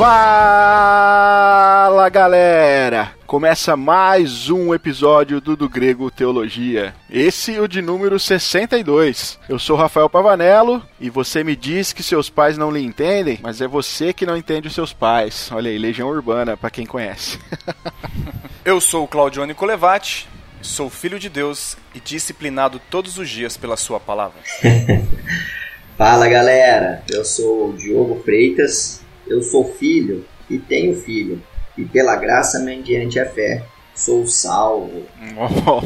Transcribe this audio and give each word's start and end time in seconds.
Fala 0.00 1.98
galera! 2.08 3.12
Começa 3.26 3.76
mais 3.76 4.48
um 4.48 4.72
episódio 4.72 5.42
do 5.42 5.54
Do 5.54 5.68
Grego 5.68 6.10
Teologia. 6.10 6.94
Esse 7.10 7.54
é 7.54 7.60
o 7.60 7.68
de 7.68 7.82
número 7.82 8.18
62. 8.18 9.38
Eu 9.46 9.58
sou 9.58 9.76
Rafael 9.76 10.08
Pavanello 10.08 10.82
e 10.98 11.10
você 11.10 11.44
me 11.44 11.54
diz 11.54 11.92
que 11.92 12.02
seus 12.02 12.30
pais 12.30 12.56
não 12.56 12.70
lhe 12.70 12.82
entendem, 12.82 13.40
mas 13.42 13.60
é 13.60 13.68
você 13.68 14.14
que 14.14 14.24
não 14.24 14.38
entende 14.38 14.68
os 14.68 14.74
seus 14.74 14.94
pais. 14.94 15.50
Olha 15.52 15.70
aí, 15.70 15.76
Legião 15.76 16.08
Urbana, 16.08 16.56
para 16.56 16.70
quem 16.70 16.86
conhece. 16.86 17.38
Eu 18.64 18.80
sou 18.80 19.04
o 19.04 19.08
Claudione 19.08 19.52
Colevati, 19.52 20.26
sou 20.62 20.88
filho 20.88 21.18
de 21.18 21.28
Deus 21.28 21.76
e 21.94 22.00
disciplinado 22.00 22.80
todos 22.88 23.18
os 23.18 23.28
dias 23.28 23.58
pela 23.58 23.76
sua 23.76 24.00
palavra. 24.00 24.40
Fala 26.00 26.26
galera, 26.26 27.02
eu 27.10 27.22
sou 27.26 27.68
o 27.68 27.72
Diogo 27.74 28.22
Freitas, 28.24 28.99
eu 29.30 29.42
sou 29.42 29.72
filho 29.74 30.26
e 30.50 30.58
tenho 30.58 30.94
filho, 31.00 31.40
e 31.78 31.84
pela 31.84 32.16
graça 32.16 32.58
mediante 32.58 33.18
a 33.18 33.24
fé 33.24 33.62
sou 33.94 34.26
salvo. 34.26 35.06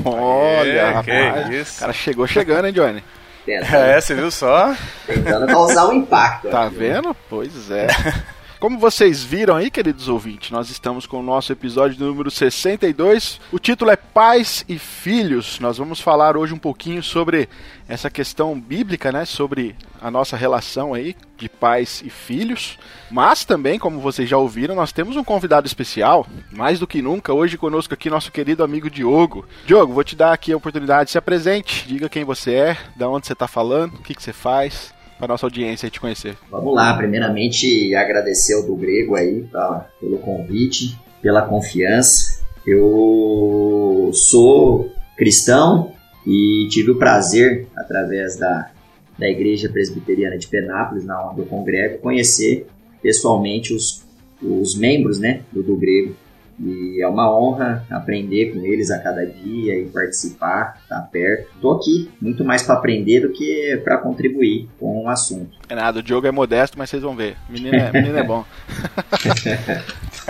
Olha, 0.04 0.70
é, 0.70 0.90
rapaz, 0.90 1.48
que 1.48 1.54
isso? 1.54 1.76
o 1.76 1.80
cara 1.80 1.92
chegou 1.92 2.26
chegando, 2.26 2.66
hein, 2.66 2.72
Johnny? 2.72 3.04
Tentando, 3.44 3.74
é, 3.76 4.00
você 4.00 4.14
viu 4.14 4.30
só? 4.30 4.74
Tentando 5.06 5.46
causar 5.46 5.88
um 5.88 5.92
impacto. 5.92 6.48
Tá 6.48 6.64
aqui, 6.64 6.76
vendo? 6.76 7.10
Né? 7.10 7.16
Pois 7.28 7.70
é. 7.70 7.86
Como 8.64 8.78
vocês 8.78 9.22
viram 9.22 9.56
aí, 9.56 9.70
queridos 9.70 10.08
ouvintes, 10.08 10.50
nós 10.50 10.70
estamos 10.70 11.06
com 11.06 11.20
o 11.20 11.22
nosso 11.22 11.52
episódio 11.52 12.02
número 12.02 12.30
62. 12.30 13.38
O 13.52 13.58
título 13.58 13.90
é 13.90 13.96
Pais 13.96 14.64
e 14.66 14.78
Filhos. 14.78 15.60
Nós 15.60 15.76
vamos 15.76 16.00
falar 16.00 16.34
hoje 16.34 16.54
um 16.54 16.58
pouquinho 16.58 17.02
sobre 17.02 17.46
essa 17.86 18.08
questão 18.08 18.58
bíblica, 18.58 19.12
né? 19.12 19.26
Sobre 19.26 19.76
a 20.00 20.10
nossa 20.10 20.34
relação 20.34 20.94
aí 20.94 21.14
de 21.36 21.46
pais 21.46 22.02
e 22.06 22.08
filhos. 22.08 22.78
Mas 23.10 23.44
também, 23.44 23.78
como 23.78 24.00
vocês 24.00 24.30
já 24.30 24.38
ouviram, 24.38 24.74
nós 24.74 24.92
temos 24.92 25.14
um 25.14 25.22
convidado 25.22 25.66
especial, 25.66 26.26
mais 26.50 26.78
do 26.78 26.86
que 26.86 27.02
nunca, 27.02 27.34
hoje 27.34 27.58
conosco 27.58 27.92
aqui 27.92 28.08
nosso 28.08 28.32
querido 28.32 28.64
amigo 28.64 28.88
Diogo. 28.88 29.46
Diogo, 29.66 29.92
vou 29.92 30.04
te 30.04 30.16
dar 30.16 30.32
aqui 30.32 30.54
a 30.54 30.56
oportunidade 30.56 31.08
de 31.08 31.10
se 31.10 31.18
apresente, 31.18 31.86
diga 31.86 32.08
quem 32.08 32.24
você 32.24 32.54
é, 32.54 32.78
da 32.96 33.10
onde 33.10 33.26
você 33.26 33.34
está 33.34 33.46
falando, 33.46 33.96
o 33.96 34.02
que, 34.02 34.14
que 34.14 34.22
você 34.22 34.32
faz 34.32 34.94
para 35.24 35.32
nossa 35.32 35.46
audiência 35.46 35.88
te 35.90 35.98
conhecer. 35.98 36.36
Vamos 36.50 36.74
lá, 36.74 36.94
primeiramente 36.96 37.94
agradecer 37.94 38.54
ao 38.54 38.62
do 38.62 38.76
Grego 38.76 39.16
aí 39.16 39.42
tá, 39.50 39.88
pelo 39.98 40.18
convite, 40.18 40.98
pela 41.22 41.42
confiança. 41.42 42.42
Eu 42.66 44.10
sou 44.12 44.92
cristão 45.16 45.92
e 46.26 46.68
tive 46.70 46.90
o 46.90 46.98
prazer, 46.98 47.66
através 47.74 48.36
da, 48.36 48.70
da 49.18 49.28
Igreja 49.28 49.68
Presbiteriana 49.70 50.36
de 50.36 50.46
Penápolis, 50.46 51.04
na 51.04 51.30
onde 51.30 51.40
eu 51.40 51.46
congrego, 51.46 51.98
conhecer 51.98 52.66
pessoalmente 53.02 53.72
os, 53.72 54.04
os 54.42 54.76
membros 54.76 55.18
né, 55.18 55.40
do, 55.50 55.62
do 55.62 55.76
Grego 55.76 56.14
e 56.58 57.02
é 57.02 57.08
uma 57.08 57.36
honra 57.36 57.84
aprender 57.90 58.52
com 58.52 58.60
eles 58.64 58.90
a 58.90 58.98
cada 58.98 59.24
dia 59.26 59.78
e 59.78 59.86
participar, 59.86 60.80
estar 60.82 61.00
perto. 61.02 61.50
Estou 61.54 61.76
aqui 61.76 62.10
muito 62.20 62.44
mais 62.44 62.62
para 62.62 62.76
aprender 62.76 63.20
do 63.20 63.30
que 63.30 63.80
para 63.84 63.98
contribuir 63.98 64.68
com 64.78 65.04
o 65.04 65.08
assunto. 65.08 65.58
É 65.68 65.74
nada, 65.74 66.00
o 66.00 66.02
Diogo 66.02 66.26
é 66.26 66.30
modesto, 66.30 66.78
mas 66.78 66.90
vocês 66.90 67.02
vão 67.02 67.16
ver. 67.16 67.36
Menino 67.48 67.76
é, 67.76 67.92
menino 67.92 68.18
é 68.18 68.22
bom. 68.22 68.44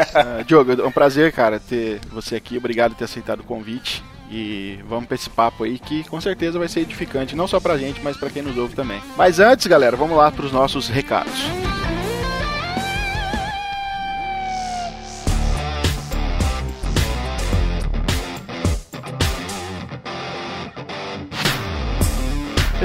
uh, 0.01 0.45
Diogo, 0.47 0.73
é 0.73 0.87
um 0.87 0.93
prazer, 0.93 1.33
cara, 1.33 1.61
ter 1.61 2.01
você 2.11 2.37
aqui. 2.37 2.57
Obrigado 2.57 2.93
por 2.93 2.99
ter 2.99 3.05
aceitado 3.05 3.41
o 3.41 3.45
convite. 3.45 4.03
E 4.31 4.79
vamos 4.89 5.07
para 5.07 5.15
esse 5.15 5.29
papo 5.31 5.65
aí 5.65 5.79
que 5.79 6.03
com 6.09 6.21
certeza 6.21 6.59
vai 6.59 6.67
ser 6.67 6.81
edificante, 6.81 7.37
não 7.37 7.47
só 7.47 7.61
pra 7.61 7.77
gente, 7.77 8.01
mas 8.03 8.17
para 8.17 8.31
quem 8.31 8.43
nos 8.43 8.57
ouve 8.57 8.75
também. 8.75 9.01
Mas 9.17 9.39
antes, 9.39 9.67
galera, 9.67 9.97
vamos 9.97 10.17
lá 10.17 10.33
para 10.33 10.47
os 10.47 10.53
nossos 10.53 10.89
recados. 10.89 11.45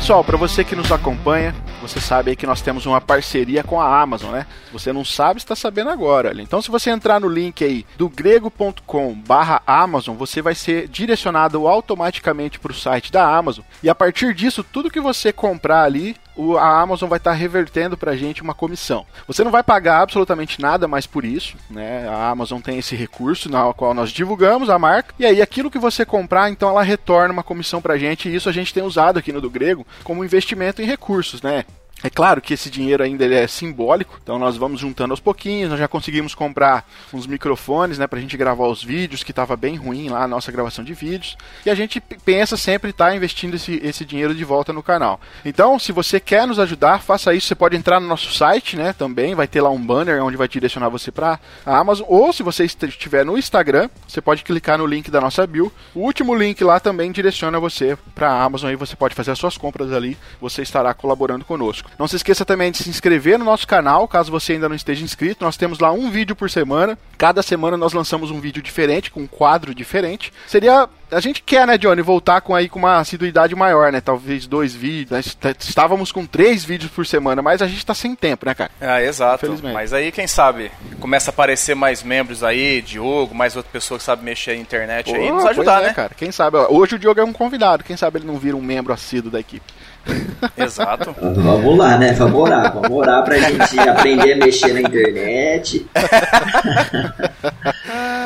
Pessoal, 0.10 0.24
para 0.24 0.38
você 0.38 0.64
que 0.64 0.76
nos 0.76 0.92
acompanha, 0.92 1.54
você 1.84 2.02
sabe 2.02 2.32
aí 2.32 2.36
que 2.36 2.48
nós 2.48 2.64
temos 2.64 2.88
uma 2.88 3.00
parceria 3.00 3.64
com 3.64 3.80
a 3.80 4.02
Amazon, 4.02 4.32
né? 4.32 4.48
Se 4.66 4.74
você 4.74 4.92
não 4.92 5.06
sabe, 5.06 5.40
está 5.40 5.56
sabendo 5.56 5.92
agora. 5.92 6.34
Então, 6.42 6.64
se 6.64 6.72
você 6.72 6.90
entrar 6.90 7.20
no 7.20 7.28
link 7.28 7.64
aí 7.64 7.86
do 7.96 8.10
grego.com/amazon, 8.10 10.18
você 10.18 10.42
vai 10.42 10.56
ser 10.56 10.88
direcionado 10.88 11.68
automaticamente 11.68 12.60
para 12.60 12.72
o 12.72 12.76
site 12.76 13.12
da 13.12 13.24
Amazon. 13.24 13.64
E 13.84 13.90
a 13.90 13.94
partir 13.94 14.34
disso, 14.34 14.64
tudo 14.64 14.90
que 14.90 15.00
você 15.00 15.32
comprar 15.32 15.84
ali, 15.84 16.18
a 16.58 16.82
Amazon 16.82 17.10
vai 17.10 17.18
estar 17.18 17.32
tá 17.32 17.38
revertendo 17.38 17.98
para 17.98 18.12
a 18.12 18.16
gente 18.16 18.42
uma 18.42 18.54
comissão. 18.54 19.06
Você 19.28 19.44
não 19.44 19.52
vai 19.52 19.62
pagar 19.62 20.02
absolutamente 20.02 20.62
nada 20.62 20.88
mais 20.88 21.06
por 21.06 21.26
isso, 21.26 21.58
né? 21.70 22.08
A 22.08 22.30
Amazon 22.30 22.62
tem 22.62 22.78
esse 22.78 22.96
recurso 22.96 23.50
na 23.50 23.74
qual 23.74 23.94
nós 23.94 24.12
divulgamos 24.12 24.70
a 24.70 24.80
marca 24.80 25.14
e 25.20 25.26
aí 25.26 25.42
aquilo 25.42 25.70
que 25.70 25.78
você 25.78 26.06
comprar, 26.06 26.50
então 26.50 26.70
ela 26.70 26.82
retorna 26.82 27.34
uma 27.34 27.44
comissão 27.44 27.82
para 27.82 27.96
a 27.96 27.98
gente 27.98 28.30
e 28.30 28.36
isso 28.36 28.48
a 28.48 28.52
gente 28.52 28.74
tem 28.74 28.84
usado 28.84 29.20
aqui 29.20 29.34
no 29.34 29.42
do 29.42 29.50
Grego 29.50 29.86
como 30.04 30.24
investimento 30.24 30.82
em 30.82 30.86
recursos, 30.86 31.42
né? 31.42 31.66
É 32.02 32.10
claro 32.10 32.42
que 32.42 32.54
esse 32.54 32.70
dinheiro 32.70 33.04
ainda 33.04 33.26
é 33.26 33.46
simbólico, 33.46 34.18
então 34.24 34.40
nós 34.40 34.56
vamos 34.56 34.80
juntando 34.80 35.12
aos 35.12 35.20
pouquinhos. 35.20 35.70
Nós 35.70 35.80
já 35.80 35.88
conseguimos 35.88 36.34
comprar 36.34 36.88
uns 37.14 37.28
microfones, 37.28 37.98
né, 37.98 38.08
pra 38.08 38.20
gente 38.20 38.38
gravar 38.38 38.68
os 38.68 38.82
vídeos, 38.82 39.22
que 39.22 39.32
estava 39.32 39.58
bem 39.58 39.76
ruim 39.76 40.08
lá 40.10 40.24
a 40.24 40.28
nossa 40.28 40.52
gravação 40.52 40.84
de 40.84 40.94
vídeos. 40.94 41.38
E 41.66 41.70
a 41.70 41.76
gente 41.76 42.00
pensa 42.00 42.56
sempre 42.56 42.92
estar 42.92 43.08
tá 43.10 43.16
investindo 43.16 43.56
esse, 43.56 43.82
esse 43.84 44.06
dinheiro 44.06 44.34
de 44.34 44.46
volta 44.46 44.72
no 44.72 44.82
canal. 44.82 45.20
Então, 45.44 45.78
se 45.78 45.92
você 45.92 46.20
quer 46.20 46.48
nos 46.48 46.58
ajudar, 46.58 47.02
faça 47.02 47.34
isso. 47.34 47.48
Você 47.48 47.56
pode 47.56 47.76
entrar 47.76 48.00
no 48.00 48.08
nosso 48.08 48.32
site, 48.34 48.78
né, 48.78 48.94
também. 48.94 49.36
Vai 49.36 49.48
ter 49.48 49.60
lá 49.60 49.70
um 49.70 49.82
banner 49.82 50.24
onde 50.24 50.38
vai 50.38 50.48
direcionar 50.48 50.90
você 50.90 51.12
para 51.12 51.38
a 51.66 51.78
Amazon. 51.78 52.06
Ou 52.10 52.32
se 52.32 52.44
você 52.44 52.64
estiver 52.64 53.26
no 53.26 53.38
Instagram, 53.38 53.90
você 54.08 54.22
pode 54.22 54.44
clicar 54.44 54.78
no 54.78 54.86
link 54.86 55.12
da 55.12 55.20
nossa 55.20 55.46
bio. 55.46 55.72
O 55.94 56.00
último 56.02 56.34
link 56.34 56.64
lá 56.64 56.80
também 56.80 57.12
direciona 57.12 57.60
você 57.60 57.98
para 58.16 58.32
a 58.32 58.44
Amazon. 58.44 58.70
Aí 58.70 58.76
você 58.78 58.96
pode 58.96 59.16
fazer 59.16 59.32
as 59.32 59.40
suas 59.40 59.58
compras 59.58 59.92
ali. 59.92 60.18
Você 60.40 60.62
estará 60.62 60.94
colaborando 60.94 61.44
conosco. 61.44 61.89
Não 61.98 62.08
se 62.08 62.16
esqueça 62.16 62.46
também 62.46 62.72
de 62.72 62.78
se 62.78 62.90
inscrever 62.90 63.38
no 63.38 63.46
nosso 63.46 63.68
canal, 63.68 64.08
caso 64.08 64.32
você 64.32 64.54
ainda 64.54 64.70
não 64.70 64.76
esteja 64.76 65.04
inscrito. 65.04 65.44
Nós 65.44 65.58
temos 65.58 65.80
lá 65.80 65.92
um 65.92 66.10
vídeo 66.10 66.36
por 66.36 66.50
semana. 66.50 66.98
Cada 67.18 67.42
semana 67.42 67.76
nós 67.76 67.94
lançamos 67.94 68.32
um 68.32 68.40
vídeo 68.40 68.62
diferente, 68.62 69.12
com 69.12 69.22
um 69.22 69.28
quadro 69.28 69.74
diferente. 69.74 70.32
Seria 70.48 70.88
a 71.12 71.20
gente 71.20 71.42
quer, 71.42 71.66
né, 71.66 71.78
Johnny, 71.78 72.02
voltar 72.02 72.42
com 72.42 72.54
aí 72.54 72.70
com 72.70 72.80
uma 72.80 72.98
assiduidade 72.98 73.56
maior, 73.56 73.92
né? 73.92 74.02
Talvez 74.02 74.46
dois 74.48 74.74
vídeos. 74.74 75.38
Né? 75.42 75.54
Estávamos 75.60 76.12
com 76.12 76.26
três 76.26 76.64
vídeos 76.64 76.92
por 76.92 77.06
semana, 77.06 77.42
mas 77.42 77.62
a 77.62 77.68
gente 77.68 77.86
tá 77.86 77.94
sem 77.94 78.16
tempo, 78.16 78.46
né, 78.46 78.54
cara? 78.54 78.72
Ah, 78.80 79.02
exato. 79.02 79.48
Mas 79.74 79.94
aí, 79.94 80.12
quem 80.12 80.28
sabe, 80.28 80.72
começa 81.00 81.32
a 81.32 81.34
aparecer 81.34 81.76
mais 81.76 82.04
membros 82.04 82.44
aí, 82.44 82.82
Diogo, 82.82 83.34
mais 83.34 83.56
outra 83.56 83.72
pessoa 83.72 83.98
que 83.98 84.04
sabe 84.04 84.24
mexer 84.24 84.56
na 84.56 84.62
internet 84.62 85.12
Pô, 85.12 85.16
aí, 85.16 85.32
nos 85.32 85.46
ajudar, 85.46 85.82
é, 85.84 85.88
né? 85.88 85.94
cara. 85.94 86.12
Quem 86.16 86.32
sabe, 86.32 86.58
ó, 86.58 86.68
hoje 86.70 86.96
o 86.96 87.00
Diogo 87.00 87.20
é 87.20 87.24
um 87.24 87.34
convidado, 87.34 87.84
quem 87.84 87.98
sabe 87.98 88.20
ele 88.20 88.28
não 88.28 88.38
vira 88.38 88.56
um 88.56 88.62
membro 88.62 88.94
assíduo 88.94 89.32
da 89.32 89.40
equipe. 89.40 89.74
Exato. 90.58 91.16
vamos 91.20 91.78
lá, 91.78 91.98
né? 91.98 92.14
Vamos 92.14 92.40
orar. 92.40 92.74
Vamos 92.74 92.92
orar 92.92 93.24
pra 93.24 93.38
gente 93.38 93.80
aprender 93.80 94.34
a 94.34 94.38
mexer 94.38 94.74
na 94.74 94.82
internet. 94.82 95.86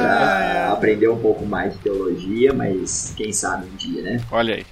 pra 0.04 0.43
aprender 0.84 1.08
um 1.08 1.18
pouco 1.18 1.46
mais 1.46 1.74
de 1.74 1.80
teologia, 1.80 2.54
mas 2.54 3.14
quem 3.16 3.32
sabe 3.32 3.68
um 3.68 3.76
dia, 3.78 4.02
né? 4.02 4.22
Olha 4.30 4.56
aí. 4.56 4.66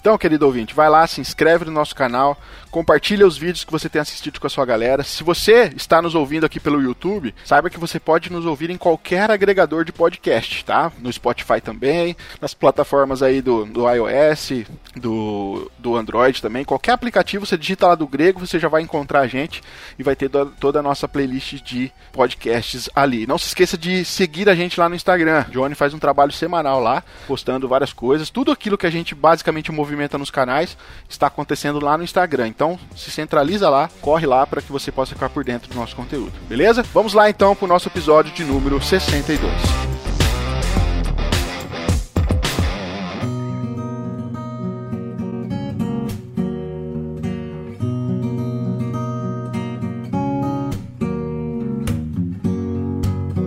Então, 0.00 0.18
querido 0.18 0.44
ouvinte, 0.44 0.74
vai 0.74 0.90
lá, 0.90 1.06
se 1.06 1.20
inscreve 1.20 1.64
no 1.64 1.70
nosso 1.70 1.94
canal, 1.94 2.36
compartilha 2.74 3.24
os 3.24 3.38
vídeos 3.38 3.62
que 3.62 3.70
você 3.70 3.88
tem 3.88 4.02
assistido 4.02 4.40
com 4.40 4.48
a 4.48 4.50
sua 4.50 4.66
galera. 4.66 5.04
Se 5.04 5.22
você 5.22 5.72
está 5.76 6.02
nos 6.02 6.16
ouvindo 6.16 6.44
aqui 6.44 6.58
pelo 6.58 6.82
YouTube, 6.82 7.32
saiba 7.44 7.70
que 7.70 7.78
você 7.78 8.00
pode 8.00 8.32
nos 8.32 8.44
ouvir 8.44 8.68
em 8.68 8.76
qualquer 8.76 9.30
agregador 9.30 9.84
de 9.84 9.92
podcast, 9.92 10.64
tá? 10.64 10.90
No 10.98 11.12
Spotify 11.12 11.60
também, 11.60 12.16
nas 12.40 12.52
plataformas 12.52 13.22
aí 13.22 13.40
do, 13.40 13.64
do 13.64 13.88
iOS, 13.88 14.64
do, 14.96 15.70
do 15.78 15.94
Android 15.94 16.42
também. 16.42 16.64
Qualquer 16.64 16.90
aplicativo, 16.90 17.46
você 17.46 17.56
digita 17.56 17.86
lá 17.86 17.94
do 17.94 18.08
grego, 18.08 18.44
você 18.44 18.58
já 18.58 18.66
vai 18.66 18.82
encontrar 18.82 19.20
a 19.20 19.28
gente 19.28 19.62
e 19.96 20.02
vai 20.02 20.16
ter 20.16 20.28
do, 20.28 20.46
toda 20.58 20.80
a 20.80 20.82
nossa 20.82 21.06
playlist 21.06 21.62
de 21.62 21.92
podcasts 22.12 22.90
ali. 22.92 23.24
Não 23.24 23.38
se 23.38 23.46
esqueça 23.46 23.78
de 23.78 24.04
seguir 24.04 24.48
a 24.48 24.54
gente 24.56 24.80
lá 24.80 24.88
no 24.88 24.96
Instagram. 24.96 25.44
Johnny 25.52 25.76
faz 25.76 25.94
um 25.94 26.00
trabalho 26.00 26.32
semanal 26.32 26.80
lá, 26.80 27.04
postando 27.28 27.68
várias 27.68 27.92
coisas. 27.92 28.30
Tudo 28.30 28.50
aquilo 28.50 28.76
que 28.76 28.86
a 28.86 28.90
gente 28.90 29.14
basicamente 29.14 29.70
movimenta 29.70 30.18
nos 30.18 30.32
canais 30.32 30.76
está 31.08 31.28
acontecendo 31.28 31.78
lá 31.78 31.96
no 31.96 32.02
Instagram. 32.02 32.48
Então, 32.48 32.63
se 32.96 33.10
centraliza 33.10 33.68
lá, 33.68 33.88
corre 34.00 34.26
lá 34.26 34.46
para 34.46 34.62
que 34.62 34.72
você 34.72 34.90
possa 34.90 35.14
ficar 35.14 35.28
por 35.28 35.44
dentro 35.44 35.70
do 35.70 35.76
nosso 35.76 35.94
conteúdo. 35.94 36.32
Beleza? 36.48 36.84
Vamos 36.92 37.14
lá 37.14 37.28
então 37.28 37.54
para 37.54 37.64
o 37.64 37.68
nosso 37.68 37.88
episódio 37.88 38.32
de 38.32 38.44
número 38.44 38.82
62. 38.82 39.94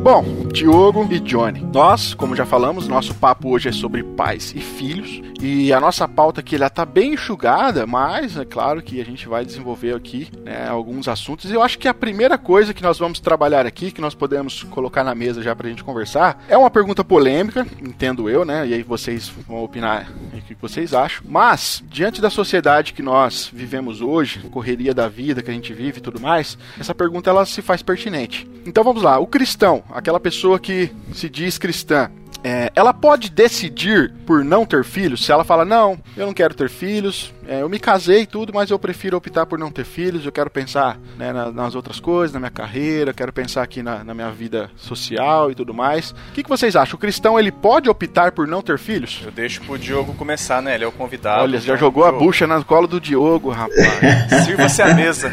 Bom, 0.09 0.23
Diogo 0.53 1.05
e 1.11 1.19
Johnny, 1.19 1.67
nós, 1.73 2.13
como 2.13 2.33
já 2.33 2.45
falamos, 2.45 2.87
nosso 2.87 3.13
papo 3.13 3.49
hoje 3.49 3.67
é 3.67 3.71
sobre 3.73 4.03
pais 4.03 4.53
e 4.55 4.61
filhos. 4.61 5.26
E 5.39 5.71
a 5.71 5.79
nossa 5.79 6.07
pauta 6.07 6.41
aqui 6.41 6.55
ela 6.55 6.69
tá 6.69 6.83
bem 6.83 7.13
enxugada, 7.13 7.85
mas 7.85 8.37
é 8.37 8.45
claro 8.45 8.81
que 8.81 8.99
a 8.99 9.05
gente 9.05 9.27
vai 9.27 9.45
desenvolver 9.45 9.93
aqui 9.93 10.29
né, 10.43 10.67
alguns 10.67 11.07
assuntos. 11.07 11.51
Eu 11.51 11.61
acho 11.61 11.77
que 11.77 11.87
a 11.87 11.93
primeira 11.93 12.37
coisa 12.37 12.73
que 12.73 12.81
nós 12.81 12.97
vamos 12.97 13.19
trabalhar 13.19 13.65
aqui, 13.65 13.91
que 13.91 14.01
nós 14.01 14.15
podemos 14.15 14.63
colocar 14.63 15.03
na 15.03 15.13
mesa 15.13 15.43
já 15.43 15.55
pra 15.55 15.69
gente 15.69 15.83
conversar, 15.83 16.43
é 16.47 16.57
uma 16.57 16.71
pergunta 16.71 17.03
polêmica, 17.03 17.67
entendo 17.81 18.29
eu, 18.29 18.43
né? 18.43 18.67
E 18.67 18.73
aí 18.73 18.83
vocês 18.83 19.31
vão 19.47 19.63
opinar 19.63 20.11
o 20.33 20.41
que 20.41 20.55
vocês 20.55 20.93
acham. 20.93 21.23
Mas, 21.27 21.83
diante 21.87 22.19
da 22.19 22.29
sociedade 22.29 22.93
que 22.93 23.03
nós 23.03 23.49
vivemos 23.53 24.01
hoje, 24.01 24.39
correria 24.49 24.93
da 24.93 25.07
vida 25.07 25.43
que 25.43 25.51
a 25.51 25.53
gente 25.53 25.73
vive 25.73 25.99
e 25.99 26.01
tudo 26.01 26.19
mais, 26.19 26.57
essa 26.79 26.95
pergunta 26.95 27.29
ela 27.29 27.45
se 27.45 27.61
faz 27.61 27.83
pertinente. 27.83 28.49
Então 28.65 28.83
vamos 28.83 29.03
lá, 29.03 29.19
o 29.19 29.27
cristão, 29.27 29.83
aquela 29.91 30.19
pessoa 30.19 30.59
que 30.59 30.91
se 31.13 31.29
diz 31.29 31.57
cristã, 31.57 32.09
é, 32.43 32.71
ela 32.75 32.93
pode 32.93 33.29
decidir 33.29 34.13
por 34.25 34.43
não 34.43 34.65
ter 34.65 34.83
filhos? 34.83 35.25
Se 35.25 35.31
ela 35.31 35.43
fala, 35.43 35.65
não, 35.65 35.97
eu 36.15 36.25
não 36.25 36.33
quero 36.33 36.53
ter 36.53 36.69
filhos, 36.69 37.33
é, 37.47 37.61
eu 37.61 37.69
me 37.69 37.79
casei 37.79 38.23
e 38.23 38.25
tudo, 38.25 38.51
mas 38.53 38.69
eu 38.69 38.77
prefiro 38.77 39.15
optar 39.15 39.45
por 39.45 39.57
não 39.57 39.71
ter 39.71 39.85
filhos, 39.85 40.25
eu 40.25 40.31
quero 40.31 40.49
pensar 40.49 40.99
né, 41.17 41.31
na, 41.31 41.51
nas 41.51 41.75
outras 41.75 41.99
coisas, 41.99 42.33
na 42.33 42.39
minha 42.39 42.51
carreira, 42.51 43.13
quero 43.13 43.31
pensar 43.31 43.63
aqui 43.63 43.81
na, 43.81 44.03
na 44.03 44.13
minha 44.13 44.29
vida 44.31 44.69
social 44.75 45.49
e 45.49 45.55
tudo 45.55 45.73
mais. 45.73 46.11
O 46.11 46.33
que, 46.33 46.43
que, 46.43 46.49
vocês 46.49 46.75
acham? 46.75 46.95
O 46.95 46.99
cristão, 46.99 47.39
ele 47.39 47.51
pode 47.51 47.89
optar 47.89 48.33
por 48.33 48.47
não 48.47 48.61
ter 48.61 48.77
filhos? 48.77 49.21
Eu 49.23 49.31
deixo 49.31 49.61
pro 49.61 49.77
Diogo 49.77 50.13
começar, 50.13 50.61
né? 50.61 50.75
Ele 50.75 50.83
é 50.83 50.87
o 50.87 50.91
convidado. 50.91 51.43
Olha, 51.43 51.59
já 51.59 51.75
jogou 51.75 52.03
a 52.03 52.11
bucha 52.11 52.45
no 52.45 52.63
colo 52.65 52.87
do 52.87 52.99
Diogo, 52.99 53.49
rapaz. 53.49 53.77
Sirva-se 54.45 54.81
a 54.81 54.93
mesa. 54.93 55.31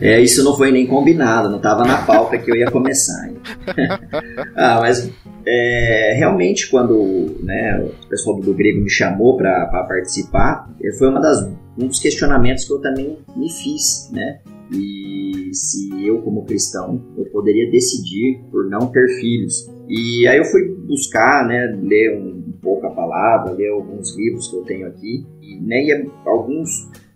É, 0.00 0.16
é, 0.16 0.20
isso 0.20 0.44
não 0.44 0.56
foi 0.56 0.70
nem 0.70 0.86
combinado, 0.86 1.48
não 1.48 1.58
tava 1.58 1.84
na 1.84 1.98
pauta 1.98 2.36
que 2.36 2.50
eu 2.50 2.54
ia 2.54 2.70
começar. 2.70 3.30
ah, 4.56 4.80
mas 4.80 5.10
é, 5.46 6.14
realmente, 6.16 6.68
quando 6.68 7.36
né, 7.42 7.88
o 8.04 8.08
pessoal 8.08 8.40
do 8.40 8.52
Grego 8.52 8.82
me 8.82 8.90
chamou 8.90 9.36
para 9.36 9.66
participar, 9.88 10.68
é, 10.82 10.92
foi 10.98 11.08
uma 11.08 11.20
das, 11.20 11.48
um 11.78 11.86
dos 11.86 12.00
questionamentos 12.00 12.64
que 12.64 12.72
eu 12.72 12.80
também 12.80 13.18
me 13.36 13.50
fiz, 13.50 14.10
né? 14.12 14.40
E 14.72 15.50
se 15.52 16.04
eu, 16.04 16.20
como 16.22 16.44
cristão, 16.44 17.00
eu 17.16 17.24
poderia 17.26 17.70
decidir 17.70 18.40
por 18.50 18.68
não 18.68 18.88
ter 18.88 19.06
filhos. 19.20 19.70
E 19.88 20.26
aí 20.26 20.38
eu 20.38 20.44
fui 20.44 20.68
buscar, 20.88 21.46
né, 21.46 21.78
ler 21.80 22.18
um, 22.18 22.48
um 22.48 22.58
pouco 22.60 22.84
a 22.86 22.90
palavra, 22.90 23.52
ler 23.52 23.70
alguns 23.70 24.16
livros 24.16 24.48
que 24.48 24.56
eu 24.56 24.64
tenho 24.64 24.88
aqui, 24.88 25.24
e, 25.40 25.60
né, 25.60 26.08
alguns 26.26 26.68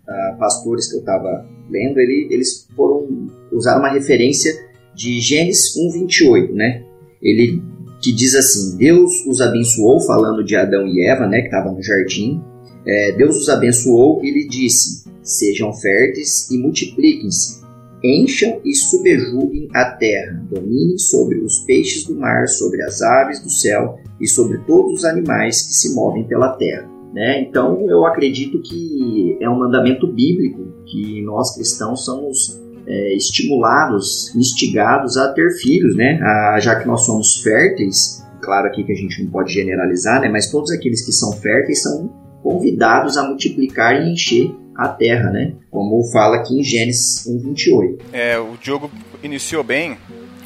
uh, 0.07 0.37
pastores 0.39 0.89
que 0.89 0.95
eu 0.95 0.99
estava 1.01 1.45
lendo, 1.69 1.99
ele, 1.99 2.29
eles 2.31 2.69
foram 2.73 3.27
usar 3.51 3.77
uma 3.77 3.89
referência 3.89 4.70
de 5.01 5.19
Gênesis 5.19 5.75
1:28, 5.75 6.53
né? 6.53 6.83
Ele 7.21 7.61
que 8.01 8.11
diz 8.11 8.35
assim: 8.35 8.77
Deus 8.77 9.11
os 9.27 9.41
abençoou, 9.41 9.99
falando 10.01 10.43
de 10.43 10.55
Adão 10.55 10.87
e 10.87 11.07
Eva, 11.07 11.27
né, 11.27 11.41
que 11.41 11.47
estavam 11.47 11.75
no 11.75 11.83
jardim. 11.83 12.41
É, 12.85 13.11
Deus 13.11 13.37
os 13.37 13.49
abençoou 13.49 14.23
e 14.23 14.31
lhe 14.31 14.47
disse: 14.47 15.03
Sejam 15.23 15.73
férteis 15.73 16.49
e 16.51 16.57
multipliquem-se, 16.57 17.61
encham 18.03 18.59
e 18.63 18.75
subjuguem 18.75 19.69
a 19.73 19.91
terra, 19.91 20.43
dominem 20.51 20.97
sobre 20.97 21.39
os 21.39 21.59
peixes 21.65 22.03
do 22.05 22.15
mar, 22.15 22.47
sobre 22.47 22.83
as 22.83 23.01
aves 23.01 23.39
do 23.39 23.49
céu 23.49 23.99
e 24.19 24.27
sobre 24.27 24.59
todos 24.65 24.99
os 24.99 25.05
animais 25.05 25.61
que 25.61 25.73
se 25.73 25.93
movem 25.95 26.27
pela 26.27 26.55
terra. 26.57 26.89
Né? 27.13 27.41
Então 27.41 27.89
eu 27.89 28.05
acredito 28.05 28.61
que 28.61 29.37
é 29.41 29.49
um 29.49 29.59
mandamento 29.59 30.07
bíblico 30.07 30.65
que 30.85 31.21
nós 31.23 31.53
cristãos 31.53 32.05
somos 32.05 32.60
é, 32.91 33.15
estimulados, 33.15 34.35
instigados 34.35 35.15
a 35.15 35.31
ter 35.31 35.49
filhos, 35.61 35.95
né? 35.95 36.19
A, 36.21 36.59
já 36.59 36.75
que 36.75 36.85
nós 36.85 37.05
somos 37.05 37.37
férteis, 37.41 38.21
claro 38.41 38.67
aqui 38.67 38.83
que 38.83 38.91
a 38.91 38.95
gente 38.95 39.23
não 39.23 39.31
pode 39.31 39.53
generalizar, 39.53 40.19
né? 40.19 40.27
Mas 40.27 40.51
todos 40.51 40.71
aqueles 40.71 41.05
que 41.05 41.13
são 41.13 41.31
férteis 41.31 41.81
são 41.81 42.13
convidados 42.43 43.15
a 43.17 43.23
multiplicar 43.23 43.95
e 43.95 44.11
encher 44.11 44.53
a 44.75 44.89
terra, 44.89 45.29
né? 45.31 45.53
Como 45.69 46.03
fala 46.11 46.37
aqui 46.37 46.59
em 46.59 46.63
Gênesis 46.63 47.25
1:28. 47.25 47.99
É, 48.11 48.37
o 48.37 48.57
Diogo 48.61 48.91
iniciou 49.23 49.63
bem 49.63 49.97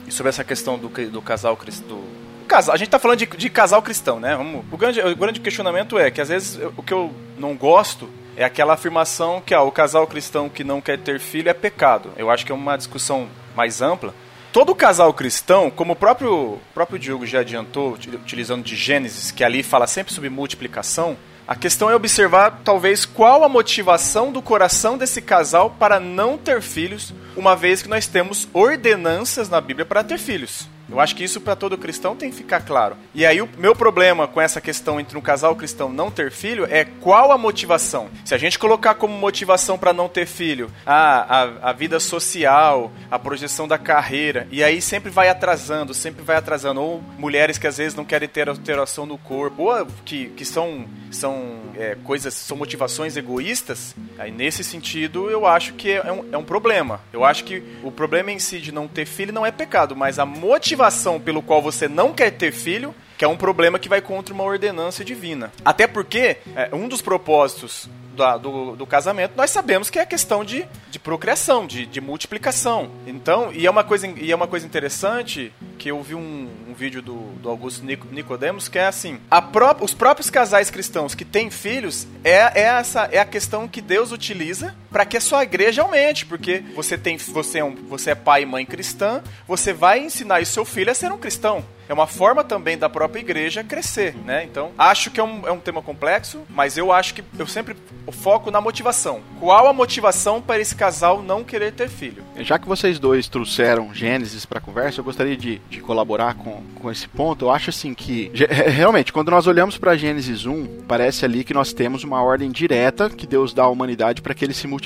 sobre 0.10 0.30
essa 0.30 0.44
questão 0.44 0.78
do, 0.78 0.90
do 1.10 1.22
casal 1.22 1.58
cristão. 1.58 2.00
Casal, 2.48 2.76
a 2.76 2.78
gente 2.78 2.90
tá 2.90 3.00
falando 3.00 3.18
de, 3.18 3.26
de 3.26 3.50
casal 3.50 3.82
cristão, 3.82 4.20
né? 4.20 4.36
Vamos, 4.36 4.64
o, 4.72 4.78
grande, 4.78 5.02
o 5.02 5.16
grande 5.16 5.40
questionamento 5.40 5.98
é 5.98 6.12
que 6.12 6.22
às 6.22 6.30
vezes 6.30 6.60
o 6.78 6.84
que 6.84 6.94
eu 6.94 7.10
não 7.40 7.56
gosto 7.56 8.08
é 8.38 8.44
aquela 8.44 8.74
afirmação 8.74 9.42
que 9.42 9.54
ah, 9.54 9.62
o 9.62 9.72
casal 9.72 10.06
cristão 10.08 10.50
que 10.50 10.64
não 10.64 10.82
quer 10.82 11.00
ter 11.00 11.20
filho 11.20 11.50
é 11.50 11.54
pecado. 11.54 12.12
Eu 12.18 12.30
acho 12.30 12.46
que 12.46 12.52
é 12.52 12.56
uma 12.56 12.78
discussão 12.78 13.28
mais 13.56 13.82
ampla. 13.82 14.14
Todo 14.52 14.74
casal 14.74 15.14
cristão, 15.14 15.70
como 15.70 15.94
o 15.94 15.96
próprio, 15.96 16.60
próprio 16.74 16.98
Diogo 16.98 17.26
já 17.26 17.42
adiantou, 17.42 17.92
utilizando 17.92 18.64
de 18.64 18.76
Gênesis, 18.76 19.32
que 19.32 19.44
ali 19.44 19.62
fala 19.62 19.86
sempre 19.86 20.14
sobre 20.14 20.30
multiplicação, 20.30 21.18
a 21.48 21.56
questão 21.56 21.90
é 21.90 21.96
observar, 21.96 22.62
talvez, 22.64 23.06
qual 23.06 23.44
a 23.44 23.50
motivação 23.50 24.32
do 24.32 24.42
coração 24.42 24.98
desse 24.98 25.22
casal 25.22 25.70
para 25.70 26.00
não 26.00 26.38
ter 26.38 26.62
filhos, 26.62 27.14
uma 27.36 27.56
vez 27.56 27.82
que 27.82 27.90
nós 27.90 28.08
temos 28.08 28.48
ordenanças 28.52 29.48
na 29.48 29.62
Bíblia 29.62 29.86
para 29.86 30.04
ter 30.04 30.18
filhos. 30.18 30.68
Eu 30.90 31.00
acho 31.00 31.16
que 31.16 31.24
isso 31.24 31.42
para 31.42 31.56
todo 31.56 31.78
cristão 31.78 32.16
tem 32.16 32.30
que 32.30 32.36
ficar 32.36 32.62
claro. 32.62 32.96
E 33.14 33.26
aí 33.26 33.42
o 33.42 33.50
meu 33.58 33.76
problema 33.76 34.28
com 34.28 34.40
essa 34.40 34.62
questão 34.62 35.00
entre 35.00 35.18
um 35.18 35.22
casal 35.22 35.56
cristão 35.56 35.92
não 35.92 36.12
ter 36.12 36.32
filho 36.32 36.68
é 36.70 36.86
qual 36.86 37.32
a 37.32 37.38
motivação. 37.38 38.10
Se 38.24 38.36
a 38.36 38.38
gente 38.38 38.60
colocar 38.60 38.96
como 38.96 39.14
motivação 39.18 39.78
para 39.78 39.94
não 39.94 40.08
ter 40.08 40.26
filho 40.26 40.72
a, 40.86 41.42
a, 41.42 41.70
a 41.70 41.74
vida 41.74 42.00
social, 42.00 42.92
a 43.10 43.18
projeção 43.18 43.68
da 43.68 43.78
carreira, 43.78 44.48
e 44.52 44.64
aí 44.64 44.82
sempre 44.82 45.10
vai 45.10 45.30
atrasando, 45.30 45.94
sempre 45.94 46.24
vai 46.24 46.36
atrasando. 46.36 46.82
Ou 46.82 47.04
mulheres 47.18 47.58
que 47.58 47.68
às 47.68 47.78
vezes 47.78 47.96
não 47.96 48.06
querem 48.06 48.30
ter 48.30 48.48
alteração 48.48 49.06
no 49.06 49.18
corpo, 49.18 49.64
ou 49.64 49.88
que, 50.06 50.28
que 50.30 50.46
são, 50.46 50.86
são 51.12 51.60
é, 51.76 51.98
coisas, 52.04 52.34
são 52.34 52.58
motivações 52.58 53.18
egoístas, 53.18 53.96
aí 54.18 54.32
nesse 54.32 54.64
sentido 54.64 55.30
eu 55.30 55.46
acho 55.46 55.74
que 55.74 55.92
é 55.92 56.12
um, 56.12 56.26
é 56.32 56.38
um 56.38 56.44
problema. 56.44 57.02
Eu 57.12 57.26
acho 57.26 57.44
que 57.44 57.64
o 57.84 57.92
problema 57.92 58.32
em 58.32 58.40
si 58.40 58.60
de 58.60 58.72
não 58.72 58.88
ter 58.88 59.06
filho 59.06 59.34
não 59.34 59.46
é 59.46 59.52
pecado, 59.52 59.96
mas 59.96 60.20
a 60.20 60.26
motivação 60.26 60.75
motivação 60.76 61.20
pelo 61.20 61.42
qual 61.42 61.62
você 61.62 61.88
não 61.88 62.14
quer 62.14 62.32
ter 62.32 62.52
filho, 62.52 62.94
que 63.18 63.24
é 63.24 63.28
um 63.28 63.38
problema 63.38 63.80
que 63.80 63.88
vai 63.88 64.02
contra 64.02 64.34
uma 64.34 64.44
ordenança 64.44 65.06
divina. 65.06 65.52
Até 65.64 65.88
porque 65.88 66.38
é, 66.56 66.70
um 66.74 66.88
dos 66.88 67.02
propósitos 67.02 67.90
do, 68.16 68.38
do, 68.38 68.76
do, 68.78 68.88
casamento, 68.88 69.34
nós 69.36 69.52
sabemos 69.52 69.90
que 69.90 70.00
é 70.00 70.02
a 70.02 70.06
questão 70.06 70.44
de, 70.44 70.66
de 70.90 71.00
procriação, 71.00 71.66
de, 71.66 71.86
de 71.86 72.02
multiplicação. 72.02 72.90
Então, 73.06 73.52
e 73.54 73.66
é 73.66 73.70
uma 73.70 73.84
coisa, 73.84 74.08
e 74.08 74.32
é 74.32 74.36
uma 74.36 74.48
coisa 74.48 74.66
interessante 74.66 75.52
que 75.78 75.90
eu 75.92 76.02
vi 76.02 76.16
um, 76.16 76.50
um 76.68 76.74
vídeo 76.74 77.02
do, 77.02 77.16
do 77.42 77.50
Augusto 77.50 77.86
Nicodemos 77.86 78.68
que 78.68 78.80
é 78.80 78.86
assim: 78.86 79.20
pró 79.52 79.76
os 79.82 79.94
próprios 79.94 80.30
casais 80.30 80.70
cristãos 80.70 81.14
que 81.14 81.26
têm 81.26 81.50
filhos 81.50 82.08
é, 82.24 82.62
é, 82.62 82.64
essa, 82.64 83.04
é 83.12 83.20
a 83.20 83.26
questão 83.26 83.68
que 83.68 83.82
Deus 83.82 84.12
utiliza 84.12 84.76
para 84.96 85.06
que 85.06 85.18
a 85.18 85.20
sua 85.20 85.44
igreja 85.44 85.82
aumente, 85.82 86.26
porque 86.26 86.64
você 86.74 86.98
tem 86.98 87.18
você 87.18 87.60
é, 87.60 87.66
um, 87.66 87.76
você 87.76 88.12
é 88.12 88.16
pai 88.16 88.44
e 88.44 88.46
mãe 88.46 88.66
cristã, 88.66 89.22
você 89.46 89.74
vai 89.74 90.00
ensinar 90.00 90.42
o 90.42 90.46
seu 90.46 90.64
filho 90.64 90.90
a 90.90 90.96
ser 90.96 91.12
um 91.12 91.18
cristão 91.18 91.66
é 91.88 91.94
uma 91.94 92.08
forma 92.08 92.44
também 92.44 92.78
da 92.78 92.90
própria 92.90 93.20
igreja 93.20 93.64
crescer, 93.64 94.16
né? 94.26 94.44
Então, 94.44 94.72
acho 94.78 95.12
que 95.12 95.20
é 95.20 95.24
um, 95.24 95.48
é 95.48 95.52
um 95.52 95.60
tema 95.60 95.82
complexo, 95.82 96.42
mas 96.50 96.78
eu 96.78 96.92
acho 96.92 97.14
que 97.14 97.24
eu 97.38 97.48
sempre 97.48 97.76
foco 98.12 98.50
na 98.50 98.60
motivação. 98.60 99.22
Qual 99.40 99.68
a 99.68 99.74
motivação 99.74 100.42
para 100.42 100.60
esse 100.60 100.76
casal 100.76 101.22
não 101.22 101.44
querer 101.44 101.74
ter 101.74 101.90
filho? 101.90 102.24
Já 102.40 102.58
que 102.58 102.68
vocês 102.68 102.98
dois 103.00 103.28
trouxeram 103.28 103.94
Gênesis 103.94 104.46
para 104.46 104.58
a 104.60 104.62
conversa, 104.62 105.00
eu 105.00 105.04
gostaria 105.04 105.38
de, 105.38 105.60
de 105.70 105.80
colaborar 105.80 106.36
com, 106.36 106.64
com 106.76 106.92
esse 106.92 107.08
ponto. 107.08 107.46
Eu 107.46 107.52
acho 107.52 107.70
assim 107.70 107.94
que, 107.94 108.32
realmente, 108.68 109.14
quando 109.14 109.30
nós 109.30 109.48
olhamos 109.48 109.78
para 109.78 109.96
Gênesis 109.96 110.46
1, 110.46 110.86
parece 110.88 111.26
ali 111.26 111.44
que 111.44 111.54
nós 111.54 111.72
temos 111.74 112.04
uma 112.04 112.22
ordem 112.22 112.52
direta 112.52 113.10
que 113.10 113.28
Deus 113.28 113.54
dá 113.54 113.64
à 113.64 113.70
humanidade 113.70 114.22
para 114.22 114.34
que 114.34 114.44
eles 114.44 114.58
se 114.58 114.68
multipliquem. 114.68 114.85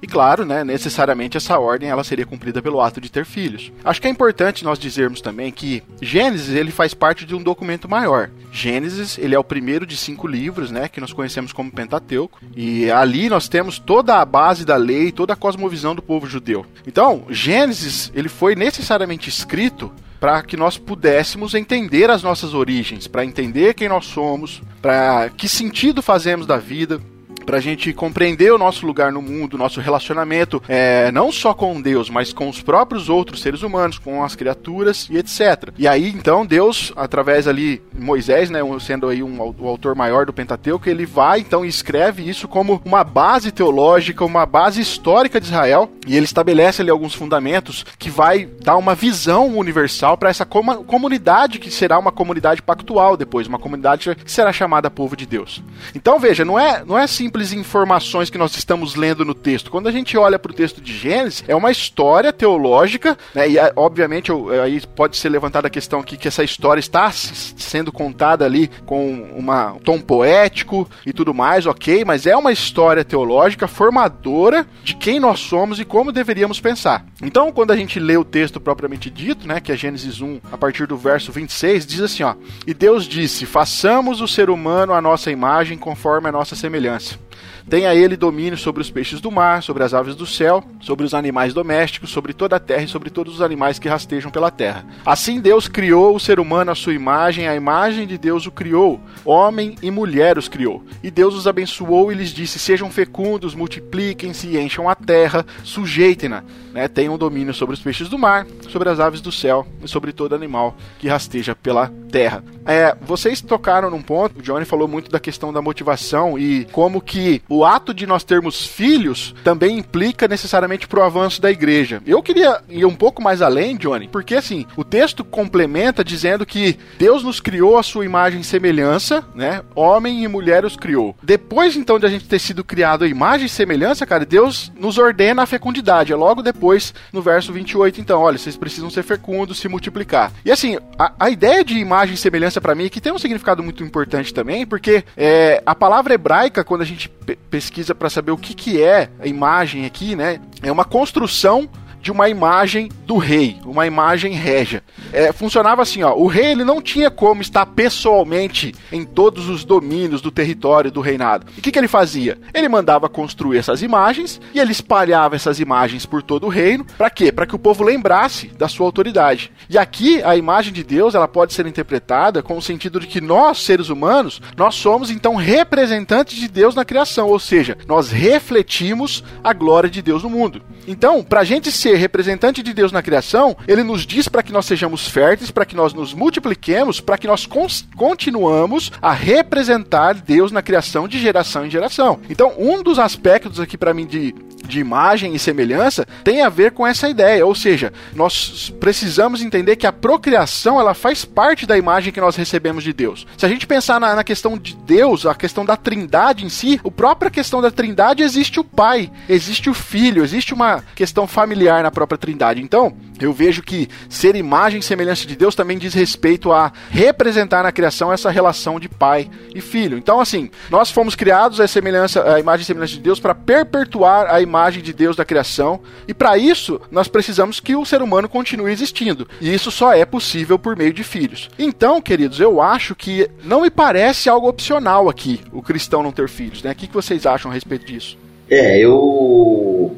E 0.00 0.06
claro, 0.06 0.44
né, 0.44 0.64
necessariamente 0.64 1.36
essa 1.36 1.58
ordem 1.58 1.88
ela 1.88 2.04
seria 2.04 2.26
cumprida 2.26 2.62
pelo 2.62 2.80
ato 2.80 3.00
de 3.00 3.10
ter 3.10 3.24
filhos. 3.24 3.72
Acho 3.84 4.00
que 4.00 4.06
é 4.06 4.10
importante 4.10 4.64
nós 4.64 4.78
dizermos 4.78 5.20
também 5.20 5.50
que 5.50 5.82
Gênesis 6.00 6.36
Gênesis 6.36 6.54
ele 6.54 6.70
faz 6.70 6.92
parte 6.92 7.24
de 7.24 7.34
um 7.34 7.42
documento 7.42 7.88
maior. 7.88 8.30
Gênesis 8.52 9.18
ele 9.18 9.34
é 9.34 9.38
o 9.38 9.44
primeiro 9.44 9.86
de 9.86 9.96
cinco 9.96 10.26
livros, 10.26 10.70
né, 10.70 10.88
que 10.88 11.00
nós 11.00 11.12
conhecemos 11.12 11.52
como 11.52 11.70
Pentateuco, 11.70 12.40
e 12.54 12.90
ali 12.90 13.28
nós 13.28 13.48
temos 13.48 13.78
toda 13.78 14.20
a 14.20 14.24
base 14.24 14.64
da 14.64 14.76
lei, 14.76 15.12
toda 15.12 15.32
a 15.32 15.36
cosmovisão 15.36 15.94
do 15.94 16.02
povo 16.02 16.26
judeu. 16.26 16.66
Então, 16.86 17.24
Gênesis 17.30 18.10
ele 18.14 18.28
foi 18.28 18.54
necessariamente 18.54 19.28
escrito 19.28 19.92
para 20.18 20.42
que 20.42 20.56
nós 20.56 20.78
pudéssemos 20.78 21.54
entender 21.54 22.10
as 22.10 22.22
nossas 22.22 22.54
origens, 22.54 23.06
para 23.06 23.24
entender 23.24 23.74
quem 23.74 23.88
nós 23.88 24.06
somos, 24.06 24.62
para 24.80 25.30
que 25.30 25.48
sentido 25.48 26.02
fazemos 26.02 26.46
da 26.46 26.56
vida, 26.56 27.00
pra 27.46 27.60
gente 27.60 27.92
compreender 27.92 28.52
o 28.52 28.58
nosso 28.58 28.84
lugar 28.84 29.12
no 29.12 29.22
mundo, 29.22 29.56
nosso 29.56 29.80
relacionamento, 29.80 30.62
é, 30.68 31.10
não 31.12 31.30
só 31.30 31.54
com 31.54 31.80
Deus, 31.80 32.10
mas 32.10 32.32
com 32.32 32.48
os 32.48 32.60
próprios 32.60 33.08
outros 33.08 33.40
seres 33.40 33.62
humanos, 33.62 33.98
com 33.98 34.24
as 34.24 34.34
criaturas 34.34 35.08
e 35.08 35.16
etc. 35.16 35.70
E 35.78 35.86
aí, 35.86 36.08
então, 36.08 36.44
Deus, 36.44 36.92
através 36.96 37.46
ali, 37.46 37.80
Moisés, 37.96 38.50
né, 38.50 38.60
sendo 38.80 39.08
aí 39.08 39.22
um, 39.22 39.40
o 39.58 39.68
autor 39.68 39.94
maior 39.94 40.26
do 40.26 40.32
Pentateuco, 40.32 40.88
ele 40.88 41.06
vai, 41.06 41.40
então, 41.40 41.64
e 41.64 41.68
escreve 41.68 42.28
isso 42.28 42.48
como 42.48 42.82
uma 42.84 43.04
base 43.04 43.52
teológica, 43.52 44.24
uma 44.24 44.44
base 44.44 44.80
histórica 44.80 45.40
de 45.40 45.46
Israel, 45.46 45.90
e 46.06 46.16
ele 46.16 46.24
estabelece 46.24 46.82
ali 46.82 46.90
alguns 46.90 47.14
fundamentos 47.14 47.86
que 47.98 48.10
vai 48.10 48.46
dar 48.60 48.76
uma 48.76 48.94
visão 48.94 49.56
universal 49.56 50.16
para 50.16 50.30
essa 50.30 50.44
com 50.44 50.84
comunidade 50.84 51.58
que 51.58 51.70
será 51.70 51.98
uma 51.98 52.10
comunidade 52.10 52.62
pactual 52.62 53.16
depois, 53.16 53.46
uma 53.46 53.58
comunidade 53.58 54.14
que 54.14 54.32
será 54.32 54.52
chamada 54.52 54.90
povo 54.90 55.16
de 55.16 55.26
Deus. 55.26 55.62
Então, 55.94 56.18
veja, 56.18 56.44
não 56.44 56.58
é, 56.58 56.82
não 56.84 56.98
é 56.98 57.06
simples 57.06 57.35
informações 57.52 58.30
que 58.30 58.38
nós 58.38 58.56
estamos 58.56 58.94
lendo 58.94 59.24
no 59.24 59.34
texto. 59.34 59.70
Quando 59.70 59.88
a 59.88 59.92
gente 59.92 60.16
olha 60.16 60.38
para 60.38 60.52
o 60.52 60.54
texto 60.54 60.80
de 60.80 60.96
Gênesis, 60.96 61.44
é 61.46 61.54
uma 61.54 61.70
história 61.70 62.32
teológica, 62.32 63.16
né, 63.34 63.48
e 63.48 63.56
obviamente 63.74 64.30
aí 64.62 64.80
pode 64.94 65.16
ser 65.16 65.28
levantada 65.28 65.66
a 65.66 65.70
questão 65.70 66.00
aqui 66.00 66.16
que 66.16 66.28
essa 66.28 66.44
história 66.44 66.80
está 66.80 67.10
sendo 67.12 67.92
contada 67.92 68.44
ali 68.44 68.70
com 68.84 69.12
um 69.36 69.78
tom 69.78 70.00
poético 70.00 70.88
e 71.04 71.12
tudo 71.12 71.34
mais, 71.34 71.66
ok, 71.66 72.04
mas 72.04 72.26
é 72.26 72.36
uma 72.36 72.52
história 72.52 73.04
teológica 73.04 73.68
formadora 73.68 74.66
de 74.82 74.94
quem 74.94 75.20
nós 75.20 75.40
somos 75.40 75.78
e 75.78 75.84
como 75.84 76.12
deveríamos 76.12 76.60
pensar. 76.60 77.04
Então, 77.22 77.52
quando 77.52 77.70
a 77.70 77.76
gente 77.76 77.98
lê 77.98 78.16
o 78.16 78.24
texto 78.24 78.60
propriamente 78.60 79.10
dito, 79.10 79.46
né, 79.46 79.60
que 79.60 79.72
é 79.72 79.76
Gênesis 79.76 80.20
1, 80.20 80.40
a 80.52 80.58
partir 80.58 80.86
do 80.86 80.96
verso 80.96 81.32
26, 81.32 81.86
diz 81.86 82.00
assim, 82.00 82.22
ó: 82.22 82.34
"E 82.66 82.74
Deus 82.74 83.06
disse: 83.06 83.46
Façamos 83.46 84.20
o 84.20 84.28
ser 84.28 84.50
humano 84.50 84.92
à 84.92 85.00
nossa 85.00 85.30
imagem, 85.30 85.78
conforme 85.78 86.28
a 86.28 86.32
nossa 86.32 86.54
semelhança." 86.54 87.25
Tenha 87.68 87.92
ele 87.92 88.16
domínio 88.16 88.56
sobre 88.56 88.80
os 88.80 88.90
peixes 88.90 89.20
do 89.20 89.28
mar, 89.28 89.60
sobre 89.60 89.82
as 89.82 89.92
aves 89.92 90.14
do 90.14 90.24
céu, 90.24 90.62
sobre 90.80 91.04
os 91.04 91.12
animais 91.12 91.52
domésticos, 91.52 92.10
sobre 92.10 92.32
toda 92.32 92.54
a 92.54 92.60
terra 92.60 92.84
e 92.84 92.88
sobre 92.88 93.10
todos 93.10 93.34
os 93.34 93.42
animais 93.42 93.76
que 93.76 93.88
rastejam 93.88 94.30
pela 94.30 94.52
terra. 94.52 94.86
Assim 95.04 95.40
Deus 95.40 95.66
criou 95.66 96.14
o 96.14 96.20
ser 96.20 96.38
humano 96.38 96.70
à 96.70 96.76
sua 96.76 96.94
imagem, 96.94 97.48
a 97.48 97.56
imagem 97.56 98.06
de 98.06 98.16
Deus 98.16 98.46
o 98.46 98.52
criou, 98.52 99.00
homem 99.24 99.74
e 99.82 99.90
mulher 99.90 100.38
os 100.38 100.48
criou. 100.48 100.84
E 101.02 101.10
Deus 101.10 101.34
os 101.34 101.48
abençoou 101.48 102.12
e 102.12 102.14
lhes 102.14 102.30
disse: 102.30 102.56
Sejam 102.58 102.88
fecundos, 102.88 103.52
multipliquem-se 103.52 104.46
e 104.46 104.58
encham 104.60 104.88
a 104.88 104.94
terra, 104.94 105.44
sujeitem-na, 105.64 106.44
né? 106.72 106.86
tenham 106.86 107.18
domínio 107.18 107.52
sobre 107.52 107.74
os 107.74 107.80
peixes 107.80 108.08
do 108.08 108.16
mar, 108.16 108.46
sobre 108.68 108.88
as 108.88 109.00
aves 109.00 109.20
do 109.20 109.32
céu 109.32 109.66
e 109.82 109.88
sobre 109.88 110.12
todo 110.12 110.36
animal 110.36 110.76
que 111.00 111.08
rasteja 111.08 111.54
pela 111.54 111.92
terra. 112.12 112.44
É, 112.64 112.96
vocês 113.00 113.40
tocaram 113.40 113.90
num 113.90 114.02
ponto, 114.02 114.38
o 114.38 114.42
Johnny 114.42 114.64
falou 114.64 114.88
muito 114.88 115.10
da 115.10 115.20
questão 115.20 115.52
da 115.52 115.62
motivação 115.62 116.38
e 116.38 116.64
como 116.72 117.00
que 117.00 117.42
ato 117.64 117.94
de 117.94 118.06
nós 118.06 118.24
termos 118.24 118.66
filhos 118.66 119.34
também 119.44 119.78
implica 119.78 120.28
necessariamente 120.28 120.86
pro 120.86 121.02
avanço 121.02 121.40
da 121.40 121.50
igreja. 121.50 122.02
Eu 122.06 122.22
queria 122.22 122.60
ir 122.68 122.84
um 122.84 122.94
pouco 122.94 123.22
mais 123.22 123.42
além, 123.42 123.76
Johnny, 123.76 124.08
porque 124.08 124.34
assim, 124.34 124.66
o 124.76 124.84
texto 124.84 125.24
complementa 125.24 126.04
dizendo 126.04 126.46
que 126.46 126.78
Deus 126.98 127.22
nos 127.22 127.40
criou 127.40 127.78
a 127.78 127.82
sua 127.82 128.04
imagem 128.04 128.40
e 128.40 128.44
semelhança, 128.44 129.24
né? 129.34 129.62
Homem 129.74 130.24
e 130.24 130.28
mulher 130.28 130.64
os 130.64 130.76
criou. 130.76 131.16
Depois 131.22 131.76
então 131.76 131.98
de 131.98 132.06
a 132.06 132.08
gente 132.08 132.26
ter 132.26 132.38
sido 132.38 132.64
criado 132.64 133.04
a 133.04 133.08
imagem 133.08 133.46
e 133.46 133.50
semelhança, 133.50 134.06
cara, 134.06 134.24
Deus 134.24 134.72
nos 134.78 134.98
ordena 134.98 135.42
a 135.42 135.46
fecundidade. 135.46 136.12
É 136.12 136.16
logo 136.16 136.42
depois, 136.42 136.94
no 137.12 137.22
verso 137.22 137.52
28, 137.52 138.00
então, 138.00 138.20
olha, 138.20 138.38
vocês 138.38 138.56
precisam 138.56 138.90
ser 138.90 139.02
fecundos, 139.02 139.58
se 139.58 139.68
multiplicar. 139.68 140.32
E 140.44 140.50
assim, 140.50 140.78
a, 140.98 141.12
a 141.18 141.30
ideia 141.30 141.64
de 141.64 141.78
imagem 141.78 142.14
e 142.14 142.18
semelhança 142.18 142.60
para 142.60 142.74
mim 142.74 142.88
que 142.88 143.00
tem 143.00 143.12
um 143.12 143.18
significado 143.18 143.62
muito 143.62 143.82
importante 143.82 144.32
também, 144.32 144.66
porque 144.66 145.04
é, 145.16 145.62
a 145.64 145.74
palavra 145.74 146.14
hebraica, 146.14 146.64
quando 146.64 146.82
a 146.82 146.84
gente 146.84 147.10
pesquisa 147.50 147.94
para 147.94 148.10
saber 148.10 148.30
o 148.30 148.36
que, 148.36 148.54
que 148.54 148.82
é 148.82 149.10
a 149.18 149.26
imagem 149.26 149.86
aqui, 149.86 150.14
né? 150.16 150.40
É 150.62 150.70
uma 150.70 150.84
construção 150.84 151.68
de 152.06 152.12
uma 152.12 152.28
imagem 152.28 152.88
do 153.04 153.16
rei, 153.16 153.56
uma 153.64 153.84
imagem 153.84 154.32
régia. 154.32 154.80
É, 155.12 155.32
funcionava 155.32 155.82
assim, 155.82 156.04
ó, 156.04 156.14
o 156.14 156.28
rei 156.28 156.52
ele 156.52 156.62
não 156.62 156.80
tinha 156.80 157.10
como 157.10 157.42
estar 157.42 157.66
pessoalmente 157.66 158.72
em 158.92 159.04
todos 159.04 159.48
os 159.48 159.64
domínios 159.64 160.20
do 160.20 160.30
território 160.30 160.88
do 160.88 161.00
reinado. 161.00 161.48
E 161.56 161.58
o 161.58 161.62
que, 161.62 161.72
que 161.72 161.78
ele 161.78 161.88
fazia? 161.88 162.38
Ele 162.54 162.68
mandava 162.68 163.08
construir 163.08 163.58
essas 163.58 163.82
imagens 163.82 164.40
e 164.54 164.60
ele 164.60 164.70
espalhava 164.70 165.34
essas 165.34 165.58
imagens 165.58 166.06
por 166.06 166.22
todo 166.22 166.46
o 166.46 166.48
reino. 166.48 166.86
Para 166.96 167.10
quê? 167.10 167.32
Para 167.32 167.44
que 167.44 167.56
o 167.56 167.58
povo 167.58 167.82
lembrasse 167.82 168.52
da 168.56 168.68
sua 168.68 168.86
autoridade. 168.86 169.50
E 169.68 169.76
aqui 169.76 170.22
a 170.22 170.36
imagem 170.36 170.72
de 170.72 170.84
Deus 170.84 171.16
ela 171.16 171.26
pode 171.26 171.54
ser 171.54 171.66
interpretada 171.66 172.40
com 172.40 172.56
o 172.56 172.62
sentido 172.62 173.00
de 173.00 173.08
que 173.08 173.20
nós 173.20 173.62
seres 173.62 173.88
humanos 173.88 174.40
nós 174.56 174.76
somos 174.76 175.10
então 175.10 175.34
representantes 175.34 176.38
de 176.38 176.46
Deus 176.46 176.76
na 176.76 176.84
criação, 176.84 177.26
ou 177.26 177.40
seja, 177.40 177.76
nós 177.88 178.12
refletimos 178.12 179.24
a 179.42 179.52
glória 179.52 179.90
de 179.90 180.00
Deus 180.00 180.22
no 180.22 180.30
mundo. 180.30 180.62
Então, 180.86 181.24
para 181.24 181.40
a 181.40 181.44
gente 181.44 181.72
ser 181.72 181.95
representante 181.96 182.62
de 182.62 182.72
Deus 182.72 182.92
na 182.92 183.02
criação, 183.02 183.56
ele 183.66 183.82
nos 183.82 184.06
diz 184.06 184.28
para 184.28 184.42
que 184.42 184.52
nós 184.52 184.66
sejamos 184.66 185.08
férteis, 185.08 185.50
para 185.50 185.64
que 185.64 185.76
nós 185.76 185.92
nos 185.92 186.14
multipliquemos, 186.14 187.00
para 187.00 187.18
que 187.18 187.26
nós 187.26 187.48
continuamos 187.96 188.92
a 189.00 189.12
representar 189.12 190.14
Deus 190.14 190.52
na 190.52 190.62
criação 190.62 191.08
de 191.08 191.18
geração 191.18 191.66
em 191.66 191.70
geração. 191.70 192.20
Então, 192.28 192.54
um 192.58 192.82
dos 192.82 192.98
aspectos 192.98 193.60
aqui 193.60 193.76
para 193.76 193.94
mim 193.94 194.06
de 194.06 194.34
de 194.66 194.80
imagem 194.80 195.34
e 195.34 195.38
semelhança 195.38 196.06
tem 196.24 196.42
a 196.42 196.48
ver 196.48 196.72
com 196.72 196.86
essa 196.86 197.08
ideia, 197.08 197.46
ou 197.46 197.54
seja, 197.54 197.92
nós 198.14 198.72
precisamos 198.80 199.42
entender 199.42 199.76
que 199.76 199.86
a 199.86 199.92
procriação 199.92 200.78
ela 200.80 200.94
faz 200.94 201.24
parte 201.24 201.66
da 201.66 201.78
imagem 201.78 202.12
que 202.12 202.20
nós 202.20 202.36
recebemos 202.36 202.82
de 202.82 202.92
Deus. 202.92 203.26
Se 203.36 203.46
a 203.46 203.48
gente 203.48 203.66
pensar 203.66 204.00
na, 204.00 204.14
na 204.14 204.24
questão 204.24 204.58
de 204.58 204.74
Deus, 204.74 205.24
a 205.24 205.34
questão 205.34 205.64
da 205.64 205.76
Trindade 205.76 206.44
em 206.44 206.48
si, 206.48 206.80
a 206.84 206.90
própria 206.90 207.30
questão 207.30 207.62
da 207.62 207.70
Trindade 207.70 208.22
existe 208.22 208.60
o 208.60 208.64
Pai, 208.64 209.10
existe 209.28 209.70
o 209.70 209.74
Filho, 209.74 210.24
existe 210.24 210.52
uma 210.52 210.82
questão 210.94 211.26
familiar 211.26 211.75
na 211.82 211.90
própria 211.90 212.18
Trindade. 212.18 212.62
Então, 212.62 212.94
eu 213.20 213.32
vejo 213.32 213.62
que 213.62 213.88
ser 214.08 214.36
imagem 214.36 214.80
e 214.80 214.82
semelhança 214.82 215.26
de 215.26 215.36
Deus 215.36 215.54
também 215.54 215.78
diz 215.78 215.94
respeito 215.94 216.52
a 216.52 216.72
representar 216.90 217.62
na 217.62 217.72
criação 217.72 218.12
essa 218.12 218.30
relação 218.30 218.78
de 218.78 218.88
pai 218.88 219.30
e 219.54 219.60
filho. 219.60 219.96
Então, 219.96 220.20
assim, 220.20 220.50
nós 220.70 220.90
fomos 220.90 221.14
criados 221.14 221.60
a 221.60 221.66
semelhança, 221.66 222.34
a 222.34 222.40
imagem 222.40 222.62
e 222.62 222.66
semelhança 222.66 222.94
de 222.94 223.00
Deus 223.00 223.20
para 223.20 223.34
perpetuar 223.34 224.26
a 224.32 224.40
imagem 224.40 224.82
de 224.82 224.92
Deus 224.92 225.16
da 225.16 225.24
criação, 225.24 225.80
e 226.06 226.14
para 226.14 226.36
isso 226.36 226.80
nós 226.90 227.08
precisamos 227.08 227.60
que 227.60 227.74
o 227.76 227.84
ser 227.84 228.02
humano 228.02 228.28
continue 228.28 228.72
existindo. 228.72 229.26
E 229.40 229.52
isso 229.52 229.70
só 229.70 229.92
é 229.92 230.04
possível 230.04 230.58
por 230.58 230.76
meio 230.76 230.92
de 230.92 231.02
filhos. 231.02 231.48
Então, 231.58 232.00
queridos, 232.00 232.40
eu 232.40 232.60
acho 232.60 232.94
que 232.94 233.28
não 233.44 233.62
me 233.62 233.70
parece 233.70 234.28
algo 234.28 234.48
opcional 234.48 235.08
aqui 235.08 235.40
o 235.52 235.62
cristão 235.62 236.02
não 236.02 236.12
ter 236.12 236.28
filhos, 236.28 236.62
né? 236.62 236.72
O 236.72 236.74
que 236.74 236.92
vocês 236.92 237.26
acham 237.26 237.50
a 237.50 237.54
respeito 237.54 237.86
disso? 237.86 238.16
É, 238.48 238.78
eu 238.78 239.96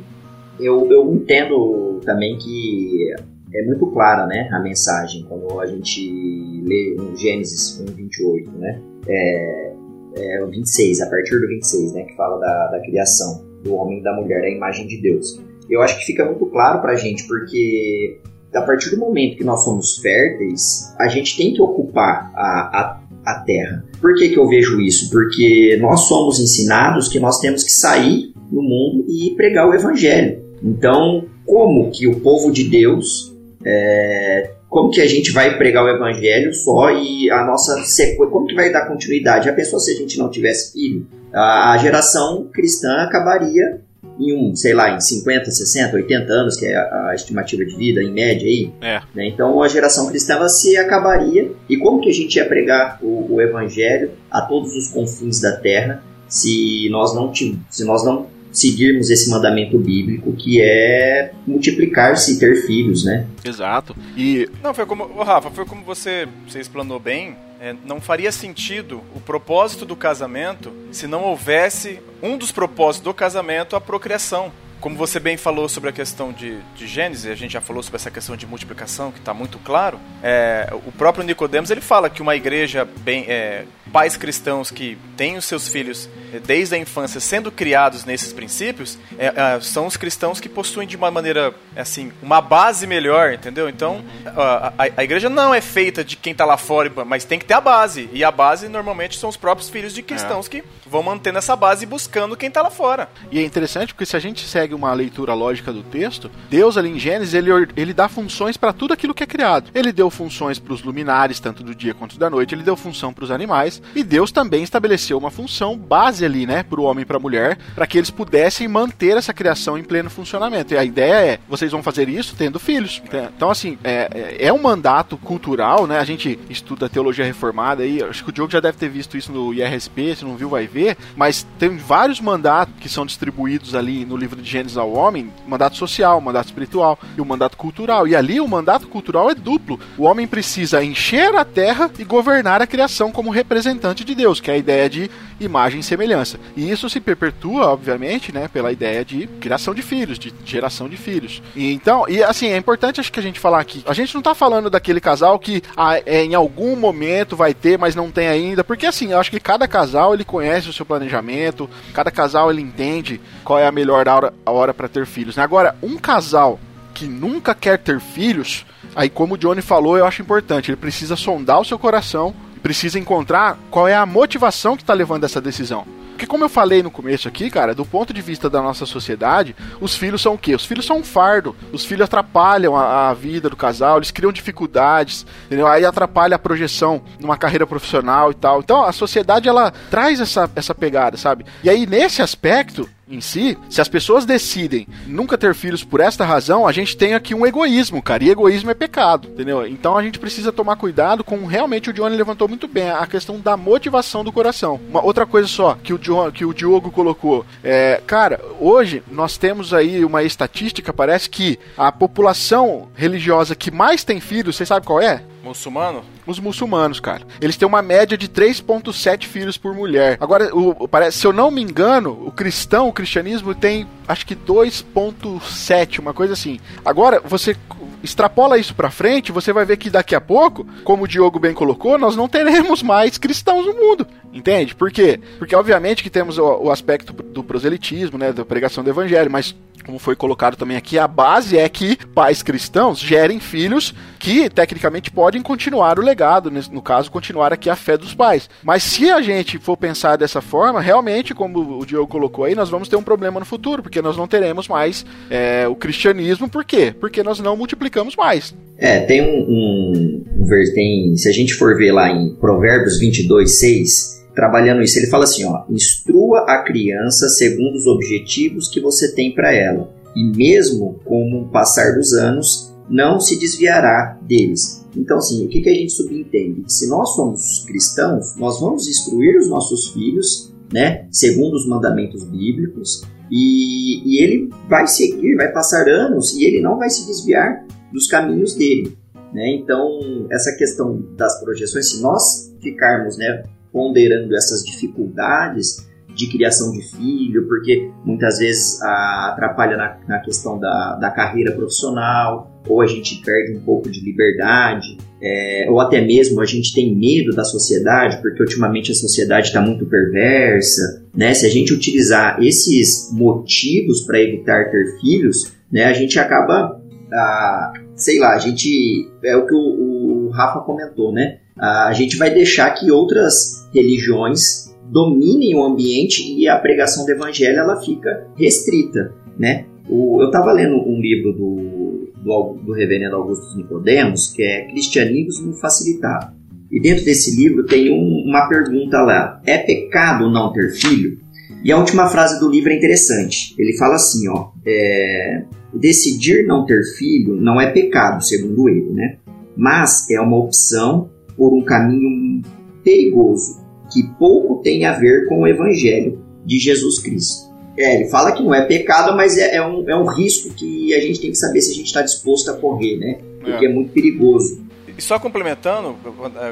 eu, 0.60 0.90
eu 0.90 1.14
entendo 1.14 2.00
também 2.04 2.36
que 2.38 3.14
é 3.54 3.64
muito 3.64 3.86
clara 3.88 4.26
né, 4.26 4.48
a 4.52 4.60
mensagem 4.60 5.24
quando 5.28 5.60
a 5.60 5.66
gente 5.66 6.62
lê 6.66 6.96
Gênesis 7.16 7.80
1, 7.80 7.94
28, 7.94 8.50
né? 8.52 8.80
É, 9.08 9.72
é, 10.16 10.44
o 10.44 10.48
26, 10.48 11.00
a 11.00 11.06
partir 11.08 11.38
do 11.38 11.46
26, 11.46 11.92
né, 11.92 12.02
que 12.02 12.16
fala 12.16 12.38
da, 12.38 12.66
da 12.72 12.80
criação 12.80 13.46
do 13.62 13.74
homem 13.74 14.00
e 14.00 14.02
da 14.02 14.12
mulher, 14.14 14.42
a 14.42 14.50
imagem 14.50 14.86
de 14.86 15.00
Deus. 15.00 15.40
Eu 15.68 15.80
acho 15.82 15.98
que 15.98 16.06
fica 16.06 16.24
muito 16.24 16.46
claro 16.46 16.80
pra 16.80 16.94
gente, 16.96 17.26
porque 17.26 18.18
a 18.54 18.62
partir 18.62 18.90
do 18.90 18.98
momento 18.98 19.36
que 19.36 19.44
nós 19.44 19.64
somos 19.64 19.98
férteis, 19.98 20.94
a 20.98 21.08
gente 21.08 21.36
tem 21.36 21.52
que 21.52 21.60
ocupar 21.60 22.32
a, 22.34 23.00
a, 23.24 23.32
a 23.32 23.40
terra. 23.40 23.84
Por 24.00 24.14
que, 24.14 24.30
que 24.30 24.38
eu 24.38 24.48
vejo 24.48 24.80
isso? 24.80 25.10
Porque 25.10 25.78
nós 25.80 26.08
somos 26.08 26.40
ensinados 26.40 27.08
que 27.08 27.20
nós 27.20 27.38
temos 27.38 27.62
que 27.62 27.70
sair 27.70 28.32
no 28.50 28.62
mundo 28.62 29.04
e 29.08 29.34
pregar 29.36 29.68
o 29.68 29.74
evangelho. 29.74 30.47
Então, 30.62 31.24
como 31.46 31.90
que 31.90 32.06
o 32.06 32.20
povo 32.20 32.52
de 32.52 32.68
Deus, 32.68 33.34
é, 33.64 34.50
como 34.68 34.90
que 34.90 35.00
a 35.00 35.06
gente 35.06 35.32
vai 35.32 35.56
pregar 35.56 35.84
o 35.84 35.88
evangelho 35.88 36.52
só 36.52 36.90
e 36.90 37.30
a 37.30 37.44
nossa 37.44 37.82
sequência, 37.84 38.26
como 38.30 38.46
que 38.46 38.54
vai 38.54 38.70
dar 38.70 38.86
continuidade? 38.86 39.48
A 39.48 39.52
pessoa, 39.52 39.80
se 39.80 39.92
a 39.92 39.96
gente 39.96 40.18
não 40.18 40.30
tivesse 40.30 40.72
filho, 40.72 41.06
a, 41.32 41.72
a 41.72 41.78
geração 41.78 42.48
cristã 42.52 42.98
acabaria 42.98 43.80
em 44.18 44.34
um, 44.34 44.54
sei 44.54 44.74
lá, 44.74 44.94
em 44.94 45.00
50, 45.00 45.50
60, 45.50 45.96
80 45.96 46.32
anos, 46.32 46.56
que 46.56 46.66
é 46.66 46.74
a, 46.74 47.08
a 47.10 47.14
estimativa 47.14 47.64
de 47.64 47.76
vida 47.76 48.02
em 48.02 48.12
média 48.12 48.48
aí. 48.48 48.70
É. 48.80 49.00
Né? 49.14 49.28
Então 49.28 49.62
a 49.62 49.68
geração 49.68 50.08
cristã 50.08 50.46
se 50.48 50.76
acabaria. 50.76 51.52
E 51.68 51.76
como 51.76 52.00
que 52.00 52.10
a 52.10 52.12
gente 52.12 52.36
ia 52.36 52.44
pregar 52.44 52.98
o, 53.00 53.34
o 53.34 53.40
evangelho 53.40 54.10
a 54.30 54.42
todos 54.42 54.74
os 54.74 54.88
confins 54.88 55.40
da 55.40 55.52
terra 55.52 56.02
se 56.28 56.88
nós 56.90 57.14
não, 57.14 57.32
se 57.34 57.84
nós 57.84 58.04
não 58.04 58.26
seguirmos 58.60 59.10
esse 59.10 59.30
mandamento 59.30 59.78
bíblico 59.78 60.32
que 60.32 60.60
é 60.60 61.32
multiplicar-se 61.46 62.34
e 62.34 62.38
ter 62.38 62.66
filhos, 62.66 63.04
né? 63.04 63.26
Exato. 63.44 63.96
E 64.16 64.48
não 64.62 64.74
foi 64.74 64.86
como, 64.86 65.10
oh, 65.16 65.22
Rafa, 65.22 65.50
foi 65.50 65.64
como 65.64 65.84
você, 65.84 66.26
você 66.46 66.60
explanou 66.60 66.98
bem. 66.98 67.36
É, 67.60 67.74
não 67.84 68.00
faria 68.00 68.30
sentido 68.30 69.02
o 69.16 69.20
propósito 69.20 69.84
do 69.84 69.96
casamento 69.96 70.72
se 70.92 71.08
não 71.08 71.24
houvesse 71.24 71.98
um 72.22 72.38
dos 72.38 72.52
propósitos 72.52 73.04
do 73.04 73.14
casamento 73.14 73.74
a 73.74 73.80
procriação. 73.80 74.52
Como 74.80 74.96
você 74.96 75.18
bem 75.18 75.36
falou 75.36 75.68
sobre 75.68 75.90
a 75.90 75.92
questão 75.92 76.32
de, 76.32 76.58
de 76.74 76.86
Gênesis, 76.86 77.30
a 77.30 77.34
gente 77.34 77.52
já 77.52 77.60
falou 77.60 77.82
sobre 77.82 77.96
essa 77.96 78.10
questão 78.10 78.36
de 78.36 78.46
multiplicação, 78.46 79.10
que 79.10 79.18
está 79.18 79.34
muito 79.34 79.58
claro, 79.58 79.98
é, 80.22 80.68
o 80.86 80.92
próprio 80.92 81.24
Nicodemos 81.24 81.70
ele 81.70 81.80
fala 81.80 82.08
que 82.08 82.22
uma 82.22 82.36
igreja 82.36 82.84
bem, 82.84 83.24
é, 83.28 83.64
pais 83.92 84.16
cristãos 84.16 84.70
que 84.70 84.98
têm 85.16 85.36
os 85.36 85.44
seus 85.44 85.68
filhos 85.68 86.08
eh, 86.32 86.40
desde 86.40 86.74
a 86.74 86.78
infância 86.78 87.20
sendo 87.20 87.50
criados 87.50 88.04
nesses 88.04 88.34
princípios 88.34 88.98
é, 89.18 89.26
é, 89.26 89.60
são 89.60 89.86
os 89.86 89.96
cristãos 89.96 90.38
que 90.38 90.48
possuem 90.48 90.86
de 90.86 90.94
uma 90.94 91.10
maneira 91.10 91.54
assim 91.74 92.12
uma 92.22 92.42
base 92.42 92.86
melhor 92.86 93.32
entendeu? 93.32 93.66
Então 93.66 94.04
a, 94.26 94.68
a, 94.78 94.88
a 94.98 95.04
igreja 95.04 95.30
não 95.30 95.54
é 95.54 95.62
feita 95.62 96.04
de 96.04 96.16
quem 96.16 96.32
está 96.32 96.44
lá 96.44 96.58
fora 96.58 96.78
mas 97.04 97.24
tem 97.24 97.38
que 97.38 97.44
ter 97.44 97.54
a 97.54 97.60
base. 97.60 98.08
E 98.12 98.24
a 98.24 98.30
base 98.30 98.68
normalmente 98.68 99.18
são 99.18 99.28
os 99.28 99.36
próprios 99.36 99.68
filhos 99.68 99.92
de 99.92 100.02
cristãos 100.02 100.46
é. 100.46 100.50
que 100.50 100.64
vão 100.86 101.02
mantendo 101.02 101.38
essa 101.38 101.54
base 101.54 101.84
e 101.84 101.86
buscando 101.86 102.36
quem 102.36 102.48
está 102.48 102.62
lá 102.62 102.70
fora. 102.70 103.08
E 103.30 103.38
é 103.38 103.42
interessante 103.42 103.92
porque 103.92 104.06
se 104.06 104.16
a 104.16 104.20
gente 104.20 104.46
segue 104.46 104.67
uma 104.74 104.92
leitura 104.92 105.34
lógica 105.34 105.72
do 105.72 105.82
texto 105.82 106.30
Deus 106.50 106.76
ali 106.76 106.90
em 106.90 106.98
Gênesis 106.98 107.34
ele, 107.34 107.50
ele 107.76 107.92
dá 107.92 108.08
funções 108.08 108.56
para 108.56 108.72
tudo 108.72 108.92
aquilo 108.92 109.14
que 109.14 109.22
é 109.22 109.26
criado 109.26 109.70
ele 109.74 109.92
deu 109.92 110.10
funções 110.10 110.58
para 110.58 110.72
os 110.72 110.82
luminares 110.82 111.40
tanto 111.40 111.62
do 111.62 111.74
dia 111.74 111.94
quanto 111.94 112.18
da 112.18 112.30
noite 112.30 112.54
ele 112.54 112.62
deu 112.62 112.76
função 112.76 113.12
para 113.12 113.24
os 113.24 113.30
animais 113.30 113.80
e 113.94 114.02
Deus 114.02 114.30
também 114.30 114.62
estabeleceu 114.62 115.18
uma 115.18 115.30
função 115.30 115.76
base 115.76 116.24
ali, 116.24 116.46
né, 116.46 116.62
para 116.62 116.80
o 116.80 116.84
homem 116.84 117.02
e 117.02 117.04
para 117.04 117.16
a 117.16 117.20
mulher, 117.20 117.58
para 117.74 117.86
que 117.86 117.98
eles 117.98 118.10
pudessem 118.10 118.68
manter 118.68 119.16
essa 119.16 119.32
criação 119.32 119.76
em 119.78 119.82
pleno 119.82 120.10
funcionamento. 120.10 120.74
E 120.74 120.78
a 120.78 120.84
ideia 120.84 121.14
é, 121.14 121.38
vocês 121.48 121.72
vão 121.72 121.82
fazer 121.82 122.08
isso 122.08 122.34
tendo 122.36 122.58
filhos. 122.58 123.02
Então, 123.36 123.50
assim, 123.50 123.78
é, 123.82 124.36
é, 124.38 124.46
é 124.46 124.52
um 124.52 124.60
mandato 124.60 125.16
cultural, 125.16 125.86
né? 125.86 125.98
A 125.98 126.04
gente 126.04 126.38
estuda 126.48 126.88
teologia 126.88 127.24
reformada 127.24 127.82
aí, 127.82 128.02
acho 128.02 128.22
que 128.22 128.30
o 128.30 128.32
Diogo 128.32 128.52
já 128.52 128.60
deve 128.60 128.78
ter 128.78 128.88
visto 128.88 129.16
isso 129.16 129.32
no 129.32 129.52
IRSP, 129.52 130.16
se 130.16 130.24
não 130.24 130.36
viu, 130.36 130.48
vai 130.48 130.66
ver, 130.66 130.96
mas 131.16 131.46
tem 131.58 131.76
vários 131.76 132.20
mandatos 132.20 132.74
que 132.80 132.88
são 132.88 133.06
distribuídos 133.06 133.74
ali 133.74 134.04
no 134.04 134.16
livro 134.16 134.40
de 134.40 134.48
Gênesis 134.48 134.57
ao 134.76 134.92
homem, 134.92 135.32
mandato 135.46 135.76
social, 135.76 136.20
mandato 136.20 136.46
espiritual 136.46 136.98
e 137.16 137.20
o 137.20 137.24
mandato 137.24 137.56
cultural. 137.56 138.08
E 138.08 138.16
ali 138.16 138.40
o 138.40 138.48
mandato 138.48 138.88
cultural 138.88 139.30
é 139.30 139.34
duplo. 139.34 139.78
O 139.96 140.04
homem 140.04 140.26
precisa 140.26 140.82
encher 140.82 141.34
a 141.34 141.44
terra 141.44 141.90
e 141.98 142.04
governar 142.04 142.62
a 142.62 142.66
criação 142.66 143.12
como 143.12 143.30
representante 143.30 143.58
representante 143.58 144.04
de 144.04 144.14
Deus, 144.14 144.40
que 144.40 144.50
é 144.50 144.54
a 144.54 144.58
ideia 144.58 144.88
de 144.88 145.10
imagem 145.40 145.80
e 145.80 145.82
semelhança. 145.82 146.38
E 146.56 146.70
isso 146.70 146.88
se 146.88 147.00
perpetua, 147.00 147.66
obviamente, 147.66 148.32
né, 148.32 148.48
pela 148.48 148.72
ideia 148.72 149.04
de 149.04 149.26
criação 149.40 149.74
de 149.74 149.82
filhos, 149.82 150.18
de 150.18 150.32
geração 150.44 150.88
de 150.88 150.96
filhos. 150.96 151.42
E 151.54 151.72
então, 151.72 152.04
e 152.08 152.22
assim, 152.22 152.48
é 152.48 152.56
importante 152.56 153.00
acho 153.00 153.12
que 153.12 153.20
a 153.20 153.22
gente 153.22 153.38
falar 153.38 153.60
aqui. 153.60 153.82
A 153.86 153.92
gente 153.92 154.14
não 154.14 154.22
tá 154.22 154.34
falando 154.34 154.70
daquele 154.70 155.00
casal 155.00 155.38
que 155.38 155.62
ah, 155.76 156.00
é, 156.04 156.24
em 156.24 156.34
algum 156.34 156.76
momento 156.76 157.36
vai 157.36 157.54
ter, 157.54 157.78
mas 157.78 157.94
não 157.94 158.10
tem 158.10 158.28
ainda, 158.28 158.64
porque 158.64 158.86
assim, 158.86 159.12
eu 159.12 159.20
acho 159.20 159.30
que 159.30 159.40
cada 159.40 159.68
casal 159.68 160.14
ele 160.14 160.24
conhece 160.24 160.68
o 160.68 160.72
seu 160.72 160.84
planejamento, 160.84 161.68
cada 161.92 162.10
casal 162.10 162.50
ele 162.50 162.62
entende 162.62 163.20
qual 163.44 163.58
é 163.58 163.66
a 163.66 163.72
melhor 163.72 164.08
hora, 164.08 164.32
a 164.48 164.50
hora 164.50 164.74
para 164.74 164.88
ter 164.88 165.06
filhos. 165.06 165.36
Né? 165.36 165.42
Agora, 165.42 165.76
um 165.82 165.96
casal 165.96 166.58
que 166.94 167.06
nunca 167.06 167.54
quer 167.54 167.78
ter 167.78 168.00
filhos, 168.00 168.66
aí 168.96 169.08
como 169.08 169.34
o 169.34 169.38
Johnny 169.38 169.62
falou, 169.62 169.96
eu 169.96 170.06
acho 170.06 170.22
importante, 170.22 170.70
ele 170.70 170.76
precisa 170.76 171.14
sondar 171.14 171.60
o 171.60 171.64
seu 171.64 171.78
coração 171.78 172.34
precisa 172.58 172.98
encontrar 172.98 173.56
qual 173.70 173.88
é 173.88 173.94
a 173.94 174.04
motivação 174.04 174.76
que 174.76 174.82
está 174.82 174.92
levando 174.92 175.24
essa 175.24 175.40
decisão. 175.40 175.86
Porque 176.10 176.26
como 176.26 176.42
eu 176.42 176.48
falei 176.48 176.82
no 176.82 176.90
começo 176.90 177.28
aqui, 177.28 177.48
cara, 177.48 177.72
do 177.72 177.86
ponto 177.86 178.12
de 178.12 178.20
vista 178.20 178.50
da 178.50 178.60
nossa 178.60 178.84
sociedade, 178.84 179.54
os 179.80 179.94
filhos 179.94 180.20
são 180.20 180.34
o 180.34 180.38
quê? 180.38 180.52
Os 180.52 180.66
filhos 180.66 180.84
são 180.84 180.98
um 180.98 181.04
fardo. 181.04 181.54
Os 181.72 181.84
filhos 181.84 182.06
atrapalham 182.06 182.76
a, 182.76 183.10
a 183.10 183.14
vida 183.14 183.48
do 183.48 183.54
casal, 183.54 183.98
eles 183.98 184.10
criam 184.10 184.32
dificuldades, 184.32 185.24
entendeu? 185.46 185.68
Aí 185.68 185.84
atrapalha 185.84 186.34
a 186.34 186.38
projeção 186.38 187.00
numa 187.20 187.36
carreira 187.36 187.68
profissional 187.68 188.32
e 188.32 188.34
tal. 188.34 188.58
Então 188.58 188.82
a 188.82 188.90
sociedade 188.90 189.48
ela 189.48 189.72
traz 189.90 190.18
essa, 190.18 190.50
essa 190.56 190.74
pegada, 190.74 191.16
sabe? 191.16 191.46
E 191.62 191.70
aí 191.70 191.86
nesse 191.86 192.20
aspecto, 192.20 192.88
em 193.10 193.20
si, 193.20 193.56
se 193.68 193.80
as 193.80 193.88
pessoas 193.88 194.24
decidem 194.24 194.86
nunca 195.06 195.38
ter 195.38 195.54
filhos 195.54 195.82
por 195.82 196.00
esta 196.00 196.24
razão, 196.24 196.66
a 196.66 196.72
gente 196.72 196.96
tem 196.96 197.14
aqui 197.14 197.34
um 197.34 197.46
egoísmo, 197.46 198.02
cara. 198.02 198.24
E 198.24 198.30
egoísmo 198.30 198.70
é 198.70 198.74
pecado, 198.74 199.28
entendeu? 199.28 199.66
Então 199.66 199.96
a 199.96 200.02
gente 200.02 200.18
precisa 200.18 200.52
tomar 200.52 200.76
cuidado 200.76 201.24
com 201.24 201.46
realmente 201.46 201.90
o 201.90 201.92
Johnny 201.92 202.16
levantou 202.16 202.48
muito 202.48 202.68
bem 202.68 202.90
a 202.90 203.06
questão 203.06 203.40
da 203.40 203.56
motivação 203.56 204.22
do 204.22 204.32
coração. 204.32 204.80
Uma 204.88 205.04
outra 205.04 205.26
coisa 205.26 205.48
só 205.48 205.74
que 205.82 205.92
o, 205.92 205.98
John, 205.98 206.30
que 206.30 206.44
o 206.44 206.54
Diogo 206.54 206.90
colocou, 206.90 207.44
é, 207.62 208.02
cara, 208.06 208.40
hoje 208.60 209.02
nós 209.10 209.36
temos 209.36 209.72
aí 209.72 210.04
uma 210.04 210.22
estatística, 210.22 210.92
parece 210.92 211.28
que 211.30 211.58
a 211.76 211.90
população 211.90 212.88
religiosa 212.94 213.54
que 213.54 213.70
mais 213.70 214.04
tem 214.04 214.20
filhos, 214.20 214.56
você 214.56 214.66
sabe 214.66 214.86
qual 214.86 215.00
é? 215.00 215.22
Muçulmano? 215.42 216.04
Os 216.26 216.38
muçulmanos, 216.38 217.00
cara. 217.00 217.22
Eles 217.40 217.56
têm 217.56 217.66
uma 217.66 217.82
média 217.82 218.16
de 218.18 218.28
3,7 218.28 219.24
filhos 219.26 219.56
por 219.56 219.74
mulher. 219.74 220.18
Agora, 220.20 220.54
o, 220.54 220.88
parece, 220.88 221.18
se 221.18 221.26
eu 221.26 221.32
não 221.32 221.50
me 221.50 221.62
engano, 221.62 222.22
o 222.26 222.32
cristão, 222.32 222.88
o 222.88 222.92
cristianismo 222.92 223.54
tem 223.54 223.86
acho 224.08 224.26
que 224.26 224.34
2,7, 224.34 225.98
uma 225.98 226.14
coisa 226.14 226.32
assim. 226.32 226.58
Agora, 226.84 227.20
você 227.20 227.54
extrapola 228.02 228.58
isso 228.58 228.74
para 228.74 228.90
frente, 228.90 229.32
você 229.32 229.52
vai 229.52 229.64
ver 229.64 229.76
que 229.76 229.90
daqui 229.90 230.14
a 230.14 230.20
pouco, 230.20 230.66
como 230.84 231.04
o 231.04 231.08
Diogo 231.08 231.38
bem 231.38 231.52
colocou, 231.52 231.98
nós 231.98 232.16
não 232.16 232.28
teremos 232.28 232.82
mais 232.82 233.18
cristãos 233.18 233.66
no 233.66 233.74
mundo. 233.74 234.06
Entende? 234.32 234.74
Por 234.74 234.90
quê? 234.90 235.20
Porque 235.38 235.54
obviamente 235.54 236.02
que 236.02 236.10
temos 236.10 236.38
o, 236.38 236.44
o 236.64 236.70
aspecto 236.70 237.12
do 237.12 237.42
proselitismo, 237.42 238.18
né, 238.18 238.32
da 238.32 238.44
pregação 238.44 238.84
do 238.84 238.90
evangelho, 238.90 239.30
mas 239.30 239.54
como 239.88 239.98
foi 239.98 240.14
colocado 240.14 240.54
também 240.54 240.76
aqui, 240.76 240.98
a 240.98 241.08
base 241.08 241.56
é 241.56 241.66
que 241.66 241.96
pais 242.08 242.42
cristãos 242.42 242.98
gerem 242.98 243.40
filhos 243.40 243.94
que 244.18 244.50
tecnicamente 244.50 245.10
podem 245.10 245.40
continuar 245.40 245.98
o 245.98 246.02
legado, 246.02 246.50
no 246.50 246.82
caso, 246.82 247.10
continuar 247.10 247.54
aqui 247.54 247.70
a 247.70 247.76
fé 247.76 247.96
dos 247.96 248.14
pais. 248.14 248.50
Mas 248.62 248.82
se 248.82 249.10
a 249.10 249.22
gente 249.22 249.58
for 249.58 249.78
pensar 249.78 250.16
dessa 250.16 250.42
forma, 250.42 250.78
realmente, 250.78 251.34
como 251.34 251.78
o 251.80 251.86
Diogo 251.86 252.06
colocou 252.06 252.44
aí, 252.44 252.54
nós 252.54 252.68
vamos 252.68 252.86
ter 252.86 252.96
um 252.96 253.02
problema 253.02 253.40
no 253.40 253.46
futuro, 253.46 253.82
porque 253.82 253.97
nós 254.02 254.16
não 254.16 254.26
teremos 254.26 254.68
mais 254.68 255.04
é, 255.30 255.66
o 255.68 255.74
cristianismo, 255.74 256.48
por 256.48 256.64
quê? 256.64 256.94
Porque 256.98 257.22
nós 257.22 257.38
não 257.40 257.56
multiplicamos 257.56 258.16
mais. 258.16 258.54
É, 258.76 259.00
tem 259.00 259.22
um, 259.22 259.44
um, 259.48 260.24
um 260.38 260.74
tem, 260.74 261.16
se 261.16 261.28
a 261.28 261.32
gente 261.32 261.54
for 261.54 261.76
ver 261.76 261.92
lá 261.92 262.10
em 262.10 262.34
Provérbios 262.36 262.98
22, 262.98 263.58
6, 263.58 264.18
trabalhando 264.34 264.82
isso. 264.82 264.96
Ele 264.98 265.08
fala 265.08 265.24
assim, 265.24 265.44
ó, 265.44 265.64
instrua 265.68 266.44
a 266.48 266.62
criança 266.62 267.28
segundo 267.28 267.74
os 267.74 267.88
objetivos 267.88 268.68
que 268.68 268.80
você 268.80 269.12
tem 269.12 269.34
para 269.34 269.52
ela, 269.52 269.92
e 270.14 270.22
mesmo 270.24 271.00
com 271.04 271.42
o 271.42 271.48
passar 271.48 271.94
dos 271.94 272.12
anos, 272.12 272.72
não 272.88 273.18
se 273.18 273.38
desviará 273.38 274.16
deles. 274.22 274.86
Então, 274.96 275.18
assim, 275.18 275.44
o 275.44 275.48
que, 275.48 275.60
que 275.60 275.68
a 275.68 275.74
gente 275.74 275.92
subentende? 275.92 276.62
Se 276.66 276.88
nós 276.88 277.14
somos 277.14 277.64
cristãos, 277.66 278.36
nós 278.36 278.60
vamos 278.60 278.88
instruir 278.88 279.38
os 279.38 279.48
nossos 279.48 279.88
filhos, 279.88 280.52
né, 280.72 281.06
segundo 281.10 281.54
os 281.54 281.66
mandamentos 281.66 282.24
bíblicos, 282.24 283.02
e, 283.30 284.02
e 284.04 284.22
ele 284.22 284.50
vai 284.68 284.86
seguir, 284.86 285.36
vai 285.36 285.52
passar 285.52 285.88
anos, 285.88 286.34
e 286.34 286.44
ele 286.44 286.60
não 286.60 286.78
vai 286.78 286.88
se 286.88 287.06
desviar 287.06 287.64
dos 287.92 288.06
caminhos 288.06 288.54
dele. 288.54 288.96
Né? 289.32 289.56
Então, 289.56 290.26
essa 290.30 290.54
questão 290.56 291.02
das 291.16 291.40
projeções, 291.40 291.90
se 291.90 292.02
nós 292.02 292.54
ficarmos 292.60 293.18
né, 293.18 293.44
ponderando 293.72 294.34
essas 294.34 294.64
dificuldades 294.64 295.86
de 296.14 296.26
criação 296.28 296.72
de 296.72 296.82
filho, 296.82 297.46
porque 297.46 297.90
muitas 298.04 298.38
vezes 298.38 298.82
ah, 298.82 299.30
atrapalha 299.32 299.76
na, 299.76 299.98
na 300.08 300.18
questão 300.18 300.58
da, 300.58 300.96
da 300.96 301.10
carreira 301.10 301.52
profissional, 301.52 302.47
ou 302.66 302.80
a 302.80 302.86
gente 302.86 303.22
perde 303.22 303.56
um 303.56 303.60
pouco 303.60 303.90
de 303.90 304.00
liberdade, 304.00 304.96
é, 305.20 305.66
ou 305.68 305.80
até 305.80 306.00
mesmo 306.00 306.40
a 306.40 306.46
gente 306.46 306.72
tem 306.72 306.94
medo 306.94 307.34
da 307.34 307.44
sociedade, 307.44 308.20
porque 308.22 308.42
ultimamente 308.42 308.92
a 308.92 308.94
sociedade 308.94 309.48
está 309.48 309.60
muito 309.60 309.86
perversa. 309.86 311.04
Né? 311.14 311.34
Se 311.34 311.46
a 311.46 311.50
gente 311.50 311.72
utilizar 311.72 312.42
esses 312.42 313.10
motivos 313.12 314.02
para 314.02 314.20
evitar 314.20 314.70
ter 314.70 315.00
filhos, 315.00 315.52
né, 315.70 315.84
a 315.84 315.92
gente 315.92 316.18
acaba, 316.18 316.80
ah, 317.12 317.72
sei 317.96 318.18
lá, 318.18 318.34
a 318.34 318.38
gente. 318.38 319.08
É 319.24 319.36
o 319.36 319.46
que 319.46 319.54
o, 319.54 320.26
o 320.26 320.30
Rafa 320.30 320.60
comentou, 320.60 321.12
né? 321.12 321.38
a 321.60 321.92
gente 321.92 322.16
vai 322.16 322.32
deixar 322.32 322.70
que 322.70 322.90
outras 322.90 323.68
religiões 323.74 324.72
dominem 324.90 325.54
o 325.56 325.64
ambiente 325.64 326.22
e 326.22 326.48
a 326.48 326.56
pregação 326.56 327.04
do 327.04 327.10
evangelho 327.10 327.58
ela 327.58 327.80
fica 327.82 328.26
restrita, 328.36 329.12
né? 329.38 329.66
O, 329.88 330.22
eu 330.22 330.26
estava 330.26 330.52
lendo 330.52 330.76
um 330.76 331.00
livro 331.00 331.32
do, 331.32 331.77
do, 332.22 332.58
do 332.64 332.72
reverendo 332.72 333.16
Augusto 333.16 333.56
Nicodemos, 333.56 334.32
que 334.32 334.42
é 334.42 334.66
Cristianismo 334.68 335.52
Facilitado. 335.54 336.36
E 336.70 336.80
dentro 336.80 337.04
desse 337.04 337.34
livro 337.34 337.64
tem 337.64 337.90
um, 337.90 338.28
uma 338.28 338.48
pergunta 338.48 339.00
lá: 339.00 339.40
é 339.46 339.58
pecado 339.58 340.30
não 340.30 340.52
ter 340.52 340.72
filho? 340.72 341.18
E 341.64 341.72
a 341.72 341.78
última 341.78 342.08
frase 342.08 342.38
do 342.38 342.50
livro 342.50 342.70
é 342.70 342.76
interessante. 342.76 343.54
Ele 343.58 343.76
fala 343.76 343.96
assim, 343.96 344.28
ó, 344.28 344.50
é, 344.66 345.44
decidir 345.74 346.46
não 346.46 346.64
ter 346.64 346.82
filho 346.96 347.34
não 347.34 347.60
é 347.60 347.70
pecado, 347.70 348.22
segundo 348.22 348.68
ele, 348.68 348.90
né? 348.90 349.16
Mas 349.56 350.08
é 350.10 350.20
uma 350.20 350.36
opção 350.36 351.10
por 351.36 351.52
um 351.52 351.64
caminho 351.64 352.42
perigoso 352.84 353.66
que 353.92 354.02
pouco 354.18 354.62
tem 354.62 354.84
a 354.84 354.92
ver 354.92 355.26
com 355.28 355.42
o 355.42 355.46
evangelho 355.46 356.20
de 356.44 356.58
Jesus 356.58 357.00
Cristo. 357.00 357.47
É, 357.78 357.94
ele 357.94 358.10
fala 358.10 358.32
que 358.32 358.42
não 358.42 358.52
é 358.52 358.64
pecado, 358.64 359.16
mas 359.16 359.38
é, 359.38 359.56
é, 359.56 359.64
um, 359.64 359.88
é 359.88 359.96
um 359.96 360.04
risco 360.04 360.52
que 360.52 360.92
a 360.94 361.00
gente 361.00 361.20
tem 361.20 361.30
que 361.30 361.36
saber 361.36 361.60
se 361.60 361.70
a 361.70 361.74
gente 361.74 361.86
está 361.86 362.02
disposto 362.02 362.50
a 362.50 362.54
correr, 362.54 362.96
né? 362.96 363.20
Porque 363.40 363.64
é, 363.64 363.68
é 363.68 363.72
muito 363.72 363.92
perigoso. 363.92 364.66
E 364.96 365.00
só 365.00 365.16
complementando, 365.16 365.96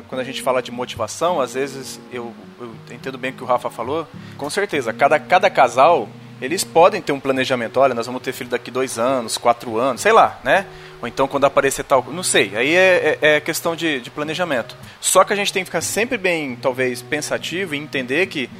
quando 0.08 0.20
a 0.20 0.24
gente 0.24 0.40
fala 0.40 0.62
de 0.62 0.70
motivação, 0.70 1.40
às 1.40 1.54
vezes 1.54 1.98
eu, 2.12 2.32
eu, 2.60 2.68
entendo 2.94 3.18
bem 3.18 3.32
o 3.32 3.34
que 3.34 3.42
o 3.42 3.46
Rafa 3.46 3.68
falou. 3.68 4.06
Com 4.38 4.48
certeza, 4.48 4.92
cada, 4.92 5.18
cada 5.18 5.50
casal 5.50 6.08
eles 6.40 6.62
podem 6.62 7.00
ter 7.00 7.12
um 7.12 7.20
planejamento. 7.20 7.78
Olha, 7.80 7.94
nós 7.94 8.06
vamos 8.06 8.22
ter 8.22 8.32
filho 8.32 8.50
daqui 8.50 8.70
dois 8.70 8.98
anos, 8.98 9.38
quatro 9.38 9.78
anos, 9.78 10.02
sei 10.02 10.12
lá, 10.12 10.38
né? 10.44 10.66
Ou 11.00 11.08
então 11.08 11.26
quando 11.26 11.44
aparecer 11.44 11.82
tal. 11.84 12.04
Não 12.12 12.22
sei. 12.22 12.52
Aí 12.54 12.74
é, 12.74 13.18
é, 13.20 13.36
é 13.36 13.40
questão 13.40 13.74
de, 13.74 14.00
de, 14.00 14.10
planejamento. 14.10 14.76
Só 15.00 15.24
que 15.24 15.32
a 15.32 15.36
gente 15.36 15.52
tem 15.52 15.62
que 15.62 15.68
ficar 15.68 15.80
sempre 15.80 16.18
bem, 16.18 16.56
talvez, 16.56 17.02
pensativo 17.02 17.74
e 17.74 17.78
entender 17.78 18.26
que 18.26 18.50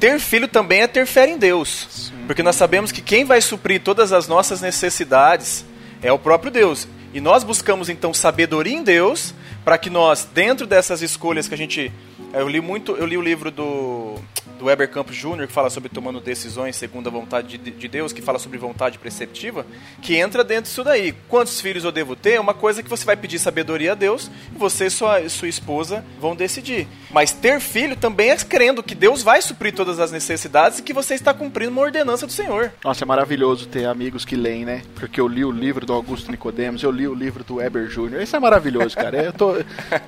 ter 0.00 0.18
filho 0.18 0.48
também 0.48 0.82
é 0.82 0.86
ter 0.86 1.06
fé 1.06 1.28
em 1.28 1.38
Deus. 1.38 1.86
Sim. 1.90 2.24
Porque 2.26 2.42
nós 2.42 2.56
sabemos 2.56 2.90
que 2.90 3.00
quem 3.00 3.24
vai 3.24 3.40
suprir 3.40 3.80
todas 3.80 4.12
as 4.12 4.26
nossas 4.26 4.60
necessidades 4.60 5.64
é 6.02 6.12
o 6.12 6.18
próprio 6.18 6.50
Deus. 6.50 6.88
E 7.12 7.20
nós 7.20 7.42
buscamos 7.42 7.88
então 7.88 8.12
sabedoria 8.12 8.74
em 8.74 8.82
Deus 8.82 9.34
para 9.64 9.78
que 9.78 9.90
nós, 9.90 10.28
dentro 10.32 10.66
dessas 10.66 11.02
escolhas 11.02 11.48
que 11.48 11.54
a 11.54 11.58
gente. 11.58 11.92
Eu 12.32 12.48
li 12.48 12.60
muito, 12.60 12.92
eu 12.92 13.06
li 13.06 13.16
o 13.16 13.22
livro 13.22 13.50
do 13.50 14.16
do 14.58 14.66
Weber 14.66 14.90
Campos 14.90 15.16
Jr., 15.16 15.46
que 15.46 15.52
fala 15.52 15.70
sobre 15.70 15.88
tomando 15.88 16.20
decisões 16.20 16.76
segundo 16.76 17.08
a 17.08 17.12
vontade 17.12 17.56
de, 17.56 17.70
de, 17.70 17.88
Deus, 17.88 18.12
que 18.12 18.20
fala 18.20 18.38
sobre 18.38 18.58
vontade 18.58 18.98
preceptiva, 18.98 19.64
que 20.02 20.16
entra 20.16 20.42
dentro 20.42 20.64
disso 20.64 20.84
daí. 20.84 21.14
Quantos 21.28 21.60
filhos 21.60 21.84
eu 21.84 21.92
devo 21.92 22.16
ter 22.16 22.32
é 22.32 22.40
uma 22.40 22.52
coisa 22.52 22.82
que 22.82 22.90
você 22.90 23.04
vai 23.04 23.16
pedir 23.16 23.38
sabedoria 23.38 23.92
a 23.92 23.94
Deus 23.94 24.30
e 24.54 24.58
você 24.58 24.86
e 24.86 24.90
sua, 24.90 25.28
sua 25.28 25.48
esposa 25.48 26.04
vão 26.20 26.34
decidir. 26.34 26.86
Mas 27.10 27.32
ter 27.32 27.60
filho 27.60 27.96
também 27.96 28.30
é 28.30 28.36
crendo 28.38 28.82
que 28.82 28.94
Deus 28.94 29.22
vai 29.22 29.40
suprir 29.42 29.74
todas 29.74 29.98
as 29.98 30.10
necessidades 30.10 30.78
e 30.78 30.82
que 30.82 30.92
você 30.92 31.14
está 31.14 31.32
cumprindo 31.32 31.70
uma 31.70 31.82
ordenança 31.82 32.26
do 32.26 32.32
Senhor. 32.32 32.72
Nossa, 32.84 33.04
é 33.04 33.06
maravilhoso 33.06 33.66
ter 33.66 33.84
amigos 33.84 34.24
que 34.24 34.36
leem, 34.36 34.64
né? 34.64 34.82
Porque 34.94 35.20
eu 35.20 35.28
li 35.28 35.44
o 35.44 35.50
livro 35.50 35.86
do 35.86 35.92
Augusto 35.92 36.30
Nicodemos, 36.30 36.82
eu 36.82 36.90
li 36.90 37.06
o 37.06 37.14
livro 37.14 37.44
do 37.44 37.56
Weber 37.56 37.88
Jr. 37.88 38.22
Isso 38.22 38.36
é 38.36 38.40
maravilhoso, 38.40 38.94
cara. 38.94 39.22
Eu 39.22 39.32
tô, 39.32 39.54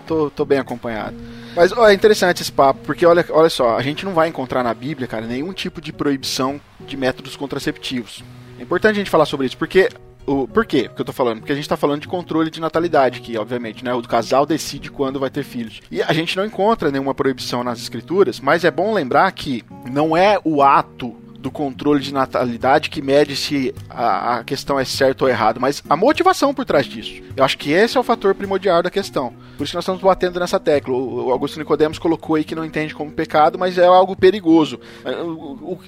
tô, 0.06 0.30
tô 0.30 0.44
bem 0.44 0.58
acompanhado. 0.58 1.16
Mas 1.54 1.72
ó, 1.72 1.88
é 1.88 1.94
interessante 1.94 2.09
esse 2.40 2.52
papo, 2.52 2.80
porque 2.84 3.04
olha, 3.04 3.24
olha 3.30 3.50
só, 3.50 3.76
a 3.76 3.82
gente 3.82 4.04
não 4.04 4.12
vai 4.12 4.28
encontrar 4.28 4.62
na 4.62 4.74
Bíblia, 4.74 5.08
cara, 5.08 5.26
nenhum 5.26 5.52
tipo 5.52 5.80
de 5.80 5.92
proibição 5.92 6.60
de 6.80 6.96
métodos 6.96 7.36
contraceptivos. 7.36 8.22
É 8.58 8.62
importante 8.62 8.92
a 8.92 8.98
gente 8.98 9.10
falar 9.10 9.26
sobre 9.26 9.46
isso, 9.46 9.56
porque. 9.56 9.88
O, 10.26 10.46
por 10.46 10.66
quê 10.66 10.88
que 10.94 11.00
eu 11.00 11.04
tô 11.04 11.14
falando? 11.14 11.38
Porque 11.38 11.52
a 11.52 11.56
gente 11.56 11.68
tá 11.68 11.78
falando 11.78 12.02
de 12.02 12.06
controle 12.06 12.50
de 12.50 12.60
natalidade 12.60 13.18
aqui, 13.18 13.38
obviamente, 13.38 13.82
né? 13.82 13.94
O 13.94 14.02
casal 14.02 14.44
decide 14.44 14.90
quando 14.90 15.18
vai 15.18 15.30
ter 15.30 15.42
filhos. 15.42 15.80
E 15.90 16.02
a 16.02 16.12
gente 16.12 16.36
não 16.36 16.44
encontra 16.44 16.90
nenhuma 16.90 17.14
proibição 17.14 17.64
nas 17.64 17.80
escrituras, 17.80 18.38
mas 18.38 18.62
é 18.62 18.70
bom 18.70 18.92
lembrar 18.92 19.32
que 19.32 19.64
não 19.90 20.14
é 20.14 20.38
o 20.44 20.62
ato 20.62 21.16
do 21.40 21.50
controle 21.50 22.00
de 22.00 22.12
natalidade 22.12 22.90
que 22.90 23.00
mede 23.00 23.34
se 23.34 23.74
a, 23.88 24.36
a 24.36 24.44
questão 24.44 24.78
é 24.78 24.84
certa 24.84 25.24
ou 25.24 25.30
errada, 25.30 25.58
mas 25.58 25.82
a 25.88 25.96
motivação 25.96 26.52
por 26.52 26.64
trás 26.64 26.86
disso. 26.86 27.22
Eu 27.36 27.44
acho 27.44 27.56
que 27.56 27.72
esse 27.72 27.96
é 27.96 28.00
o 28.00 28.04
fator 28.04 28.34
primordial 28.34 28.82
da 28.82 28.90
questão. 28.90 29.32
Por 29.56 29.64
isso 29.64 29.74
nós 29.74 29.84
estamos 29.84 30.00
batendo 30.00 30.40
nessa 30.40 30.58
tecla. 30.58 30.94
O 30.94 31.30
Augusto 31.30 31.58
Nicodemos 31.58 31.98
colocou 31.98 32.36
aí 32.36 32.44
que 32.44 32.54
não 32.54 32.64
entende 32.64 32.94
como 32.94 33.10
pecado, 33.10 33.58
mas 33.58 33.78
é 33.78 33.86
algo 33.86 34.16
perigoso. 34.16 34.80
O, 35.04 35.72
o, 35.72 35.80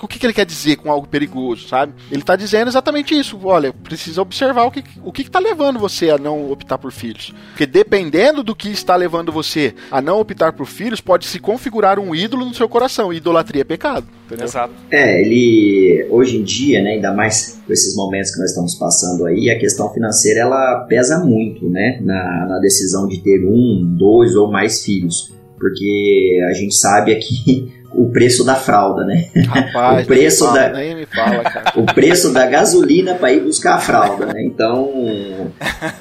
o 0.00 0.08
que, 0.08 0.18
que, 0.18 0.26
ele 0.26 0.32
quer 0.32 0.46
dizer 0.46 0.76
com 0.76 0.90
algo 0.90 1.06
perigoso, 1.06 1.68
sabe? 1.68 1.94
Ele 2.10 2.22
está 2.22 2.36
dizendo 2.36 2.68
exatamente 2.68 3.18
isso. 3.18 3.38
Olha, 3.44 3.72
precisa 3.72 4.22
observar 4.22 4.64
o 4.64 4.70
que 4.70 4.84
o 5.02 5.12
que 5.12 5.22
está 5.22 5.38
levando 5.38 5.78
você 5.78 6.10
a 6.10 6.18
não 6.18 6.50
optar 6.50 6.78
por 6.78 6.92
filhos. 6.92 7.34
Porque 7.50 7.66
dependendo 7.66 8.42
do 8.42 8.54
que 8.54 8.68
está 8.68 8.94
levando 8.96 9.32
você 9.32 9.74
a 9.90 10.00
não 10.00 10.20
optar 10.20 10.52
por 10.52 10.66
filhos, 10.66 11.00
pode 11.00 11.26
se 11.26 11.38
configurar 11.38 11.98
um 11.98 12.14
ídolo 12.14 12.44
no 12.44 12.54
seu 12.54 12.68
coração. 12.68 13.12
Idolatria 13.12 13.62
é 13.62 13.64
pecado. 13.64 14.06
Entendeu? 14.28 14.44
Exato. 14.44 14.74
É, 14.90 15.22
ele 15.22 16.06
hoje 16.10 16.36
em 16.36 16.42
dia, 16.42 16.82
né, 16.82 16.92
ainda 16.92 17.14
mais 17.14 17.58
com 17.66 17.72
esses 17.72 17.96
momentos 17.96 18.30
que 18.30 18.38
nós 18.38 18.50
estamos 18.50 18.74
passando 18.74 19.24
aí, 19.24 19.48
a 19.48 19.58
questão 19.58 19.90
financeira 19.92 20.40
ela 20.40 20.84
pesa 20.86 21.24
muito, 21.24 21.68
né, 21.70 21.98
na, 22.02 22.46
na 22.46 22.58
decisão 22.58 23.08
de 23.08 23.22
ter 23.22 23.42
um, 23.42 23.96
dois 23.98 24.36
ou 24.36 24.52
mais 24.52 24.84
filhos, 24.84 25.34
porque 25.58 26.40
a 26.50 26.52
gente 26.52 26.74
sabe 26.74 27.12
aqui 27.12 27.72
o 27.90 28.10
preço 28.10 28.44
da 28.44 28.54
fralda, 28.54 29.06
né? 29.06 29.30
Rapaz, 29.46 30.04
o 30.04 30.06
preço 30.06 30.44
fala, 30.44 30.58
da 30.58 30.72
nem 30.74 30.94
me 30.94 31.06
fala, 31.06 31.42
cara. 31.42 31.72
o 31.80 31.86
preço 31.86 32.30
da 32.30 32.44
gasolina 32.44 33.14
para 33.14 33.32
ir 33.32 33.40
buscar 33.40 33.76
a 33.76 33.80
fralda, 33.80 34.26
né? 34.26 34.44
Então, 34.44 35.50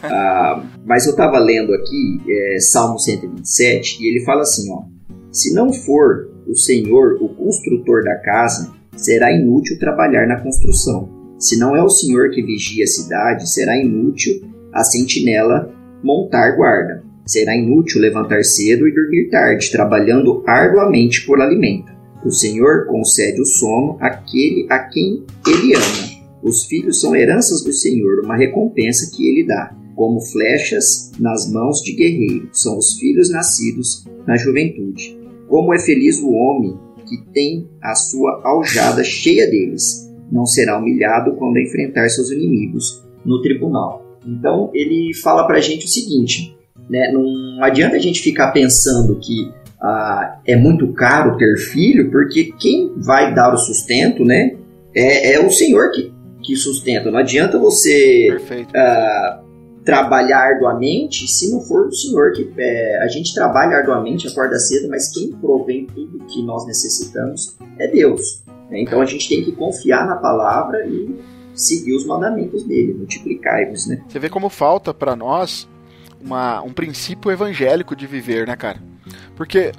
ah, 0.03 0.63
mas 0.85 1.05
eu 1.05 1.11
estava 1.11 1.39
lendo 1.39 1.73
aqui 1.73 2.21
é, 2.29 2.59
Salmo 2.59 2.99
127 2.99 4.03
e 4.03 4.07
ele 4.09 4.25
fala 4.25 4.41
assim, 4.41 4.69
ó: 4.69 4.83
se 5.31 5.53
não 5.53 5.71
for 5.71 6.36
o 6.47 6.55
Senhor 6.55 7.17
o 7.21 7.29
construtor 7.29 8.03
da 8.03 8.15
casa, 8.15 8.73
será 8.95 9.31
inútil 9.31 9.77
trabalhar 9.79 10.27
na 10.27 10.39
construção. 10.41 11.09
Se 11.39 11.57
não 11.57 11.75
é 11.75 11.83
o 11.83 11.89
Senhor 11.89 12.31
que 12.31 12.41
vigia 12.41 12.83
a 12.83 12.87
cidade, 12.87 13.49
será 13.51 13.77
inútil 13.77 14.41
a 14.73 14.83
sentinela 14.83 15.71
montar 16.03 16.55
guarda. 16.55 17.03
Será 17.25 17.55
inútil 17.55 18.01
levantar 18.01 18.43
cedo 18.43 18.87
e 18.87 18.93
dormir 18.93 19.29
tarde, 19.29 19.71
trabalhando 19.71 20.43
arduamente 20.47 21.25
por 21.25 21.41
alimento. 21.41 21.91
O 22.25 22.31
Senhor 22.31 22.87
concede 22.87 23.41
o 23.41 23.45
sono 23.45 23.97
àquele 23.99 24.65
a 24.69 24.79
quem 24.79 25.25
ele 25.45 25.75
ama. 25.75 26.17
Os 26.41 26.65
filhos 26.65 27.01
são 27.01 27.15
heranças 27.15 27.63
do 27.63 27.73
Senhor, 27.73 28.23
uma 28.23 28.37
recompensa 28.37 29.11
que 29.15 29.27
ele 29.27 29.45
dá. 29.45 29.75
Como 29.95 30.21
flechas 30.21 31.11
nas 31.19 31.51
mãos 31.51 31.81
de 31.81 31.93
guerreiro, 31.95 32.49
são 32.53 32.77
os 32.77 32.97
filhos 32.99 33.31
nascidos 33.31 34.05
na 34.25 34.37
juventude. 34.37 35.17
Como 35.47 35.73
é 35.73 35.79
feliz 35.79 36.21
o 36.21 36.31
homem 36.31 36.77
que 37.07 37.17
tem 37.31 37.67
a 37.81 37.95
sua 37.95 38.41
aljada 38.43 39.03
cheia 39.03 39.49
deles. 39.49 40.07
Não 40.31 40.45
será 40.45 40.77
humilhado 40.77 41.35
quando 41.35 41.57
enfrentar 41.57 42.09
seus 42.09 42.29
inimigos 42.31 43.03
no 43.25 43.41
tribunal. 43.41 44.05
Então 44.25 44.69
ele 44.73 45.13
fala 45.13 45.47
para 45.47 45.57
a 45.57 45.61
gente 45.61 45.85
o 45.85 45.89
seguinte: 45.89 46.55
né, 46.89 47.11
não 47.13 47.63
adianta 47.63 47.95
a 47.95 47.99
gente 47.99 48.21
ficar 48.21 48.51
pensando 48.51 49.17
que 49.19 49.51
ah, 49.81 50.39
é 50.45 50.55
muito 50.55 50.91
caro 50.93 51.37
ter 51.37 51.57
filho, 51.57 52.11
porque 52.11 52.51
quem 52.59 52.91
vai 52.97 53.33
dar 53.33 53.53
o 53.53 53.57
sustento 53.57 54.25
né, 54.25 54.55
é, 54.93 55.33
é 55.33 55.45
o 55.45 55.49
Senhor 55.49 55.91
que, 55.91 56.11
que 56.43 56.55
sustenta. 56.55 57.09
Não 57.09 57.19
adianta 57.19 57.57
você 57.57 58.37
ah, 58.75 59.41
trabalhar 59.87 60.39
arduamente 60.39 61.25
se 61.29 61.49
não 61.49 61.61
for 61.61 61.87
o 61.87 61.93
Senhor 61.93 62.33
que 62.33 62.51
é, 62.57 63.01
a 63.01 63.07
gente 63.07 63.33
trabalha 63.33 63.77
arduamente, 63.77 64.27
acorda 64.27 64.59
cedo, 64.59 64.89
mas 64.89 65.13
quem 65.13 65.31
provém 65.31 65.85
tudo 65.85 66.25
que 66.25 66.43
nós 66.43 66.67
necessitamos 66.67 67.55
é 67.79 67.87
Deus. 67.87 68.43
Né? 68.69 68.81
Então 68.81 68.99
a 68.99 69.05
gente 69.05 69.29
tem 69.29 69.45
que 69.45 69.53
confiar 69.53 70.05
na 70.05 70.17
palavra 70.17 70.85
e 70.85 71.17
seguir 71.55 71.95
os 71.95 72.05
mandamentos 72.05 72.65
dele, 72.65 72.95
multiplicar-vos, 72.95 73.87
né? 73.87 74.03
Você 74.05 74.19
vê 74.19 74.27
como 74.27 74.49
falta 74.49 74.93
para 74.93 75.15
nós 75.15 75.69
uma, 76.21 76.61
um 76.61 76.73
princípio 76.73 77.31
evangélico 77.31 77.95
de 77.95 78.05
viver, 78.05 78.45
né, 78.45 78.57
cara? 78.57 78.83
Porque 79.37 79.71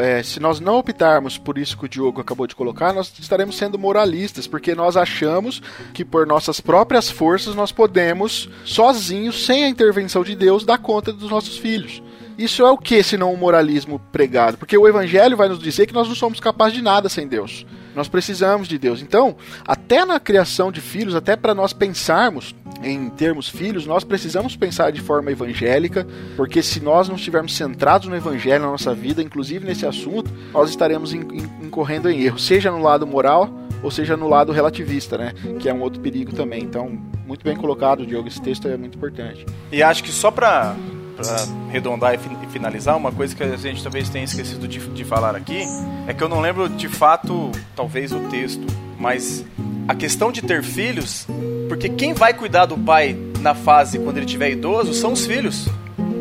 é, 0.00 0.22
se 0.22 0.40
nós 0.40 0.60
não 0.60 0.78
optarmos 0.78 1.38
por 1.38 1.58
isso 1.58 1.76
que 1.76 1.84
o 1.84 1.88
Diogo 1.88 2.20
acabou 2.20 2.46
de 2.46 2.56
colocar, 2.56 2.92
nós 2.92 3.12
estaremos 3.18 3.56
sendo 3.56 3.78
moralistas, 3.78 4.46
porque 4.46 4.74
nós 4.74 4.96
achamos 4.96 5.62
que 5.92 6.04
por 6.04 6.26
nossas 6.26 6.60
próprias 6.60 7.10
forças 7.10 7.54
nós 7.54 7.70
podemos, 7.70 8.48
sozinhos, 8.64 9.44
sem 9.44 9.64
a 9.64 9.68
intervenção 9.68 10.24
de 10.24 10.34
Deus, 10.34 10.64
dar 10.64 10.78
conta 10.78 11.12
dos 11.12 11.30
nossos 11.30 11.58
filhos. 11.58 12.02
Isso 12.38 12.64
é 12.64 12.70
o 12.70 12.78
que, 12.78 13.02
se 13.02 13.18
não 13.18 13.34
um 13.34 13.36
moralismo 13.36 14.00
pregado? 14.10 14.56
Porque 14.56 14.76
o 14.76 14.88
Evangelho 14.88 15.36
vai 15.36 15.48
nos 15.48 15.58
dizer 15.58 15.86
que 15.86 15.92
nós 15.92 16.08
não 16.08 16.14
somos 16.14 16.40
capazes 16.40 16.74
de 16.74 16.82
nada 16.82 17.08
sem 17.08 17.28
Deus. 17.28 17.66
Nós 17.94 18.08
precisamos 18.08 18.68
de 18.68 18.78
Deus. 18.78 19.02
Então, 19.02 19.36
até 19.66 20.04
na 20.04 20.20
criação 20.20 20.70
de 20.70 20.80
filhos, 20.80 21.14
até 21.14 21.36
para 21.36 21.54
nós 21.54 21.72
pensarmos 21.72 22.54
em 22.82 23.10
termos 23.10 23.48
filhos, 23.48 23.86
nós 23.86 24.04
precisamos 24.04 24.56
pensar 24.56 24.90
de 24.90 25.00
forma 25.00 25.30
evangélica, 25.30 26.06
porque 26.36 26.62
se 26.62 26.80
nós 26.80 27.08
não 27.08 27.16
estivermos 27.16 27.54
centrados 27.54 28.08
no 28.08 28.16
Evangelho 28.16 28.64
na 28.64 28.70
nossa 28.70 28.94
vida, 28.94 29.22
inclusive 29.22 29.66
nesse 29.66 29.86
assunto, 29.86 30.30
nós 30.52 30.70
estaremos 30.70 31.12
incorrendo 31.12 32.08
em 32.08 32.22
erro, 32.22 32.38
seja 32.38 32.70
no 32.70 32.82
lado 32.82 33.06
moral 33.06 33.50
ou 33.82 33.90
seja 33.90 34.16
no 34.16 34.28
lado 34.28 34.52
relativista, 34.52 35.16
né? 35.16 35.32
Que 35.58 35.68
é 35.68 35.74
um 35.74 35.80
outro 35.80 36.00
perigo 36.00 36.32
também. 36.34 36.62
Então, 36.62 36.98
muito 37.26 37.42
bem 37.42 37.56
colocado, 37.56 38.06
Diogo. 38.06 38.28
Esse 38.28 38.40
texto 38.40 38.68
é 38.68 38.76
muito 38.76 38.96
importante. 38.96 39.46
E 39.72 39.82
acho 39.82 40.02
que 40.02 40.10
só 40.10 40.30
para 40.30 40.76
para 41.20 41.46
arredondar 41.68 42.14
e 42.14 42.46
finalizar, 42.48 42.96
uma 42.96 43.12
coisa 43.12 43.34
que 43.34 43.42
a 43.42 43.56
gente 43.56 43.82
talvez 43.82 44.08
tenha 44.08 44.24
esquecido 44.24 44.66
de, 44.66 44.78
de 44.78 45.04
falar 45.04 45.36
aqui 45.36 45.64
é 46.06 46.14
que 46.14 46.22
eu 46.22 46.28
não 46.28 46.40
lembro 46.40 46.68
de 46.68 46.88
fato, 46.88 47.50
talvez, 47.76 48.12
o 48.12 48.20
texto, 48.28 48.66
mas 48.98 49.44
a 49.86 49.94
questão 49.94 50.32
de 50.32 50.42
ter 50.42 50.62
filhos, 50.62 51.26
porque 51.68 51.88
quem 51.88 52.14
vai 52.14 52.32
cuidar 52.32 52.66
do 52.66 52.78
pai 52.78 53.16
na 53.40 53.54
fase 53.54 53.98
quando 53.98 54.16
ele 54.16 54.26
tiver 54.26 54.50
idoso 54.50 54.94
são 54.94 55.12
os 55.12 55.26
filhos. 55.26 55.68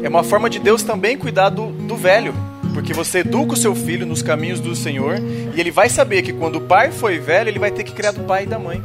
É 0.04 0.10
uma 0.10 0.24
forma 0.24 0.50
de 0.50 0.60
Deus 0.60 0.84
também 0.84 1.18
cuidar 1.18 1.50
do, 1.50 1.68
do 1.68 1.96
velho. 1.96 2.34
Porque 2.74 2.94
você 2.94 3.20
educa 3.20 3.54
o 3.54 3.58
seu 3.58 3.76
filho 3.76 4.06
nos 4.06 4.22
caminhos 4.22 4.60
do 4.60 4.76
Senhor 4.76 5.18
e 5.56 5.60
ele 5.60 5.72
vai 5.72 5.90
saber 5.90 6.22
que 6.22 6.32
quando 6.32 6.58
o 6.58 6.62
pai 6.62 6.92
foi 6.92 7.20
velho, 7.20 7.50
ele 7.50 7.60
vai 7.60 7.72
ter 7.72 7.84
que 7.84 7.92
criar 7.92 8.12
do 8.12 8.22
pai 8.22 8.44
e 8.44 8.48
da 8.48 8.60
mãe. 8.60 8.82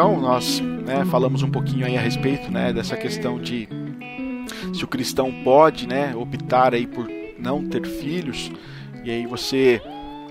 Então, 0.00 0.18
nós 0.18 0.60
né, 0.60 1.04
falamos 1.04 1.42
um 1.42 1.50
pouquinho 1.50 1.84
aí 1.84 1.94
a 1.94 2.00
respeito 2.00 2.50
né, 2.50 2.72
dessa 2.72 2.96
questão 2.96 3.38
de 3.38 3.68
se 4.72 4.82
o 4.82 4.88
cristão 4.88 5.30
pode 5.44 5.86
né, 5.86 6.16
optar 6.16 6.72
aí 6.72 6.86
por 6.86 7.06
não 7.38 7.62
ter 7.68 7.86
filhos. 7.86 8.50
E 9.04 9.10
aí 9.10 9.26
você 9.26 9.78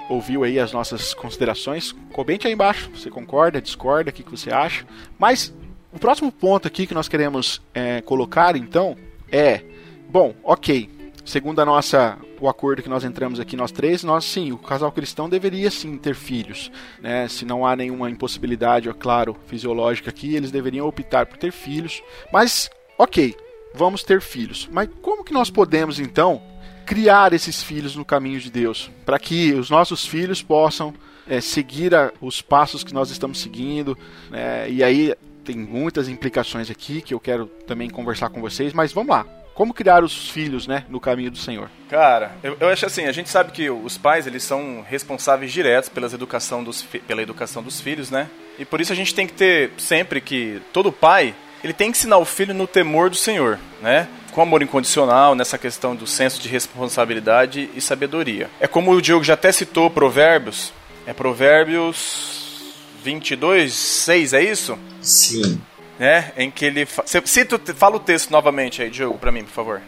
ouviu 0.09 0.43
aí 0.43 0.59
as 0.59 0.73
nossas 0.73 1.13
considerações. 1.13 1.91
Comente 2.11 2.47
aí 2.47 2.53
embaixo. 2.53 2.89
Você 2.95 3.11
concorda, 3.11 3.61
discorda, 3.61 4.09
o 4.09 4.13
que, 4.13 4.23
que 4.23 4.31
você 4.31 4.51
acha. 4.51 4.87
Mas 5.19 5.53
o 5.93 5.99
próximo 5.99 6.31
ponto 6.31 6.67
aqui 6.67 6.87
que 6.87 6.95
nós 6.95 7.07
queremos 7.07 7.61
é, 7.71 8.01
colocar 8.01 8.55
então 8.55 8.97
é, 9.31 9.61
bom, 10.09 10.33
ok. 10.43 10.89
Segundo 11.23 11.59
a 11.59 11.65
nossa 11.65 12.17
o 12.39 12.49
acordo 12.49 12.81
que 12.81 12.89
nós 12.89 13.03
entramos 13.03 13.39
aqui 13.39 13.55
nós 13.55 13.71
três, 13.71 14.03
nós 14.03 14.25
sim, 14.25 14.51
o 14.51 14.57
casal 14.57 14.91
cristão 14.91 15.29
deveria 15.29 15.69
sim 15.69 15.97
ter 15.97 16.15
filhos, 16.15 16.71
né? 17.01 17.27
Se 17.27 17.45
não 17.45 17.65
há 17.65 17.75
nenhuma 17.75 18.09
impossibilidade, 18.09 18.89
é 18.89 18.93
claro, 18.93 19.35
fisiológica 19.47 20.09
aqui, 20.09 20.35
eles 20.35 20.51
deveriam 20.51 20.87
optar 20.87 21.25
por 21.25 21.37
ter 21.37 21.51
filhos. 21.51 22.01
Mas, 22.31 22.69
ok, 22.97 23.35
vamos 23.73 24.03
ter 24.03 24.21
filhos. 24.21 24.69
Mas 24.71 24.89
como 25.01 25.23
que 25.23 25.33
nós 25.33 25.49
podemos 25.49 25.99
então 25.99 26.41
criar 26.85 27.33
esses 27.33 27.61
filhos 27.61 27.95
no 27.95 28.03
caminho 28.03 28.39
de 28.39 28.49
Deus, 28.49 28.89
para 29.05 29.19
que 29.19 29.53
os 29.53 29.69
nossos 29.69 30.07
filhos 30.07 30.41
possam 30.41 30.93
é, 31.27 31.39
seguir 31.39 31.93
a, 31.93 32.11
os 32.19 32.41
passos 32.41 32.83
que 32.83 32.93
nós 32.93 33.11
estamos 33.11 33.39
seguindo. 33.39 33.95
É, 34.33 34.67
e 34.69 34.83
aí 34.83 35.13
tem 35.45 35.55
muitas 35.55 36.09
implicações 36.09 36.71
aqui 36.71 37.01
que 37.01 37.13
eu 37.13 37.19
quero 37.19 37.45
também 37.67 37.89
conversar 37.89 38.29
com 38.29 38.41
vocês, 38.41 38.73
mas 38.73 38.91
vamos 38.91 39.11
lá. 39.11 39.38
Como 39.59 39.73
criar 39.73 40.05
os 40.05 40.29
filhos, 40.29 40.67
né, 40.67 40.85
no 40.87 41.01
caminho 41.01 41.29
do 41.29 41.37
Senhor? 41.37 41.69
Cara, 41.89 42.31
eu, 42.41 42.55
eu 42.61 42.69
acho 42.69 42.85
assim, 42.85 43.07
a 43.07 43.11
gente 43.11 43.29
sabe 43.29 43.51
que 43.51 43.69
os 43.69 43.97
pais, 43.97 44.25
eles 44.25 44.41
são 44.41 44.81
responsáveis 44.87 45.51
diretos 45.51 45.89
pelas 45.89 46.13
educação 46.13 46.63
dos, 46.63 46.81
pela 46.81 47.21
educação 47.21 47.61
dos 47.61 47.81
filhos, 47.81 48.09
né? 48.09 48.29
E 48.57 48.63
por 48.63 48.79
isso 48.79 48.93
a 48.93 48.95
gente 48.95 49.13
tem 49.13 49.27
que 49.27 49.33
ter 49.33 49.71
sempre 49.77 50.21
que 50.21 50.61
todo 50.71 50.93
pai, 50.93 51.35
ele 51.61 51.73
tem 51.73 51.91
que 51.91 51.97
ensinar 51.97 52.19
o 52.19 52.23
filho 52.23 52.53
no 52.53 52.67
temor 52.67 53.09
do 53.09 53.17
Senhor, 53.17 53.59
né? 53.81 54.07
com 54.31 54.41
amor 54.41 54.61
incondicional 54.61 55.35
nessa 55.35 55.57
questão 55.57 55.93
do 55.93 56.07
senso 56.07 56.41
de 56.41 56.47
responsabilidade 56.47 57.69
e 57.75 57.81
sabedoria. 57.81 58.49
É 58.61 58.67
como 58.67 58.93
o 58.93 59.01
Diogo 59.01 59.25
já 59.25 59.33
até 59.33 59.51
citou 59.51 59.89
Provérbios, 59.89 60.71
é 61.05 61.11
Provérbios 61.11 62.61
22, 63.03 63.73
6, 63.73 64.33
é 64.33 64.41
isso? 64.41 64.79
Sim. 65.01 65.59
Né? 65.99 66.31
Em 66.37 66.49
que 66.49 66.63
ele. 66.63 66.85
Fa... 66.85 67.03
Cita, 67.25 67.59
fala 67.75 67.97
o 67.97 67.99
texto 67.99 68.31
novamente 68.31 68.81
aí, 68.81 68.89
Diogo, 68.89 69.17
para 69.17 69.33
mim, 69.33 69.43
por 69.43 69.51
favor. 69.51 69.81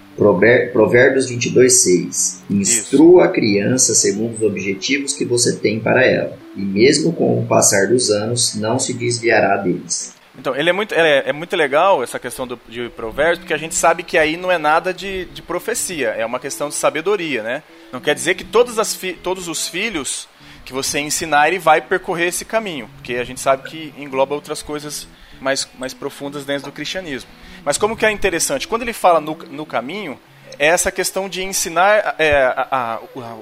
Provérbios 0.74 1.30
22, 1.30 1.84
6. 1.84 2.43
Instrua 2.50 3.24
isso. 3.24 3.30
a 3.30 3.34
criança 3.34 3.95
segundo 3.95 4.36
os 4.36 4.41
objetivos 4.41 5.13
que 5.13 5.24
você 5.24 5.56
tem 5.56 5.80
para 5.80 6.06
ela, 6.06 6.38
e 6.56 6.62
mesmo 6.62 7.13
com 7.13 7.39
o 7.39 7.45
passar 7.45 7.88
dos 7.88 8.10
anos, 8.10 8.56
não 8.56 8.78
se 8.78 8.93
desviará 8.93 9.56
deles. 9.56 10.13
Então, 10.38 10.56
ele 10.56 10.69
é 10.69 10.74
muito, 10.74 10.93
é, 10.93 11.30
é 11.30 11.34
muito 11.34 11.56
legal 11.56 12.02
essa 12.02 12.17
questão 12.17 12.47
do, 12.47 12.60
de 12.67 12.89
provérbios, 12.89 13.39
porque 13.39 13.54
a 13.54 13.58
gente 13.58 13.76
sabe 13.76 14.02
que 14.02 14.17
aí 14.17 14.38
não 14.38 14.52
é 14.52 14.58
nada 14.58 14.93
de, 14.93 15.26
de 15.26 15.41
profecia, 15.41 16.10
é 16.10 16.26
uma 16.26 16.39
questão 16.39 16.69
de 16.69 16.76
sabedoria, 16.76 17.43
né? 17.43 17.63
Não 17.91 18.00
quer 18.00 18.15
dizer 18.15 18.36
que 18.36 18.43
todas 18.43 18.80
as 18.80 18.95
fi, 18.95 19.13
todos 19.13 19.47
os 19.47 19.67
filhos 19.67 20.28
que 20.71 20.73
você 20.73 20.99
ensinar, 20.99 21.49
ele 21.49 21.60
vai 21.60 21.81
percorrer 21.81 22.29
esse 22.29 22.45
caminho, 22.45 22.89
porque 22.95 23.15
a 23.15 23.25
gente 23.25 23.41
sabe 23.41 23.69
que 23.69 23.93
engloba 23.97 24.34
outras 24.34 24.63
coisas 24.63 25.05
mais, 25.41 25.67
mais 25.77 25.93
profundas 25.93 26.45
dentro 26.45 26.67
do 26.67 26.71
cristianismo. 26.71 27.29
Mas 27.65 27.77
como 27.77 27.97
que 27.97 28.05
é 28.05 28.12
interessante, 28.12 28.69
quando 28.69 28.84
ele 28.84 28.93
fala 28.93 29.19
no, 29.19 29.36
no 29.36 29.65
caminho, 29.65 30.17
é 30.57 30.67
essa 30.67 30.89
questão 30.89 31.27
de 31.27 31.43
ensinar 31.43 32.15
é, 32.17 32.43
a, 32.43 32.67
a, 32.71 32.99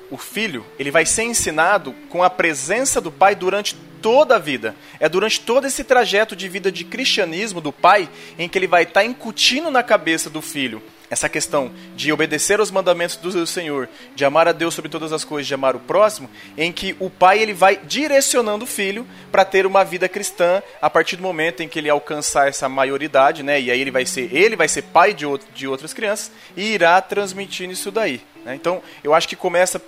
o 0.09 0.17
filho, 0.17 0.65
ele 0.79 0.89
vai 0.89 1.05
ser 1.05 1.23
ensinado 1.23 1.93
com 2.09 2.23
a 2.23 2.31
presença 2.31 2.99
do 2.99 3.11
pai 3.11 3.35
durante 3.35 3.75
toda 4.01 4.35
a 4.35 4.39
vida. 4.39 4.75
É 4.99 5.07
durante 5.07 5.39
todo 5.39 5.67
esse 5.67 5.83
trajeto 5.83 6.35
de 6.35 6.49
vida 6.49 6.71
de 6.71 6.83
cristianismo 6.83 7.61
do 7.61 7.71
pai 7.71 8.09
em 8.39 8.49
que 8.49 8.57
ele 8.57 8.67
vai 8.67 8.83
estar 8.83 9.01
tá 9.01 9.05
incutindo 9.05 9.69
na 9.69 9.83
cabeça 9.83 10.29
do 10.31 10.41
filho 10.41 10.81
essa 11.09 11.27
questão 11.27 11.71
de 11.95 12.11
obedecer 12.11 12.59
aos 12.59 12.71
mandamentos 12.71 13.15
do 13.15 13.47
Senhor, 13.47 13.89
de 14.15 14.23
amar 14.23 14.47
a 14.47 14.51
Deus 14.51 14.73
sobre 14.73 14.89
todas 14.89 15.11
as 15.11 15.23
coisas, 15.23 15.47
de 15.47 15.53
amar 15.53 15.75
o 15.75 15.79
próximo, 15.79 16.29
em 16.57 16.71
que 16.71 16.95
o 16.99 17.09
pai 17.09 17.39
ele 17.39 17.53
vai 17.53 17.77
direcionando 17.77 18.65
o 18.65 18.67
filho 18.67 19.07
para 19.31 19.43
ter 19.43 19.65
uma 19.65 19.83
vida 19.83 20.07
cristã 20.07 20.61
a 20.81 20.89
partir 20.89 21.15
do 21.15 21.23
momento 21.23 21.61
em 21.61 21.67
que 21.67 21.79
ele 21.79 21.89
alcançar 21.89 22.47
essa 22.47 22.69
maioridade, 22.69 23.43
né? 23.43 23.59
E 23.59 23.71
aí 23.71 23.81
ele 23.81 23.91
vai 23.91 24.05
ser 24.05 24.33
ele 24.35 24.55
vai 24.55 24.67
ser 24.67 24.83
pai 24.83 25.13
de, 25.13 25.25
outro, 25.25 25.47
de 25.53 25.67
outras 25.67 25.93
crianças 25.93 26.31
e 26.55 26.73
irá 26.73 27.01
transmitindo 27.01 27.73
isso 27.73 27.91
daí. 27.91 28.21
Né? 28.45 28.55
Então, 28.55 28.81
eu 29.03 29.13
acho 29.13 29.27
que 29.27 29.35
começa 29.35 29.79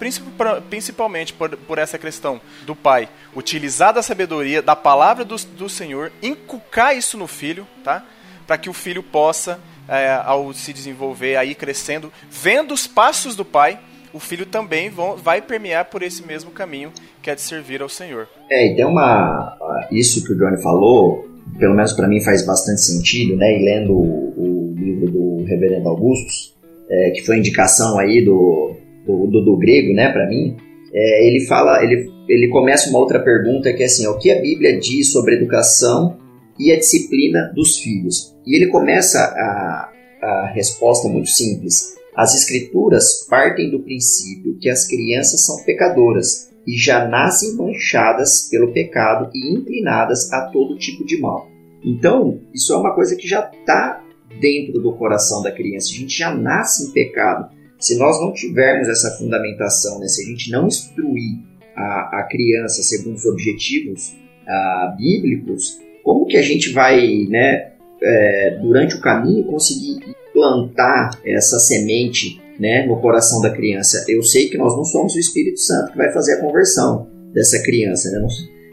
principalmente 0.69 1.34
por, 1.34 1.55
por, 1.57 1.77
essa 1.77 1.97
questão 1.97 2.41
do 2.63 2.75
pai 2.75 3.07
utilizar 3.36 3.93
da 3.93 4.03
sabedoria, 4.03 4.62
da 4.62 4.75
palavra 4.75 5.23
do, 5.23 5.36
do 5.36 5.69
Senhor, 5.69 6.12
inculcar 6.21 6.95
isso 6.95 7.17
no 7.17 7.27
filho, 7.27 7.67
tá? 7.84 8.03
Para 8.45 8.57
que 8.57 8.69
o 8.69 8.73
filho 8.73 9.01
possa 9.01 9.60
é, 9.88 10.22
ao 10.24 10.54
se 10.54 10.74
desenvolver, 10.74 11.36
aí 11.36 11.56
crescendo, 11.56 12.12
vendo 12.30 12.74
os 12.74 12.88
passos 12.88 13.36
do 13.36 13.46
pai, 13.46 13.80
o 14.13 14.20
filho 14.20 14.46
também 14.46 14.89
vão, 14.89 15.15
vai 15.15 15.41
permear 15.41 15.86
por 15.86 16.02
esse 16.02 16.26
mesmo 16.26 16.52
caminho 16.52 16.91
que 17.22 17.30
é 17.30 17.36
de 17.36 17.41
servir 17.41 17.82
ao 17.82 17.89
Senhor. 17.89 18.28
É, 18.50 18.72
e 18.72 18.76
tem 18.76 18.86
uma. 18.86 19.58
Isso 19.91 20.26
que 20.26 20.34
o 20.34 20.38
Johnny 20.38 20.62
falou, 20.62 21.28
pelo 21.58 21.76
menos 21.76 21.94
para 21.94 22.08
mim 22.08 22.22
faz 22.22 22.46
bastante 22.46 22.82
sentido, 22.82 23.36
né? 23.36 23.60
E 23.60 23.63
lendo 23.63 23.94
o, 23.94 24.34
o 24.38 24.76
livro 24.76 25.12
do 25.12 25.44
Reverendo 25.46 25.88
Augustus, 25.88 26.56
é, 26.89 27.12
que 27.12 27.26
foi 27.26 27.38
indicação 27.38 27.98
aí 27.98 28.24
do, 28.24 28.76
do, 29.06 29.28
do, 29.28 29.46
do 29.46 29.58
grego, 29.58 29.94
né, 29.94 30.12
para 30.12 30.28
mim, 30.28 30.58
é, 30.94 31.28
ele 31.28 31.46
fala, 31.46 31.84
ele, 31.84 32.12
ele 32.28 32.50
começa 32.50 32.89
uma 32.89 33.00
outra 33.00 33.20
pergunta 33.20 33.72
que 33.72 33.84
é 33.84 33.86
assim: 33.86 34.06
o 34.08 34.17
que 34.17 34.32
a 34.32 34.41
Bíblia 34.41 34.78
diz 34.78 35.12
sobre 35.12 35.36
educação 35.36 36.17
e 36.62 36.71
a 36.71 36.78
disciplina 36.78 37.52
dos 37.56 37.80
filhos. 37.80 38.36
E 38.45 38.56
ele 38.56 38.67
começa 38.67 39.19
a, 39.19 39.91
a 40.21 40.52
resposta 40.54 41.10
muito 41.10 41.30
simples. 41.30 41.95
As 42.15 42.36
escrituras 42.36 43.26
partem 43.28 43.71
do 43.71 43.80
princípio 43.80 44.58
que 44.60 44.69
as 44.69 44.86
crianças 44.86 45.43
são 45.43 45.63
pecadoras 45.63 46.52
e 46.67 46.78
já 46.78 47.08
nascem 47.08 47.56
manchadas 47.56 48.47
pelo 48.50 48.71
pecado 48.71 49.32
e 49.34 49.56
inclinadas 49.56 50.32
a 50.32 50.52
todo 50.52 50.78
tipo 50.78 51.04
de 51.04 51.19
mal. 51.19 51.50
Então, 51.84 52.39
isso 52.54 52.71
é 52.74 52.78
uma 52.78 52.93
coisa 52.93 53.15
que 53.15 53.28
já 53.28 53.50
está 53.52 54.04
dentro 54.39 54.80
do 54.80 54.93
coração 54.93 55.41
da 55.41 55.52
criança. 55.52 55.88
A 55.91 55.97
gente 55.97 56.15
já 56.15 56.32
nasce 56.32 56.88
em 56.88 56.91
pecado. 56.91 57.50
Se 57.80 57.97
nós 57.97 58.21
não 58.21 58.32
tivermos 58.32 58.88
essa 58.88 59.17
fundamentação, 59.17 60.00
né? 60.00 60.08
se 60.08 60.21
a 60.21 60.26
gente 60.26 60.52
não 60.52 60.67
instruir 60.67 61.39
a, 61.76 62.19
a 62.19 62.28
criança 62.30 62.84
segundo 62.84 63.15
os 63.15 63.26
objetivos 63.26 64.10
uh, 64.12 64.95
bíblicos, 64.95 65.80
como 66.04 66.26
que 66.26 66.38
a 66.38 66.42
gente 66.42 66.72
vai, 66.72 67.26
né, 67.30 67.72
é, 68.02 68.58
durante 68.62 68.96
o 68.96 69.02
caminho, 69.02 69.46
conseguir 69.46 70.00
plantar 70.34 71.20
essa 71.26 71.60
semente 71.60 72.42
né, 72.60 72.86
no 72.86 73.00
coração 73.00 73.42
da 73.42 73.50
criança? 73.50 74.06
Eu 74.08 74.24
sei 74.24 74.50
que 74.50 74.58
nós 74.58 74.76
não 74.76 74.84
somos 74.84 75.16
o 75.16 75.20
Espírito 75.20 75.60
Santo 75.60 75.92
que 75.92 75.98
vai 75.98 76.12
fazer 76.12 76.36
a 76.36 76.42
conversão 76.42 77.08
dessa 77.34 77.62
criança, 77.64 78.10
né? 78.12 78.28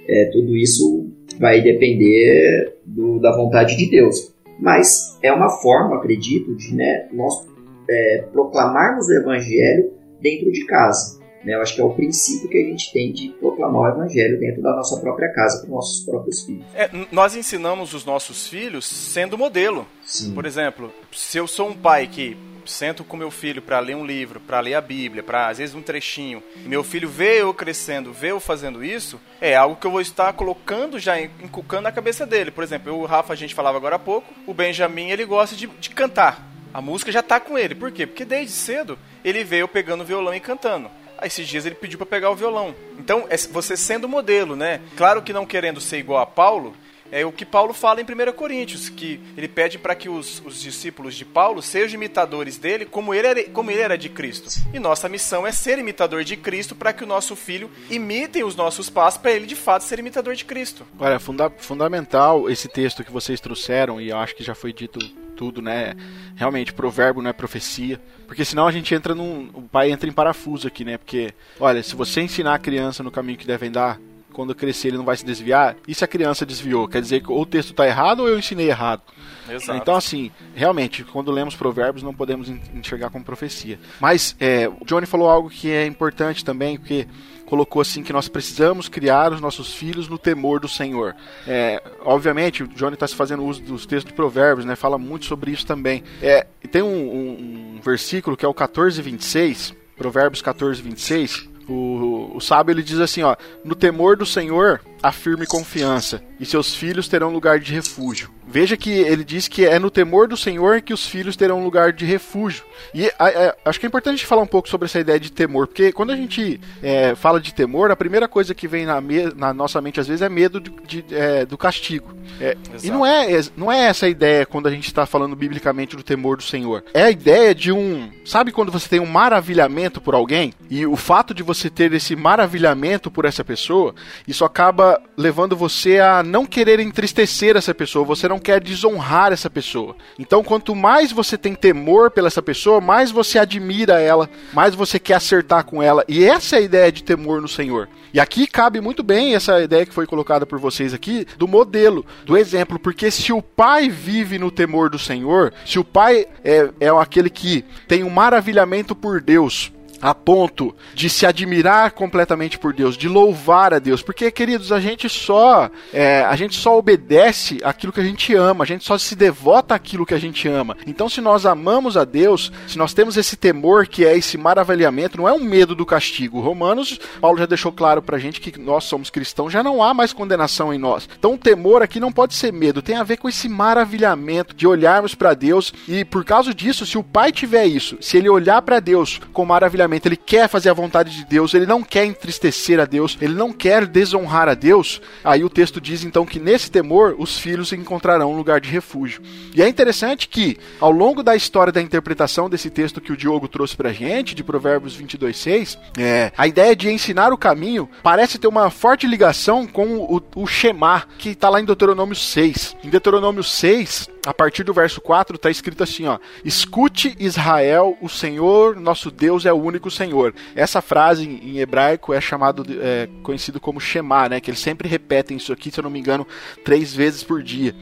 É, 0.08 0.24
tudo 0.32 0.56
isso 0.56 1.06
vai 1.38 1.62
depender 1.62 2.78
do, 2.84 3.20
da 3.20 3.36
vontade 3.36 3.76
de 3.76 3.90
Deus. 3.90 4.32
Mas 4.58 5.16
é 5.22 5.32
uma 5.32 5.50
forma, 5.50 5.96
acredito, 5.96 6.56
de 6.56 6.74
né, 6.74 7.08
nós 7.12 7.46
é, 7.88 8.24
proclamarmos 8.32 9.06
o 9.06 9.12
Evangelho 9.12 9.92
dentro 10.20 10.50
de 10.50 10.64
casa. 10.66 11.17
Né? 11.44 11.54
Eu 11.54 11.62
acho 11.62 11.74
que 11.74 11.80
é 11.80 11.84
o 11.84 11.90
princípio 11.90 12.48
que 12.48 12.58
a 12.58 12.64
gente 12.64 12.92
tem 12.92 13.12
de 13.12 13.30
proclamar 13.40 13.82
o 13.82 13.88
evangelho 13.88 14.38
dentro 14.38 14.62
da 14.62 14.74
nossa 14.74 15.00
própria 15.00 15.32
casa 15.32 15.58
para 15.58 15.66
os 15.66 15.70
nossos 15.70 16.04
próprios 16.04 16.44
filhos. 16.44 16.64
É, 16.74 16.90
nós 17.12 17.34
ensinamos 17.34 17.94
os 17.94 18.04
nossos 18.04 18.46
filhos 18.46 18.86
sendo 18.86 19.38
modelo. 19.38 19.86
Sim. 20.04 20.34
Por 20.34 20.46
exemplo, 20.46 20.92
se 21.12 21.38
eu 21.38 21.46
sou 21.46 21.68
um 21.68 21.74
pai 21.74 22.06
que 22.06 22.36
sento 22.68 23.02
com 23.02 23.16
meu 23.16 23.30
filho 23.30 23.62
para 23.62 23.80
ler 23.80 23.96
um 23.96 24.04
livro, 24.04 24.40
para 24.40 24.60
ler 24.60 24.74
a 24.74 24.80
Bíblia, 24.80 25.22
para 25.22 25.48
às 25.48 25.58
vezes 25.58 25.74
um 25.74 25.82
trechinho, 25.82 26.42
e 26.56 26.68
meu 26.68 26.84
filho 26.84 27.08
vê 27.08 27.40
eu 27.40 27.52
crescendo, 27.54 28.12
vê 28.12 28.30
eu 28.30 28.38
fazendo 28.38 28.84
isso, 28.84 29.18
é 29.40 29.56
algo 29.56 29.76
que 29.76 29.86
eu 29.86 29.90
vou 29.90 30.00
estar 30.00 30.32
colocando 30.34 30.98
já, 30.98 31.18
inculcando 31.20 31.82
na 31.82 31.92
cabeça 31.92 32.26
dele. 32.26 32.50
Por 32.50 32.62
exemplo, 32.62 32.90
eu, 32.90 32.98
o 32.98 33.06
Rafa, 33.06 33.32
a 33.32 33.36
gente 33.36 33.54
falava 33.54 33.78
agora 33.78 33.96
há 33.96 33.98
pouco, 33.98 34.32
o 34.46 34.54
Benjamin, 34.54 35.10
ele 35.10 35.24
gosta 35.24 35.56
de, 35.56 35.66
de 35.66 35.90
cantar. 35.90 36.46
A 36.72 36.82
música 36.82 37.10
já 37.10 37.20
está 37.20 37.40
com 37.40 37.58
ele. 37.58 37.74
Por 37.74 37.90
quê? 37.90 38.06
Porque 38.06 38.24
desde 38.24 38.52
cedo 38.52 38.98
ele 39.24 39.42
veio 39.42 39.66
pegando 39.66 40.04
violão 40.04 40.34
e 40.34 40.40
cantando. 40.40 40.90
Aí 41.18 41.26
esses 41.26 41.46
dias 41.46 41.66
ele 41.66 41.74
pediu 41.74 41.98
para 41.98 42.06
pegar 42.06 42.30
o 42.30 42.36
violão. 42.36 42.74
Então, 42.98 43.26
é 43.28 43.36
você 43.36 43.76
sendo 43.76 44.08
modelo, 44.08 44.54
né? 44.54 44.80
Claro 44.96 45.22
que 45.22 45.32
não 45.32 45.44
querendo 45.44 45.80
ser 45.80 45.98
igual 45.98 46.22
a 46.22 46.26
Paulo, 46.26 46.74
é 47.10 47.24
o 47.24 47.32
que 47.32 47.44
Paulo 47.44 47.72
fala 47.72 48.00
em 48.00 48.04
1 48.04 48.32
Coríntios, 48.32 48.88
que 48.88 49.20
ele 49.36 49.48
pede 49.48 49.78
para 49.78 49.94
que 49.94 50.08
os, 50.08 50.42
os, 50.44 50.60
discípulos 50.60 51.14
de 51.14 51.24
Paulo 51.24 51.62
sejam 51.62 51.96
imitadores 51.96 52.58
dele 52.58 52.84
como 52.84 53.14
ele, 53.14 53.26
era, 53.26 53.44
como 53.44 53.70
ele 53.70 53.80
era 53.80 53.96
de 53.96 54.08
Cristo. 54.08 54.48
E 54.72 54.78
nossa 54.78 55.08
missão 55.08 55.46
é 55.46 55.52
ser 55.52 55.78
imitador 55.78 56.22
de 56.22 56.36
Cristo 56.36 56.74
para 56.74 56.92
que 56.92 57.04
o 57.04 57.06
nosso 57.06 57.34
filho 57.34 57.70
imite 57.90 58.44
os 58.44 58.54
nossos 58.54 58.90
passos 58.90 59.20
para 59.20 59.32
ele 59.32 59.46
de 59.46 59.56
fato 59.56 59.84
ser 59.84 59.98
imitador 59.98 60.34
de 60.34 60.44
Cristo. 60.44 60.86
Olha, 60.98 61.18
funda 61.18 61.50
fundamental 61.58 62.48
esse 62.50 62.68
texto 62.68 63.02
que 63.02 63.10
vocês 63.10 63.40
trouxeram, 63.40 64.00
e 64.00 64.10
eu 64.10 64.18
acho 64.18 64.34
que 64.34 64.44
já 64.44 64.54
foi 64.54 64.72
dito 64.72 64.98
tudo, 65.38 65.62
né? 65.62 65.94
Realmente, 66.34 66.72
provérbio 66.72 67.22
não 67.22 67.30
é 67.30 67.32
profecia. 67.32 68.00
Porque 68.26 68.44
senão 68.44 68.66
a 68.66 68.72
gente 68.72 68.92
entra 68.92 69.14
num. 69.14 69.48
O 69.54 69.62
pai 69.62 69.92
entra 69.92 70.08
em 70.08 70.12
parafuso 70.12 70.66
aqui, 70.66 70.84
né? 70.84 70.98
Porque, 70.98 71.32
olha, 71.60 71.80
se 71.82 71.94
você 71.94 72.20
ensinar 72.20 72.54
a 72.54 72.58
criança 72.58 73.04
no 73.04 73.10
caminho 73.10 73.38
que 73.38 73.46
deve 73.46 73.68
andar, 73.68 74.00
quando 74.32 74.54
crescer 74.54 74.88
ele 74.88 74.98
não 74.98 75.04
vai 75.04 75.16
se 75.16 75.24
desviar. 75.24 75.76
E 75.86 75.94
se 75.94 76.04
a 76.04 76.08
criança 76.08 76.44
desviou? 76.44 76.88
Quer 76.88 77.00
dizer 77.00 77.22
que 77.22 77.30
ou 77.30 77.40
o 77.40 77.46
texto 77.46 77.70
está 77.70 77.86
errado 77.86 78.20
ou 78.20 78.28
eu 78.28 78.38
ensinei 78.38 78.68
errado. 78.68 79.02
Exato. 79.48 79.78
Então, 79.78 79.94
assim, 79.94 80.30
realmente, 80.54 81.04
quando 81.04 81.30
lemos 81.30 81.54
provérbios, 81.56 82.02
não 82.02 82.12
podemos 82.12 82.48
enxergar 82.74 83.10
como 83.10 83.24
profecia. 83.24 83.78
Mas 83.98 84.36
é, 84.38 84.68
o 84.68 84.84
Johnny 84.84 85.06
falou 85.06 85.30
algo 85.30 85.48
que 85.48 85.70
é 85.70 85.86
importante 85.86 86.44
também, 86.44 86.76
porque 86.76 87.06
colocou 87.48 87.80
assim 87.80 88.02
que 88.02 88.12
nós 88.12 88.28
precisamos 88.28 88.90
criar 88.90 89.32
os 89.32 89.40
nossos 89.40 89.72
filhos 89.72 90.06
no 90.06 90.18
temor 90.18 90.60
do 90.60 90.68
Senhor. 90.68 91.16
É, 91.46 91.82
obviamente, 92.04 92.62
o 92.62 92.68
Johnny 92.68 92.92
está 92.92 93.08
se 93.08 93.14
fazendo 93.14 93.42
uso 93.42 93.62
dos 93.62 93.86
textos 93.86 94.10
de 94.10 94.12
provérbios, 94.12 94.66
né? 94.66 94.76
Fala 94.76 94.98
muito 94.98 95.24
sobre 95.24 95.50
isso 95.50 95.64
também. 95.64 96.04
É, 96.20 96.46
tem 96.70 96.82
um, 96.82 96.86
um, 96.86 97.76
um 97.76 97.80
versículo 97.82 98.36
que 98.36 98.44
é 98.44 98.48
o 98.48 98.52
14, 98.52 99.00
26, 99.00 99.74
Provérbios 99.96 100.42
14, 100.42 100.82
26, 100.82 101.48
o, 101.66 102.32
o 102.34 102.40
sábio 102.40 102.72
ele 102.72 102.82
diz 102.82 103.00
assim, 103.00 103.22
ó: 103.22 103.34
"No 103.64 103.74
temor 103.74 104.16
do 104.16 104.26
Senhor, 104.26 104.82
afirme 105.02 105.46
confiança, 105.46 106.22
e 106.38 106.46
seus 106.46 106.74
filhos 106.74 107.08
terão 107.08 107.30
lugar 107.30 107.58
de 107.58 107.72
refúgio." 107.72 108.38
Veja 108.50 108.78
que 108.78 108.90
ele 108.90 109.24
diz 109.24 109.46
que 109.46 109.66
é 109.66 109.78
no 109.78 109.90
temor 109.90 110.26
do 110.26 110.36
Senhor 110.36 110.80
que 110.80 110.94
os 110.94 111.06
filhos 111.06 111.36
terão 111.36 111.62
lugar 111.62 111.92
de 111.92 112.06
refúgio. 112.06 112.64
E 112.94 113.06
a, 113.18 113.26
a, 113.26 113.54
acho 113.66 113.78
que 113.78 113.84
é 113.84 113.88
importante 113.88 114.24
falar 114.24 114.40
um 114.40 114.46
pouco 114.46 114.70
sobre 114.70 114.86
essa 114.86 114.98
ideia 114.98 115.20
de 115.20 115.30
temor, 115.30 115.66
porque 115.66 115.92
quando 115.92 116.12
a 116.12 116.16
gente 116.16 116.58
é, 116.82 117.14
fala 117.14 117.38
de 117.38 117.52
temor, 117.52 117.90
a 117.90 117.96
primeira 117.96 118.26
coisa 118.26 118.54
que 118.54 118.66
vem 118.66 118.86
na, 118.86 119.02
me, 119.02 119.34
na 119.34 119.52
nossa 119.52 119.82
mente 119.82 120.00
às 120.00 120.08
vezes 120.08 120.22
é 120.22 120.30
medo 120.30 120.60
de, 120.60 120.70
de, 120.86 121.14
é, 121.14 121.44
do 121.44 121.58
castigo. 121.58 122.14
É, 122.40 122.56
e 122.82 122.90
não 122.90 123.04
é, 123.04 123.26
não 123.54 123.70
é 123.70 123.80
essa 123.80 124.06
a 124.06 124.08
ideia 124.08 124.46
quando 124.46 124.66
a 124.66 124.70
gente 124.70 124.86
está 124.86 125.04
falando 125.04 125.36
biblicamente 125.36 125.94
do 125.94 126.02
temor 126.02 126.38
do 126.38 126.42
Senhor. 126.42 126.82
É 126.94 127.02
a 127.02 127.10
ideia 127.10 127.54
de 127.54 127.70
um. 127.70 128.10
Sabe 128.24 128.50
quando 128.50 128.72
você 128.72 128.88
tem 128.88 129.00
um 129.00 129.06
maravilhamento 129.06 130.00
por 130.00 130.14
alguém? 130.14 130.54
E 130.70 130.86
o 130.86 130.96
fato 130.96 131.34
de 131.34 131.42
você 131.42 131.68
ter 131.68 131.92
esse 131.92 132.16
maravilhamento 132.16 133.10
por 133.10 133.26
essa 133.26 133.44
pessoa, 133.44 133.94
isso 134.26 134.42
acaba 134.42 134.87
levando 135.16 135.56
você 135.56 135.98
a 135.98 136.22
não 136.22 136.46
querer 136.46 136.78
entristecer 136.78 137.56
essa 137.56 137.74
pessoa. 137.74 138.04
Você 138.04 138.28
não 138.28 138.38
quer 138.38 138.60
desonrar 138.60 139.32
essa 139.32 139.50
pessoa. 139.50 139.96
Então, 140.18 140.44
quanto 140.44 140.74
mais 140.74 141.10
você 141.10 141.36
tem 141.36 141.54
temor 141.54 142.10
pela 142.10 142.28
essa 142.28 142.42
pessoa, 142.42 142.80
mais 142.80 143.10
você 143.10 143.38
admira 143.38 144.00
ela, 144.00 144.30
mais 144.52 144.74
você 144.74 144.98
quer 144.98 145.14
acertar 145.14 145.64
com 145.64 145.82
ela. 145.82 146.04
E 146.06 146.24
essa 146.24 146.56
é 146.56 146.58
a 146.60 146.62
ideia 146.62 146.92
de 146.92 147.02
temor 147.02 147.40
no 147.40 147.48
Senhor. 147.48 147.88
E 148.12 148.20
aqui 148.20 148.46
cabe 148.46 148.80
muito 148.80 149.02
bem 149.02 149.34
essa 149.34 149.60
ideia 149.60 149.84
que 149.84 149.92
foi 149.92 150.06
colocada 150.06 150.46
por 150.46 150.58
vocês 150.58 150.94
aqui 150.94 151.26
do 151.36 151.48
modelo, 151.48 152.06
do 152.24 152.36
exemplo, 152.36 152.78
porque 152.78 153.10
se 153.10 153.32
o 153.32 153.42
pai 153.42 153.88
vive 153.88 154.38
no 154.38 154.50
temor 154.50 154.88
do 154.88 154.98
Senhor, 154.98 155.52
se 155.66 155.78
o 155.78 155.84
pai 155.84 156.26
é, 156.44 156.70
é 156.80 156.88
aquele 156.88 157.28
que 157.28 157.64
tem 157.86 158.04
um 158.04 158.10
maravilhamento 158.10 158.94
por 158.94 159.20
Deus, 159.20 159.72
a 160.00 160.14
ponto 160.14 160.74
de 160.94 161.10
se 161.10 161.26
admirar 161.26 161.92
completamente 161.92 162.58
por 162.58 162.72
Deus, 162.72 162.96
de 162.96 163.08
louvar 163.08 163.74
a 163.74 163.78
Deus, 163.78 164.02
porque 164.02 164.30
queridos, 164.30 164.72
a 164.72 164.80
gente 164.80 165.08
só 165.08 165.70
é, 165.92 166.24
a 166.24 166.36
gente 166.36 166.56
só 166.56 166.78
obedece 166.78 167.58
aquilo 167.62 167.92
que 167.92 168.00
a 168.00 168.04
gente 168.04 168.34
ama, 168.34 168.64
a 168.64 168.66
gente 168.66 168.84
só 168.84 168.96
se 168.96 169.16
devota 169.16 169.74
àquilo 169.74 170.06
que 170.06 170.14
a 170.14 170.18
gente 170.18 170.48
ama. 170.48 170.76
Então, 170.86 171.08
se 171.08 171.20
nós 171.20 171.44
amamos 171.44 171.96
a 171.96 172.04
Deus, 172.04 172.52
se 172.66 172.78
nós 172.78 172.94
temos 172.94 173.16
esse 173.16 173.36
temor 173.36 173.86
que 173.86 174.04
é 174.04 174.16
esse 174.16 174.38
maravilhamento, 174.38 175.18
não 175.18 175.28
é 175.28 175.32
um 175.32 175.42
medo 175.42 175.74
do 175.74 175.86
castigo. 175.86 176.40
Romanos, 176.40 176.98
Paulo 177.20 177.38
já 177.38 177.46
deixou 177.46 177.72
claro 177.72 178.02
pra 178.02 178.18
gente 178.18 178.40
que 178.40 178.58
nós 178.58 178.84
somos 178.84 179.10
cristãos, 179.10 179.52
já 179.52 179.62
não 179.62 179.82
há 179.82 179.92
mais 179.92 180.12
condenação 180.12 180.72
em 180.72 180.78
nós. 180.78 181.08
Então, 181.18 181.34
o 181.34 181.38
temor 181.38 181.82
aqui 181.82 181.98
não 181.98 182.12
pode 182.12 182.34
ser 182.34 182.52
medo, 182.52 182.82
tem 182.82 182.96
a 182.96 183.02
ver 183.02 183.16
com 183.16 183.28
esse 183.28 183.48
maravilhamento 183.48 184.54
de 184.54 184.66
olharmos 184.66 185.14
para 185.14 185.34
Deus 185.34 185.72
e 185.86 186.04
por 186.04 186.24
causa 186.24 186.54
disso, 186.54 186.86
se 186.86 186.98
o 186.98 187.02
pai 187.02 187.32
tiver 187.32 187.66
isso, 187.66 187.96
se 188.00 188.16
ele 188.16 188.28
olhar 188.28 188.62
para 188.62 188.80
Deus 188.80 189.20
com 189.32 189.44
maravilhamento 189.44 189.87
ele 189.96 190.16
quer 190.16 190.48
fazer 190.48 190.70
a 190.70 190.74
vontade 190.74 191.14
de 191.14 191.24
Deus, 191.24 191.54
ele 191.54 191.66
não 191.66 191.82
quer 191.82 192.04
entristecer 192.04 192.80
a 192.80 192.84
Deus, 192.84 193.16
ele 193.20 193.34
não 193.34 193.52
quer 193.52 193.86
desonrar 193.86 194.48
a 194.48 194.54
Deus, 194.54 195.00
aí 195.24 195.44
o 195.44 195.50
texto 195.50 195.80
diz 195.80 196.04
então 196.04 196.26
que 196.26 196.38
nesse 196.38 196.70
temor 196.70 197.14
os 197.18 197.38
filhos 197.38 197.72
encontrarão 197.72 198.32
um 198.32 198.36
lugar 198.36 198.60
de 198.60 198.68
refúgio. 198.68 199.22
E 199.54 199.62
é 199.62 199.68
interessante 199.68 200.28
que, 200.28 200.58
ao 200.80 200.90
longo 200.90 201.22
da 201.22 201.36
história 201.36 201.72
da 201.72 201.80
interpretação 201.80 202.48
desse 202.48 202.70
texto 202.70 203.00
que 203.00 203.12
o 203.12 203.16
Diogo 203.16 203.48
trouxe 203.48 203.76
pra 203.76 203.92
gente, 203.92 204.34
de 204.34 204.44
Provérbios 204.44 204.98
22,6, 204.98 205.78
é, 205.98 206.32
a 206.36 206.46
ideia 206.46 206.74
de 206.74 206.90
ensinar 206.90 207.32
o 207.32 207.38
caminho 207.38 207.88
parece 208.02 208.38
ter 208.38 208.48
uma 208.48 208.70
forte 208.70 209.06
ligação 209.06 209.66
com 209.66 209.96
o, 209.96 210.22
o 210.34 210.46
Shema, 210.46 211.04
que 211.18 211.30
está 211.30 211.48
lá 211.48 211.60
em 211.60 211.64
Deuteronômio 211.64 212.16
6. 212.16 212.76
Em 212.84 212.88
Deuteronômio 212.88 213.42
6, 213.42 214.08
a 214.26 214.34
partir 214.34 214.64
do 214.64 214.72
verso 214.72 215.00
4, 215.00 215.36
está 215.36 215.50
escrito 215.50 215.82
assim: 215.82 216.06
ó, 216.06 216.18
Escute 216.44 217.16
Israel, 217.18 217.96
o 218.00 218.08
Senhor 218.08 218.76
nosso 218.76 219.10
Deus 219.10 219.46
é 219.46 219.52
o 219.52 219.56
único 219.56 219.77
Senhor. 219.90 220.34
Essa 220.54 220.82
frase 220.82 221.24
em 221.24 221.58
hebraico 221.58 222.12
é 222.12 222.20
chamado 222.20 222.64
é, 222.80 223.08
conhecido 223.22 223.60
como 223.60 223.80
Shema, 223.80 224.28
né? 224.28 224.40
Que 224.40 224.50
eles 224.50 224.60
sempre 224.60 224.88
repetem 224.88 225.36
isso 225.36 225.52
aqui, 225.52 225.70
se 225.70 225.78
eu 225.78 225.84
não 225.84 225.90
me 225.90 225.98
engano, 225.98 226.26
três 226.64 226.94
vezes 226.94 227.22
por 227.22 227.42
dia. 227.42 227.74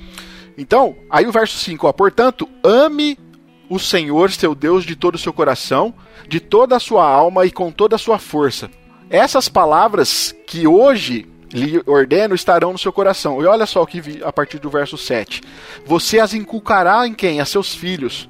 Então, 0.58 0.96
aí 1.10 1.26
o 1.26 1.32
verso 1.32 1.58
5, 1.58 1.86
ó, 1.86 1.92
portanto, 1.92 2.48
ame 2.62 3.18
o 3.68 3.78
Senhor, 3.78 4.30
seu 4.30 4.54
Deus, 4.54 4.84
de 4.84 4.96
todo 4.96 5.16
o 5.16 5.18
seu 5.18 5.32
coração, 5.32 5.92
de 6.28 6.40
toda 6.40 6.76
a 6.76 6.80
sua 6.80 7.04
alma 7.04 7.44
e 7.44 7.50
com 7.50 7.70
toda 7.70 7.96
a 7.96 7.98
sua 7.98 8.18
força. 8.18 8.70
Essas 9.10 9.48
palavras 9.48 10.34
que 10.46 10.66
hoje 10.66 11.26
lhe 11.52 11.80
ordeno 11.86 12.34
estarão 12.34 12.72
no 12.72 12.78
seu 12.78 12.92
coração. 12.92 13.40
E 13.42 13.46
olha 13.46 13.66
só 13.66 13.82
o 13.82 13.86
que 13.86 14.00
vi 14.00 14.20
a 14.22 14.32
partir 14.32 14.58
do 14.58 14.70
verso 14.70 14.98
7. 14.98 15.42
Você 15.84 16.18
as 16.18 16.34
inculcará 16.34 17.06
em 17.06 17.14
quem? 17.14 17.40
A 17.40 17.44
seus 17.44 17.74
filhos 17.74 18.28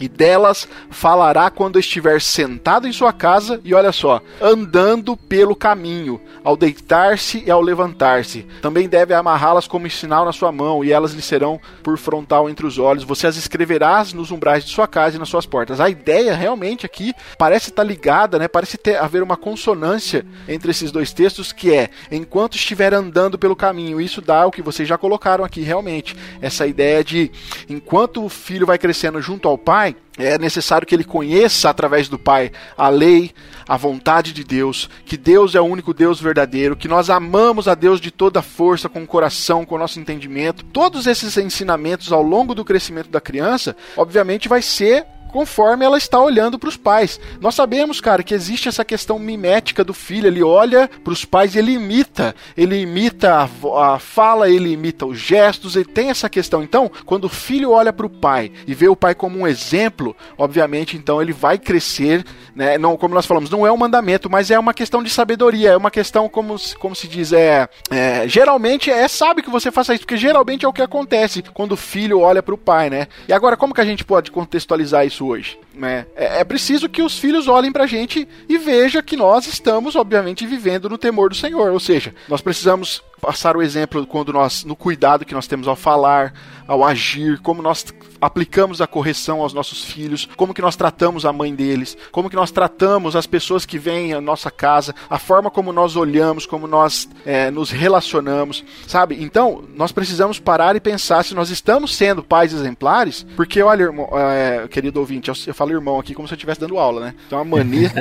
e 0.00 0.08
delas 0.08 0.68
falará 0.90 1.50
quando 1.50 1.78
estiver 1.78 2.20
sentado 2.20 2.86
em 2.86 2.92
sua 2.92 3.12
casa 3.12 3.60
e 3.64 3.74
olha 3.74 3.92
só, 3.92 4.20
andando 4.40 5.16
pelo 5.16 5.56
caminho, 5.56 6.20
ao 6.44 6.56
deitar-se 6.56 7.42
e 7.44 7.50
ao 7.50 7.60
levantar-se. 7.60 8.46
Também 8.62 8.88
deve 8.88 9.14
amarrá-las 9.14 9.66
como 9.66 9.88
sinal 9.90 10.24
na 10.24 10.32
sua 10.32 10.52
mão 10.52 10.84
e 10.84 10.92
elas 10.92 11.12
lhe 11.12 11.22
serão 11.22 11.60
por 11.82 11.96
frontal 11.98 12.48
entre 12.48 12.66
os 12.66 12.78
olhos. 12.78 13.04
Você 13.04 13.26
as 13.26 13.36
escreverás 13.36 14.12
nos 14.12 14.30
umbrais 14.30 14.64
de 14.64 14.70
sua 14.70 14.86
casa 14.86 15.16
e 15.16 15.18
nas 15.18 15.28
suas 15.28 15.46
portas. 15.46 15.80
A 15.80 15.88
ideia 15.88 16.34
realmente 16.34 16.86
aqui 16.86 17.14
parece 17.36 17.70
estar 17.70 17.84
ligada, 17.84 18.38
né? 18.38 18.48
Parece 18.48 18.76
ter 18.76 18.96
haver 18.96 19.22
uma 19.22 19.36
consonância 19.36 20.24
entre 20.48 20.70
esses 20.70 20.90
dois 20.90 21.12
textos 21.12 21.52
que 21.52 21.72
é 21.72 21.90
enquanto 22.10 22.56
estiver 22.56 22.94
andando 22.94 23.38
pelo 23.38 23.56
caminho. 23.56 24.00
Isso 24.00 24.20
dá 24.20 24.46
o 24.46 24.50
que 24.50 24.62
vocês 24.62 24.88
já 24.88 24.98
colocaram 24.98 25.44
aqui 25.44 25.62
realmente, 25.62 26.16
essa 26.40 26.66
ideia 26.66 27.02
de 27.02 27.30
enquanto 27.68 28.24
o 28.24 28.28
filho 28.28 28.66
vai 28.66 28.78
crescendo 28.78 29.20
junto 29.20 29.48
ao 29.48 29.58
pai, 29.58 29.87
é 30.18 30.38
necessário 30.38 30.86
que 30.86 30.94
ele 30.94 31.04
conheça 31.04 31.70
através 31.70 32.08
do 32.08 32.18
Pai 32.18 32.50
a 32.76 32.88
lei, 32.88 33.32
a 33.68 33.76
vontade 33.76 34.32
de 34.32 34.42
Deus, 34.42 34.88
que 35.04 35.16
Deus 35.16 35.54
é 35.54 35.60
o 35.60 35.64
único 35.64 35.94
Deus 35.94 36.20
verdadeiro, 36.20 36.76
que 36.76 36.88
nós 36.88 37.08
amamos 37.10 37.68
a 37.68 37.74
Deus 37.74 38.00
de 38.00 38.10
toda 38.10 38.42
força, 38.42 38.88
com 38.88 39.02
o 39.02 39.06
coração, 39.06 39.64
com 39.64 39.74
o 39.76 39.78
nosso 39.78 40.00
entendimento. 40.00 40.64
Todos 40.64 41.06
esses 41.06 41.36
ensinamentos 41.36 42.12
ao 42.12 42.22
longo 42.22 42.54
do 42.54 42.64
crescimento 42.64 43.10
da 43.10 43.20
criança, 43.20 43.76
obviamente, 43.96 44.48
vai 44.48 44.62
ser 44.62 45.06
conforme 45.28 45.84
ela 45.84 45.98
está 45.98 46.20
olhando 46.20 46.58
para 46.58 46.68
os 46.68 46.76
pais. 46.76 47.20
Nós 47.40 47.54
sabemos, 47.54 48.00
cara, 48.00 48.22
que 48.22 48.34
existe 48.34 48.68
essa 48.68 48.84
questão 48.84 49.18
mimética 49.18 49.84
do 49.84 49.94
filho. 49.94 50.26
Ele 50.26 50.42
olha 50.42 50.88
para 51.02 51.12
os 51.12 51.24
pais 51.24 51.54
ele 51.56 51.72
imita. 51.72 52.34
Ele 52.56 52.80
imita 52.80 53.34
a, 53.34 53.94
a, 53.94 53.98
fala, 53.98 54.48
ele 54.48 54.70
imita 54.70 55.06
os 55.06 55.18
gestos, 55.18 55.76
ele 55.76 55.84
tem 55.84 56.10
essa 56.10 56.28
questão. 56.28 56.62
Então, 56.62 56.90
quando 57.04 57.24
o 57.24 57.28
filho 57.28 57.70
olha 57.70 57.92
para 57.92 58.06
o 58.06 58.10
pai 58.10 58.50
e 58.66 58.74
vê 58.74 58.88
o 58.88 58.96
pai 58.96 59.14
como 59.14 59.38
um 59.38 59.46
exemplo, 59.46 60.16
obviamente, 60.36 60.96
então 60.96 61.20
ele 61.20 61.32
vai 61.32 61.58
crescer, 61.58 62.24
né? 62.54 62.78
Não, 62.78 62.96
como 62.96 63.14
nós 63.14 63.26
falamos, 63.26 63.50
não 63.50 63.66
é 63.66 63.72
um 63.72 63.76
mandamento, 63.76 64.30
mas 64.30 64.50
é 64.50 64.58
uma 64.58 64.74
questão 64.74 65.02
de 65.02 65.10
sabedoria, 65.10 65.70
é 65.70 65.76
uma 65.76 65.90
questão, 65.90 66.28
como, 66.28 66.56
como 66.78 66.94
se 66.94 67.08
diz, 67.08 67.32
é, 67.32 67.68
é 67.90 68.28
geralmente 68.28 68.90
é 68.90 69.06
sabe 69.08 69.42
que 69.42 69.50
você 69.50 69.70
faça 69.70 69.94
isso, 69.94 70.02
porque 70.02 70.16
geralmente 70.16 70.64
é 70.64 70.68
o 70.68 70.72
que 70.72 70.82
acontece 70.82 71.42
quando 71.54 71.72
o 71.72 71.76
filho 71.76 72.20
olha 72.20 72.42
para 72.42 72.54
o 72.54 72.58
pai, 72.58 72.90
né? 72.90 73.08
E 73.26 73.32
agora, 73.32 73.56
como 73.56 73.74
que 73.74 73.80
a 73.80 73.84
gente 73.84 74.04
pode 74.04 74.30
contextualizar 74.30 75.06
isso? 75.06 75.17
Hoje. 75.24 75.58
Né? 75.74 76.06
É, 76.16 76.40
é 76.40 76.44
preciso 76.44 76.88
que 76.88 77.02
os 77.02 77.18
filhos 77.18 77.48
olhem 77.48 77.72
para 77.72 77.84
a 77.84 77.86
gente 77.86 78.26
e 78.48 78.58
vejam 78.58 79.02
que 79.02 79.16
nós 79.16 79.46
estamos, 79.46 79.96
obviamente, 79.96 80.46
vivendo 80.46 80.88
no 80.88 80.98
temor 80.98 81.30
do 81.30 81.36
Senhor. 81.36 81.70
Ou 81.72 81.80
seja, 81.80 82.14
nós 82.28 82.40
precisamos 82.40 83.02
passar 83.20 83.56
o 83.56 83.62
exemplo 83.62 84.06
quando 84.06 84.32
nós 84.32 84.64
no 84.64 84.76
cuidado 84.76 85.24
que 85.24 85.34
nós 85.34 85.46
temos 85.46 85.68
ao 85.68 85.76
falar, 85.76 86.32
ao 86.66 86.84
agir, 86.84 87.38
como 87.40 87.62
nós 87.62 87.84
aplicamos 88.20 88.80
a 88.80 88.86
correção 88.86 89.40
aos 89.40 89.52
nossos 89.52 89.84
filhos, 89.84 90.28
como 90.36 90.52
que 90.52 90.62
nós 90.62 90.76
tratamos 90.76 91.24
a 91.24 91.32
mãe 91.32 91.54
deles, 91.54 91.96
como 92.10 92.28
que 92.28 92.36
nós 92.36 92.50
tratamos 92.50 93.16
as 93.16 93.26
pessoas 93.26 93.64
que 93.64 93.78
vêm 93.78 94.12
à 94.12 94.20
nossa 94.20 94.50
casa, 94.50 94.94
a 95.08 95.18
forma 95.18 95.50
como 95.50 95.72
nós 95.72 95.96
olhamos, 95.96 96.46
como 96.46 96.66
nós 96.66 97.08
é, 97.24 97.50
nos 97.50 97.70
relacionamos, 97.70 98.64
sabe? 98.86 99.22
Então, 99.22 99.64
nós 99.74 99.92
precisamos 99.92 100.38
parar 100.38 100.76
e 100.76 100.80
pensar 100.80 101.24
se 101.24 101.34
nós 101.34 101.50
estamos 101.50 101.94
sendo 101.94 102.22
pais 102.22 102.52
exemplares, 102.52 103.26
porque 103.36 103.62
olha, 103.62 103.84
irmão, 103.84 104.08
é, 104.12 104.68
querido 104.68 105.00
ouvinte, 105.00 105.28
eu, 105.28 105.34
eu 105.46 105.54
falo 105.54 105.72
irmão 105.72 105.98
aqui 105.98 106.14
como 106.14 106.26
se 106.28 106.34
eu 106.34 106.36
estivesse 106.36 106.60
dando 106.60 106.78
aula, 106.78 107.00
né? 107.00 107.14
Então, 107.26 107.38
é 107.38 107.42
uma 107.42 107.56
mania. 107.58 107.92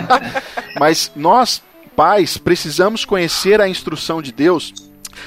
Mas 0.78 1.12
nós 1.14 1.62
pais 1.96 2.36
precisamos 2.36 3.04
conhecer 3.04 3.60
a 3.60 3.68
instrução 3.68 4.20
de 4.20 4.32
Deus 4.32 4.72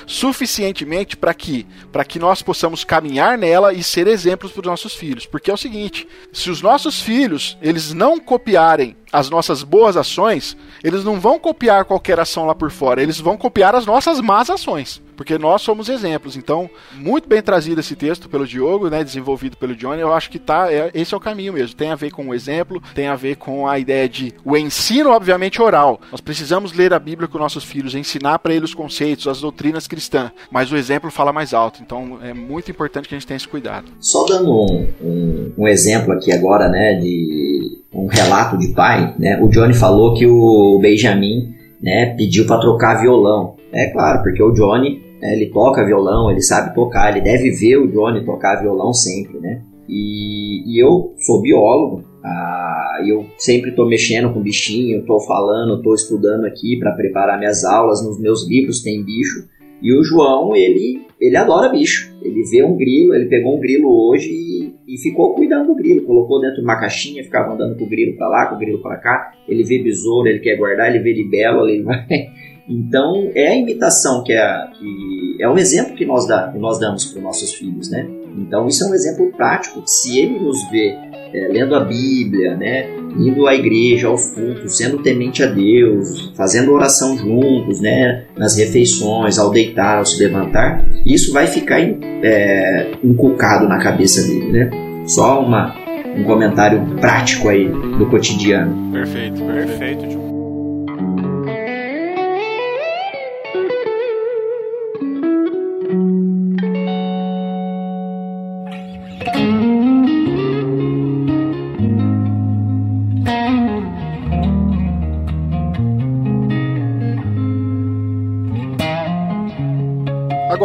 suficientemente 0.05 1.15
para 1.15 1.33
que 1.33 1.65
para 1.91 2.03
que 2.03 2.19
nós 2.19 2.41
possamos 2.41 2.83
caminhar 2.83 3.37
nela 3.37 3.73
e 3.73 3.83
ser 3.83 4.07
exemplos 4.07 4.51
para 4.51 4.61
os 4.61 4.67
nossos 4.67 4.95
filhos, 4.95 5.25
porque 5.25 5.49
é 5.49 5.53
o 5.53 5.57
seguinte, 5.57 6.07
se 6.33 6.49
os 6.49 6.61
nossos 6.61 7.01
filhos 7.01 7.57
eles 7.61 7.93
não 7.93 8.19
copiarem 8.19 8.95
as 9.15 9.29
nossas 9.29 9.63
boas 9.63 9.95
ações, 9.95 10.57
eles 10.83 11.03
não 11.03 11.19
vão 11.19 11.39
copiar 11.39 11.85
qualquer 11.85 12.19
ação 12.19 12.45
lá 12.45 12.53
por 12.53 12.69
fora, 12.69 13.01
eles 13.01 13.19
vão 13.19 13.37
copiar 13.37 13.73
as 13.73 13.85
nossas 13.85 14.19
más 14.19 14.49
ações 14.49 15.01
porque 15.15 15.37
nós 15.37 15.61
somos 15.61 15.89
exemplos. 15.89 16.35
Então, 16.35 16.69
muito 16.93 17.27
bem 17.27 17.41
trazido 17.41 17.79
esse 17.79 17.95
texto 17.95 18.29
pelo 18.29 18.45
Diogo, 18.45 18.89
né, 18.89 19.03
desenvolvido 19.03 19.57
pelo 19.57 19.75
Johnny, 19.75 20.01
eu 20.01 20.13
acho 20.13 20.29
que 20.29 20.37
tá, 20.37 20.71
é, 20.71 20.91
esse 20.93 21.13
é 21.13 21.17
o 21.17 21.19
caminho 21.19 21.53
mesmo. 21.53 21.75
Tem 21.75 21.89
a 21.89 21.95
ver 21.95 22.11
com 22.11 22.27
o 22.27 22.33
exemplo, 22.33 22.81
tem 22.93 23.07
a 23.07 23.15
ver 23.15 23.37
com 23.37 23.67
a 23.67 23.79
ideia 23.79 24.07
de 24.07 24.33
o 24.43 24.55
ensino, 24.55 25.11
obviamente, 25.11 25.61
oral. 25.61 25.99
Nós 26.11 26.21
precisamos 26.21 26.73
ler 26.73 26.93
a 26.93 26.99
Bíblia 26.99 27.27
com 27.27 27.37
nossos 27.37 27.63
filhos, 27.63 27.95
ensinar 27.95 28.39
para 28.39 28.53
eles 28.53 28.69
os 28.69 28.75
conceitos, 28.75 29.27
as 29.27 29.41
doutrinas 29.41 29.87
cristãs, 29.87 30.31
mas 30.51 30.71
o 30.71 30.77
exemplo 30.77 31.09
fala 31.09 31.31
mais 31.31 31.53
alto. 31.53 31.81
Então, 31.81 32.19
é 32.21 32.33
muito 32.33 32.69
importante 32.69 33.07
que 33.07 33.15
a 33.15 33.17
gente 33.17 33.27
tenha 33.27 33.37
esse 33.37 33.47
cuidado. 33.47 33.91
Só 33.99 34.25
dando 34.25 34.51
um, 34.51 34.87
um, 35.01 35.53
um 35.57 35.67
exemplo 35.67 36.13
aqui 36.13 36.31
agora, 36.31 36.67
né, 36.67 36.95
de 36.95 37.84
um 37.95 38.07
relato 38.07 38.57
de 38.57 38.67
pai, 38.69 39.15
né, 39.17 39.39
o 39.41 39.47
Johnny 39.47 39.73
falou 39.73 40.13
que 40.13 40.27
o 40.27 40.79
Benjamin 40.81 41.55
né, 41.81 42.13
pediu 42.17 42.45
para 42.45 42.59
trocar 42.59 43.01
violão. 43.01 43.55
É 43.71 43.91
claro, 43.91 44.21
porque 44.23 44.41
o 44.43 44.51
Johnny 44.51 45.05
né? 45.25 45.33
Ele 45.33 45.47
toca 45.47 45.85
violão, 45.85 46.29
ele 46.29 46.41
sabe 46.41 46.73
tocar, 46.75 47.11
ele 47.11 47.21
deve 47.21 47.49
ver 47.51 47.77
o 47.77 47.87
Johnny 47.87 48.23
tocar 48.23 48.61
violão 48.61 48.93
sempre, 48.93 49.39
né? 49.39 49.61
E, 49.89 50.63
e 50.65 50.81
eu 50.81 51.13
sou 51.17 51.41
biólogo, 51.41 52.03
ah, 52.23 52.99
eu 53.05 53.25
sempre 53.37 53.71
estou 53.71 53.87
mexendo 53.87 54.33
com 54.33 54.41
bichinho, 54.41 54.99
estou 54.99 55.19
falando, 55.19 55.77
estou 55.77 55.93
estudando 55.93 56.45
aqui 56.45 56.77
para 56.77 56.91
preparar 56.93 57.37
minhas 57.37 57.63
aulas, 57.63 58.03
nos 58.03 58.19
meus 58.19 58.47
livros 58.47 58.81
tem 58.81 59.03
bicho. 59.03 59.47
E 59.85 59.93
o 59.93 60.03
João, 60.03 60.55
ele, 60.55 61.05
ele 61.21 61.37
adora 61.37 61.69
bicho. 61.69 62.11
Ele 62.19 62.41
vê 62.49 62.63
um 62.63 62.75
grilo, 62.75 63.13
ele 63.13 63.27
pegou 63.27 63.55
um 63.55 63.59
grilo 63.59 63.87
hoje 63.87 64.31
e, 64.31 64.73
e 64.87 64.97
ficou 64.97 65.35
cuidando 65.35 65.67
do 65.67 65.75
grilo. 65.75 66.01
Colocou 66.01 66.41
dentro 66.41 66.55
de 66.55 66.63
uma 66.63 66.79
caixinha, 66.79 67.23
ficava 67.23 67.53
andando 67.53 67.77
com 67.77 67.85
o 67.85 67.87
grilo 67.87 68.17
para 68.17 68.27
lá, 68.27 68.47
com 68.47 68.55
o 68.55 68.57
grilo 68.57 68.81
para 68.81 68.97
cá. 68.97 69.33
Ele 69.47 69.63
vê 69.63 69.77
besouro, 69.83 70.27
ele 70.27 70.39
quer 70.39 70.55
guardar, 70.55 70.89
ele 70.89 71.03
vê 71.03 71.13
libelo, 71.13 71.69
ele 71.69 71.83
vai 71.83 72.03
então, 72.67 73.29
é 73.35 73.49
a 73.49 73.55
imitação 73.55 74.23
que 74.23 74.33
é, 74.33 74.67
que 74.73 75.37
é 75.39 75.47
um 75.47 75.55
exemplo 75.55 75.95
que 75.95 76.03
nós, 76.03 76.25
dá, 76.27 76.51
que 76.51 76.57
nós 76.57 76.79
damos 76.79 77.05
para 77.05 77.19
os 77.19 77.23
nossos 77.23 77.53
filhos, 77.53 77.91
né? 77.91 78.09
Então, 78.39 78.65
isso 78.65 78.83
é 78.85 78.87
um 78.87 78.93
exemplo 78.95 79.31
prático. 79.33 79.83
Se 79.85 80.17
ele 80.19 80.39
nos 80.39 80.67
vê 80.71 80.95
é, 81.31 81.47
lendo 81.47 81.75
a 81.75 81.81
Bíblia, 81.81 82.57
né? 82.57 82.87
Indo 83.17 83.47
à 83.47 83.55
igreja, 83.55 84.07
aos 84.07 84.27
cultos, 84.27 84.77
sendo 84.77 84.99
temente 84.99 85.43
a 85.43 85.47
Deus, 85.47 86.33
fazendo 86.35 86.73
oração 86.73 87.17
juntos, 87.17 87.79
né? 87.79 88.25
Nas 88.37 88.57
refeições, 88.57 89.37
ao 89.37 89.51
deitar, 89.51 89.99
ao 89.99 90.05
se 90.05 90.21
levantar, 90.21 90.85
isso 91.05 91.31
vai 91.31 91.47
ficar 91.47 91.79
é, 91.79 92.91
inculcado 93.03 93.67
na 93.67 93.77
cabeça 93.79 94.21
dele, 94.27 94.51
né? 94.51 94.69
Só 95.05 95.41
uma, 95.41 95.75
um 96.17 96.23
comentário 96.23 96.81
prático 96.99 97.49
aí 97.49 97.67
do 97.67 98.05
cotidiano. 98.07 98.91
Perfeito, 98.91 99.41
perfeito, 99.43 100.11
João. 100.11 100.24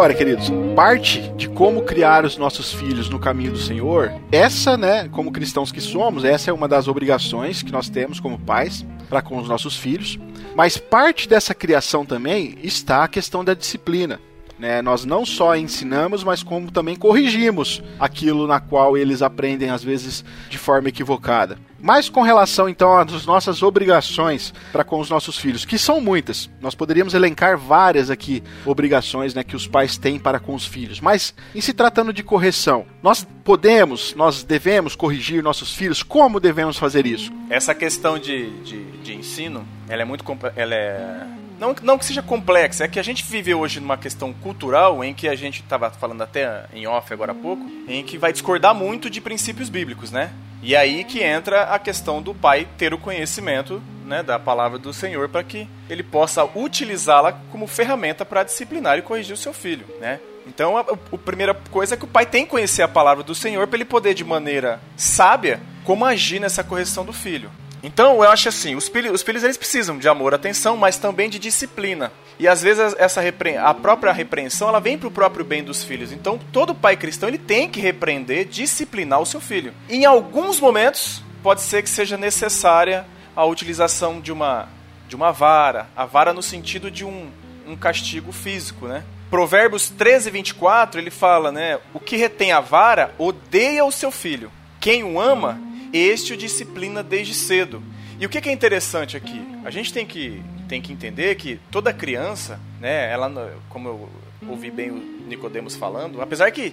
Agora, 0.01 0.15
queridos, 0.15 0.51
parte 0.75 1.21
de 1.37 1.47
como 1.47 1.83
criar 1.83 2.25
os 2.25 2.39
nossos 2.39 2.73
filhos 2.73 3.11
no 3.11 3.19
caminho 3.19 3.53
do 3.53 3.59
Senhor, 3.59 4.11
essa, 4.33 4.75
né, 4.75 5.07
como 5.11 5.31
cristãos 5.31 5.71
que 5.71 5.79
somos, 5.79 6.25
essa 6.25 6.51
é 6.51 6.55
uma 6.55 6.67
das 6.67 6.89
obrigações 6.89 7.63
que 7.63 7.71
nós 7.71 7.91
temos 7.91 8.19
como 8.19 8.39
pais 8.39 8.83
para 9.11 9.21
com 9.21 9.37
os 9.37 9.47
nossos 9.47 9.77
filhos. 9.77 10.19
Mas 10.57 10.79
parte 10.79 11.29
dessa 11.29 11.55
criação 11.55 12.07
também 12.07 12.57
está 12.63 13.05
a 13.05 13.09
questão 13.09 13.45
da 13.45 13.53
disciplina. 13.53 14.19
Né? 14.61 14.83
Nós 14.83 15.07
não 15.07 15.25
só 15.25 15.57
ensinamos, 15.57 16.23
mas 16.23 16.43
como 16.43 16.71
também 16.71 16.95
corrigimos 16.95 17.83
aquilo 17.99 18.47
na 18.47 18.61
qual 18.61 18.95
eles 18.95 19.23
aprendem, 19.23 19.71
às 19.71 19.83
vezes, 19.83 20.23
de 20.51 20.59
forma 20.59 20.91
equivocada. 20.91 21.57
Mas 21.83 22.11
com 22.11 22.21
relação 22.21 22.69
então 22.69 22.95
às 22.99 23.25
nossas 23.25 23.63
obrigações 23.63 24.53
para 24.71 24.85
com 24.85 25.01
os 25.01 25.09
nossos 25.09 25.39
filhos, 25.39 25.65
que 25.65 25.79
são 25.79 25.99
muitas, 25.99 26.51
nós 26.61 26.75
poderíamos 26.75 27.15
elencar 27.15 27.57
várias 27.57 28.11
aqui 28.11 28.43
obrigações 28.67 29.33
né, 29.33 29.43
que 29.43 29.57
os 29.57 29.67
pais 29.67 29.97
têm 29.97 30.19
para 30.19 30.39
com 30.39 30.55
os 30.55 30.67
filhos. 30.67 31.01
Mas 31.01 31.35
em 31.55 31.61
se 31.63 31.73
tratando 31.73 32.13
de 32.13 32.23
correção, 32.23 32.85
nós 33.03 33.27
podemos, 33.43 34.15
nós 34.15 34.45
devemos 34.45 34.95
corrigir 34.95 35.43
nossos 35.43 35.75
filhos? 35.75 36.03
Como 36.03 36.39
devemos 36.39 36.77
fazer 36.77 37.07
isso? 37.07 37.33
Essa 37.49 37.75
questão 37.75 38.19
de, 38.19 38.51
de, 38.61 38.85
de 38.99 39.15
ensino, 39.15 39.67
ela 39.89 40.03
é 40.03 40.05
muito 40.05 40.23
ela 40.55 40.75
é 40.75 41.27
não, 41.61 41.77
não 41.83 41.99
que 41.99 42.07
seja 42.07 42.23
complexa, 42.23 42.85
é 42.85 42.89
que 42.89 42.99
a 42.99 43.03
gente 43.03 43.23
vive 43.23 43.53
hoje 43.53 43.81
numa 43.81 43.99
questão 43.99 44.33
cultural 44.33 45.05
em 45.05 45.13
que 45.13 45.29
a 45.29 45.35
gente 45.35 45.61
estava 45.61 45.91
falando 45.91 46.23
até 46.23 46.65
em 46.73 46.87
off 46.87 47.13
agora 47.13 47.33
há 47.33 47.35
pouco, 47.35 47.63
em 47.87 48.03
que 48.03 48.17
vai 48.17 48.33
discordar 48.33 48.75
muito 48.75 49.11
de 49.11 49.21
princípios 49.21 49.69
bíblicos, 49.69 50.11
né? 50.11 50.33
E 50.63 50.75
aí 50.75 51.05
que 51.05 51.23
entra 51.23 51.65
a 51.65 51.79
questão 51.79 52.23
do 52.23 52.35
pai 52.35 52.67
ter 52.79 52.95
o 52.95 52.99
conhecimento 52.99 53.83
né, 54.07 54.23
da 54.23 54.39
palavra 54.39 54.79
do 54.79 54.93
Senhor 54.93 55.29
para 55.29 55.45
que 55.45 55.69
ele 55.89 56.03
possa 56.03 56.45
utilizá-la 56.45 57.33
como 57.53 57.67
ferramenta 57.67 58.25
para 58.25 58.43
disciplinar 58.43 58.99
e 58.99 59.03
corrigir 59.03 59.35
o 59.35 59.39
seu 59.39 59.53
filho, 59.53 59.87
né? 60.01 60.19
Então, 60.47 60.79
a, 60.79 60.81
a, 60.81 61.19
primeira 61.19 61.53
coisa 61.53 61.95
é 61.95 61.97
que 61.97 62.05
o 62.05 62.09
pai 62.09 62.25
tem 62.25 62.45
que 62.45 62.51
conhecer 62.51 62.83
a 62.83 62.89
palavra 62.89 63.23
do 63.23 63.35
Senhor 63.35 63.67
para 63.67 63.77
ele 63.77 63.85
poder, 63.85 64.15
de 64.15 64.25
maneira 64.25 64.81
sábia, 64.97 65.61
como 65.85 66.07
agir 66.07 66.41
nessa 66.41 66.65
correção 66.65 67.05
do 67.05 67.13
filho. 67.13 67.51
Então, 67.83 68.23
eu 68.23 68.31
acho 68.31 68.49
assim, 68.49 68.75
os 68.75 68.89
filhos, 68.89 69.13
os 69.13 69.23
filhos 69.23 69.43
eles 69.43 69.57
precisam 69.57 69.99
de 69.99 70.09
amor, 70.09 70.35
atenção, 70.35 70.77
mas 70.77 70.99
também 70.99 71.31
de 71.31 71.39
disciplina. 71.39 72.13
E 72.39 72.47
às 72.47 72.63
vezes 72.63 72.95
essa 72.99 73.23
a 73.63 73.75
própria 73.75 74.13
repreensão, 74.13 74.69
ela 74.69 74.81
vem 74.81 74.99
para 74.99 75.09
o 75.09 75.11
próprio 75.11 75.45
bem 75.45 75.63
dos 75.63 75.85
filhos. 75.85 76.13
Então, 76.13 76.39
todo 76.53 76.75
pai 76.75 76.97
cristão, 76.97 77.29
ele 77.29 77.39
tem 77.39 77.69
que 77.69 77.81
repreender, 77.81 78.47
disciplinar 78.47 79.21
o 79.21 79.27
seu 79.27 79.41
filho. 79.41 79.73
Em 79.89 80.05
alguns 80.05 80.61
momentos, 80.61 81.23
pode 81.43 81.63
ser 81.63 81.83
que 81.83 81.91
seja 81.91 82.17
necessária 82.17 83.07
a 83.35 83.45
utilização 83.45 84.21
de 84.21 84.33
uma 84.33 84.69
de 85.09 85.17
uma 85.17 85.33
vara, 85.33 85.89
a 85.97 86.05
vara 86.05 86.33
no 86.33 86.41
sentido 86.41 86.89
de 86.89 87.05
um, 87.05 87.31
um 87.67 87.75
castigo 87.75 88.31
físico, 88.31 88.87
né? 88.87 89.03
Provérbios 89.29 89.91
13, 89.91 90.31
24, 90.31 91.01
ele 91.01 91.11
fala, 91.11 91.51
né? 91.51 91.81
O 91.93 91.99
que 91.99 92.17
retém 92.17 92.53
a 92.53 92.61
vara 92.61 93.13
odeia 93.19 93.85
o 93.85 93.91
seu 93.91 94.13
filho. 94.13 94.53
Quem 94.79 95.03
o 95.03 95.21
ama 95.21 95.61
este 95.93 96.33
o 96.33 96.37
disciplina 96.37 97.03
desde 97.03 97.35
cedo. 97.35 97.83
E 98.19 98.27
o 98.27 98.29
que 98.29 98.49
é 98.49 98.53
interessante 98.53 99.17
aqui? 99.17 99.41
A 99.65 99.71
gente 99.71 99.93
tem 99.93 100.05
que, 100.05 100.43
tem 100.69 100.81
que 100.81 100.93
entender 100.93 101.35
que 101.37 101.59
toda 101.71 101.93
criança, 101.93 102.61
né, 102.81 103.11
ela, 103.11 103.53
como 103.69 103.89
eu 103.89 104.09
ouvi 104.49 104.71
bem 104.71 104.91
o 104.91 105.03
Nicodemos 105.27 105.77
falando, 105.77 106.21
apesar 106.21 106.51
que 106.51 106.73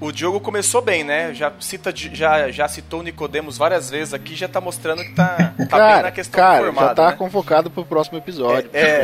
o, 0.00 0.06
o 0.06 0.12
Diogo 0.12 0.40
começou 0.40 0.80
bem, 0.80 1.04
né? 1.04 1.34
Já, 1.34 1.52
cita, 1.60 1.92
já, 1.94 2.50
já 2.50 2.68
citou 2.68 3.00
o 3.00 3.02
Nicodemos 3.02 3.58
várias 3.58 3.90
vezes 3.90 4.14
aqui, 4.14 4.34
já 4.34 4.46
está 4.46 4.60
mostrando 4.60 5.02
que 5.02 5.10
está 5.10 5.54
tá 5.56 5.66
cara, 5.66 5.94
bem 5.94 6.02
na 6.04 6.10
questão 6.10 6.40
cara, 6.40 6.64
formada. 6.64 6.86
Já 6.86 6.92
está 6.92 7.06
né? 7.10 7.16
convocado 7.16 7.70
para 7.70 7.80
o 7.80 7.86
próximo 7.86 8.18
episódio. 8.18 8.70
É, 8.72 9.00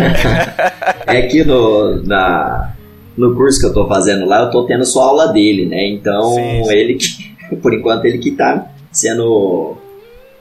é. 1.06 1.18
é 1.18 1.22
que 1.22 1.44
no, 1.44 2.02
na, 2.02 2.72
no 3.16 3.34
curso 3.34 3.60
que 3.60 3.66
eu 3.66 3.70
estou 3.70 3.88
fazendo 3.88 4.26
lá, 4.26 4.40
eu 4.40 4.46
estou 4.46 4.66
tendo 4.66 4.84
só 4.84 5.02
aula 5.02 5.28
dele, 5.28 5.66
né? 5.66 5.86
Então, 5.88 6.34
sim, 6.34 6.64
sim. 6.64 6.72
ele 6.72 6.94
que, 6.94 7.56
por 7.56 7.74
enquanto, 7.74 8.04
ele 8.04 8.18
que 8.18 8.30
está 8.30 8.68
sendo. 8.95 9.76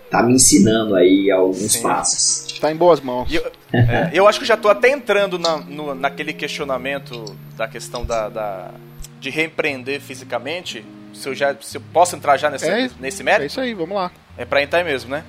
tá 0.09 0.23
me 0.23 0.33
ensinando 0.33 0.95
aí 0.95 1.29
alguns 1.31 1.73
Sim. 1.73 1.81
passos. 1.81 2.45
Está 2.47 2.71
em 2.71 2.75
boas 2.75 3.01
mãos. 3.01 3.33
Eu, 3.33 3.51
é, 3.73 4.11
eu 4.13 4.27
acho 4.27 4.39
que 4.39 4.45
já 4.45 4.53
estou 4.53 4.71
até 4.71 4.89
entrando 4.89 5.37
na, 5.37 5.57
no, 5.57 5.93
naquele 5.93 6.31
questionamento 6.31 7.35
da 7.57 7.67
questão 7.67 8.05
da, 8.05 8.29
da, 8.29 8.71
de 9.19 9.29
repreender 9.29 9.99
fisicamente. 9.99 10.85
Se 11.13 11.27
eu, 11.27 11.35
já, 11.35 11.55
se 11.59 11.77
eu 11.77 11.81
posso 11.91 12.15
entrar 12.15 12.37
já 12.37 12.49
nesse, 12.49 12.69
é, 12.69 12.89
nesse 12.99 13.23
mérito? 13.23 13.43
É 13.43 13.47
isso 13.47 13.59
aí, 13.59 13.73
vamos 13.73 13.95
lá. 13.95 14.11
É 14.37 14.45
para 14.45 14.63
entrar 14.63 14.83
mesmo, 14.83 15.11
né? 15.11 15.23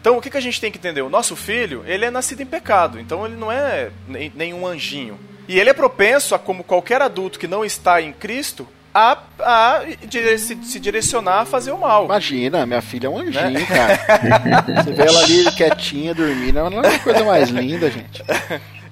Então, 0.00 0.16
o 0.16 0.20
que, 0.20 0.30
que 0.30 0.36
a 0.36 0.40
gente 0.40 0.60
tem 0.60 0.72
que 0.72 0.78
entender? 0.78 1.02
O 1.02 1.10
nosso 1.10 1.36
filho, 1.36 1.84
ele 1.86 2.06
é 2.06 2.10
nascido 2.10 2.40
em 2.40 2.46
pecado, 2.46 2.98
então 2.98 3.26
ele 3.26 3.36
não 3.36 3.52
é 3.52 3.90
nenhum 4.34 4.66
anjinho. 4.66 5.18
E 5.46 5.60
ele 5.60 5.68
é 5.68 5.74
propenso 5.74 6.34
a, 6.34 6.38
como 6.38 6.64
qualquer 6.64 7.02
adulto 7.02 7.38
que 7.38 7.46
não 7.46 7.64
está 7.64 8.00
em 8.00 8.12
Cristo, 8.12 8.66
a, 8.94 9.18
a 9.38 9.82
se, 10.10 10.58
se, 10.62 10.80
direcionar 10.80 11.40
a 11.40 11.44
fazer 11.44 11.72
o 11.72 11.78
mal. 11.78 12.04
Imagina, 12.04 12.66
minha 12.66 12.82
filha 12.82 13.06
é 13.06 13.10
um 13.10 13.18
anjinho, 13.18 13.50
né? 13.50 13.66
cara. 13.66 13.96
Você 14.82 14.92
vê 14.92 15.02
ela 15.02 15.20
ali 15.20 15.52
quietinha, 15.52 16.14
dormindo, 16.14 16.58
ela 16.58 16.70
não 16.70 16.82
é 16.82 16.96
a 16.96 16.98
coisa 16.98 17.24
mais 17.24 17.48
linda, 17.50 17.90
gente. 17.90 18.22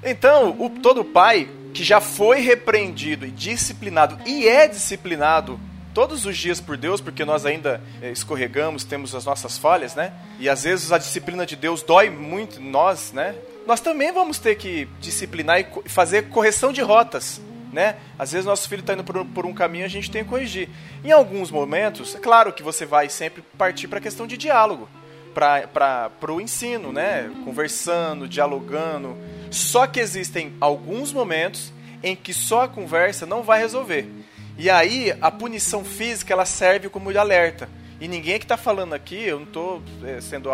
Então, 0.04 0.56
o, 0.58 0.70
todo 0.70 1.04
pai 1.04 1.48
que 1.74 1.82
já 1.82 2.00
foi 2.00 2.40
repreendido 2.40 3.26
e 3.26 3.30
disciplinado, 3.30 4.18
e 4.24 4.48
é 4.48 4.68
disciplinado 4.68 5.58
todos 5.92 6.24
os 6.24 6.36
dias 6.36 6.60
por 6.60 6.76
Deus, 6.76 7.00
porque 7.00 7.24
nós 7.24 7.44
ainda 7.44 7.80
eh, 8.00 8.12
escorregamos, 8.12 8.84
temos 8.84 9.14
as 9.14 9.24
nossas 9.24 9.58
falhas, 9.58 9.96
né? 9.96 10.12
E 10.38 10.48
às 10.48 10.62
vezes 10.62 10.92
a 10.92 10.98
disciplina 10.98 11.44
de 11.44 11.56
Deus 11.56 11.82
dói 11.82 12.08
muito 12.08 12.60
nós, 12.60 13.12
né? 13.12 13.34
Nós 13.66 13.80
também 13.80 14.12
vamos 14.12 14.38
ter 14.38 14.54
que 14.54 14.88
disciplinar 15.00 15.60
e 15.60 15.88
fazer 15.88 16.28
correção 16.28 16.72
de 16.72 16.80
rotas 16.80 17.40
né? 17.78 17.94
Às 18.18 18.32
vezes 18.32 18.44
nosso 18.44 18.68
filho 18.68 18.80
está 18.80 18.92
indo 18.92 19.04
por, 19.04 19.24
por, 19.24 19.46
um 19.46 19.54
caminho 19.54 19.84
a 19.84 19.88
gente 19.88 20.10
tem 20.10 20.24
que 20.24 20.30
corrigir. 20.30 20.68
Em 21.04 21.12
alguns 21.12 21.48
momentos, 21.48 22.12
é 22.16 22.18
claro 22.18 22.52
que 22.52 22.60
você 22.60 22.84
vai 22.84 23.08
sempre 23.08 23.40
partir 23.56 23.86
para 23.86 24.00
a 24.00 24.02
questão 24.02 24.26
de 24.26 24.36
diálogo. 24.36 24.88
para 25.32 26.32
o 26.32 26.40
ensino, 26.40 26.92
né? 26.92 27.30
Conversando, 27.44 28.26
dialogando. 28.26 29.16
Só 29.48 29.86
que 29.86 30.00
existem 30.00 30.52
alguns 30.60 31.12
momentos 31.12 31.72
em 32.02 32.16
que 32.16 32.34
só 32.34 32.62
a 32.62 32.68
conversa 32.68 33.24
não 33.24 33.44
vai 33.44 33.60
resolver. 33.60 34.10
E 34.58 34.68
aí 34.68 35.16
a 35.20 35.30
punição 35.30 35.84
física 35.84 36.32
ela 36.32 36.44
serve 36.44 36.88
como 36.88 37.16
alerta. 37.16 37.68
E 38.00 38.06
ninguém 38.06 38.38
que 38.38 38.44
está 38.44 38.56
falando 38.56 38.92
aqui, 38.92 39.24
eu 39.24 39.38
não 39.38 39.46
estou 39.46 39.82
é, 40.04 40.20
sendo 40.20 40.50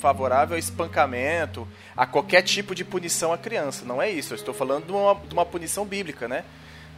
favorável 0.00 0.56
a 0.56 0.58
espancamento, 0.58 1.66
a 1.96 2.04
qualquer 2.06 2.42
tipo 2.42 2.74
de 2.74 2.84
punição 2.84 3.32
à 3.32 3.38
criança. 3.38 3.84
Não 3.84 4.02
é 4.02 4.10
isso. 4.10 4.32
Eu 4.32 4.36
estou 4.36 4.52
falando 4.52 4.86
de 4.86 4.92
uma, 4.92 5.14
de 5.14 5.32
uma 5.32 5.46
punição 5.46 5.84
bíblica, 5.84 6.26
né? 6.26 6.44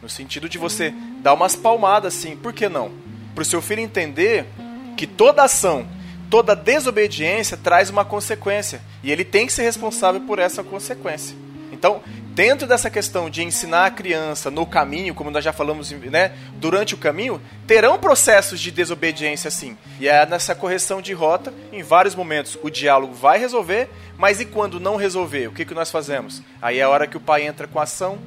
No 0.01 0.09
sentido 0.09 0.49
de 0.49 0.57
você 0.57 0.93
dar 1.21 1.33
umas 1.33 1.55
palmadas 1.55 2.15
assim. 2.15 2.35
Por 2.35 2.53
que 2.53 2.67
não? 2.67 2.91
Para 3.35 3.43
o 3.43 3.45
seu 3.45 3.61
filho 3.61 3.81
entender 3.81 4.45
que 4.97 5.05
toda 5.05 5.43
ação, 5.43 5.87
toda 6.29 6.55
desobediência 6.55 7.57
traz 7.57 7.89
uma 7.89 8.03
consequência. 8.03 8.81
E 9.03 9.11
ele 9.11 9.23
tem 9.23 9.45
que 9.45 9.53
ser 9.53 9.63
responsável 9.63 10.21
por 10.21 10.39
essa 10.39 10.63
consequência. 10.63 11.35
Então, 11.71 12.01
dentro 12.33 12.67
dessa 12.67 12.89
questão 12.89 13.29
de 13.29 13.43
ensinar 13.43 13.85
a 13.85 13.91
criança 13.91 14.51
no 14.51 14.65
caminho, 14.65 15.15
como 15.15 15.31
nós 15.31 15.43
já 15.43 15.53
falamos, 15.53 15.91
né, 15.91 16.33
durante 16.55 16.93
o 16.93 16.97
caminho, 16.97 17.41
terão 17.65 17.97
processos 17.97 18.59
de 18.59 18.71
desobediência 18.71 19.49
sim. 19.49 19.77
E 19.99 20.07
é 20.07 20.25
nessa 20.25 20.53
correção 20.53 21.01
de 21.01 21.13
rota, 21.13 21.53
em 21.71 21.81
vários 21.81 22.13
momentos, 22.13 22.57
o 22.61 22.69
diálogo 22.69 23.13
vai 23.13 23.39
resolver, 23.39 23.89
mas 24.17 24.39
e 24.39 24.45
quando 24.45 24.79
não 24.79 24.95
resolver, 24.95 25.47
o 25.47 25.51
que, 25.51 25.65
que 25.65 25.73
nós 25.73 25.89
fazemos? 25.89 26.41
Aí 26.61 26.79
é 26.79 26.83
a 26.83 26.89
hora 26.89 27.07
que 27.07 27.17
o 27.17 27.21
pai 27.21 27.47
entra 27.47 27.67
com 27.67 27.79
a 27.79 27.83
ação, 27.83 28.19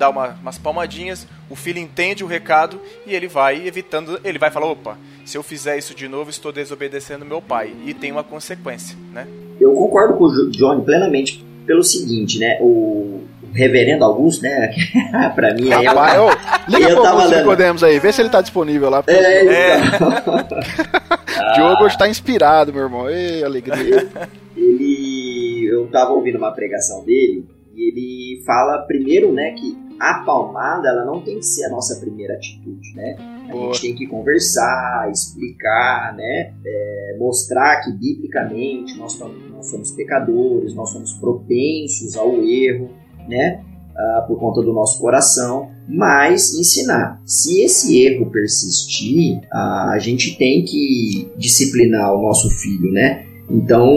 dá 0.00 0.08
uma, 0.08 0.28
umas 0.40 0.56
palmadinhas, 0.56 1.28
o 1.50 1.54
filho 1.54 1.78
entende 1.78 2.24
o 2.24 2.26
recado 2.26 2.80
e 3.06 3.14
ele 3.14 3.28
vai 3.28 3.66
evitando, 3.66 4.18
ele 4.24 4.38
vai 4.38 4.50
falar, 4.50 4.66
opa, 4.66 4.96
se 5.26 5.36
eu 5.36 5.42
fizer 5.42 5.76
isso 5.76 5.94
de 5.94 6.08
novo, 6.08 6.30
estou 6.30 6.50
desobedecendo 6.50 7.22
meu 7.26 7.42
pai. 7.42 7.74
E 7.84 7.92
tem 7.92 8.10
uma 8.10 8.24
consequência, 8.24 8.96
né? 9.12 9.26
Eu 9.60 9.74
concordo 9.74 10.14
com 10.14 10.24
o 10.24 10.50
Johnny 10.50 10.82
plenamente 10.82 11.44
pelo 11.66 11.84
seguinte, 11.84 12.38
né? 12.38 12.56
O 12.62 13.24
reverendo 13.52 14.04
Augusto, 14.04 14.42
né? 14.42 14.70
pra 15.34 15.52
mim 15.52 15.70
aí. 15.70 15.84
Rapaz, 15.84 16.14
eu, 16.14 16.28
liga 16.78 16.90
eu 16.90 16.96
pro 16.96 17.06
Augusto 17.06 17.44
podemos 17.44 17.84
aí, 17.84 17.98
vê 17.98 18.10
se 18.10 18.22
ele 18.22 18.30
tá 18.30 18.40
disponível 18.40 18.88
lá. 18.88 19.04
É, 19.06 19.44
então. 19.84 20.12
é. 20.40 21.52
Diogo 21.56 21.86
está 21.86 22.08
inspirado, 22.08 22.72
meu 22.72 22.84
irmão. 22.84 23.10
Ei, 23.10 23.44
alegria. 23.44 24.08
Ele. 24.56 25.68
Eu 25.70 25.86
tava 25.88 26.12
ouvindo 26.12 26.38
uma 26.38 26.52
pregação 26.52 27.04
dele 27.04 27.44
e 27.76 27.88
ele 27.88 28.44
fala 28.44 28.78
primeiro, 28.86 29.32
né, 29.32 29.52
que 29.52 29.89
a 30.00 30.22
palmada 30.24 30.88
ela 30.88 31.04
não 31.04 31.20
tem 31.20 31.36
que 31.36 31.44
ser 31.44 31.66
a 31.66 31.68
nossa 31.68 32.00
primeira 32.00 32.34
atitude, 32.34 32.94
né? 32.94 33.16
A 33.50 33.52
Boa. 33.52 33.66
gente 33.66 33.82
tem 33.82 33.94
que 33.94 34.06
conversar, 34.06 35.10
explicar, 35.12 36.16
né? 36.16 36.54
É, 36.64 37.16
mostrar 37.18 37.82
que 37.82 37.92
biblicamente 37.92 38.96
nós 38.96 39.12
somos, 39.12 39.50
nós 39.50 39.66
somos 39.66 39.90
pecadores, 39.90 40.74
nós 40.74 40.88
somos 40.88 41.12
propensos 41.14 42.16
ao 42.16 42.42
erro, 42.42 42.88
né? 43.28 43.62
Ah, 43.94 44.24
por 44.26 44.38
conta 44.38 44.62
do 44.62 44.72
nosso 44.72 44.98
coração, 44.98 45.70
mas 45.86 46.54
ensinar. 46.54 47.20
Se 47.26 47.62
esse 47.62 48.02
erro 48.02 48.30
persistir, 48.30 49.42
ah, 49.52 49.90
a 49.92 49.98
gente 49.98 50.38
tem 50.38 50.64
que 50.64 51.30
disciplinar 51.36 52.14
o 52.14 52.22
nosso 52.22 52.48
filho, 52.48 52.90
né? 52.90 53.26
Então, 53.50 53.90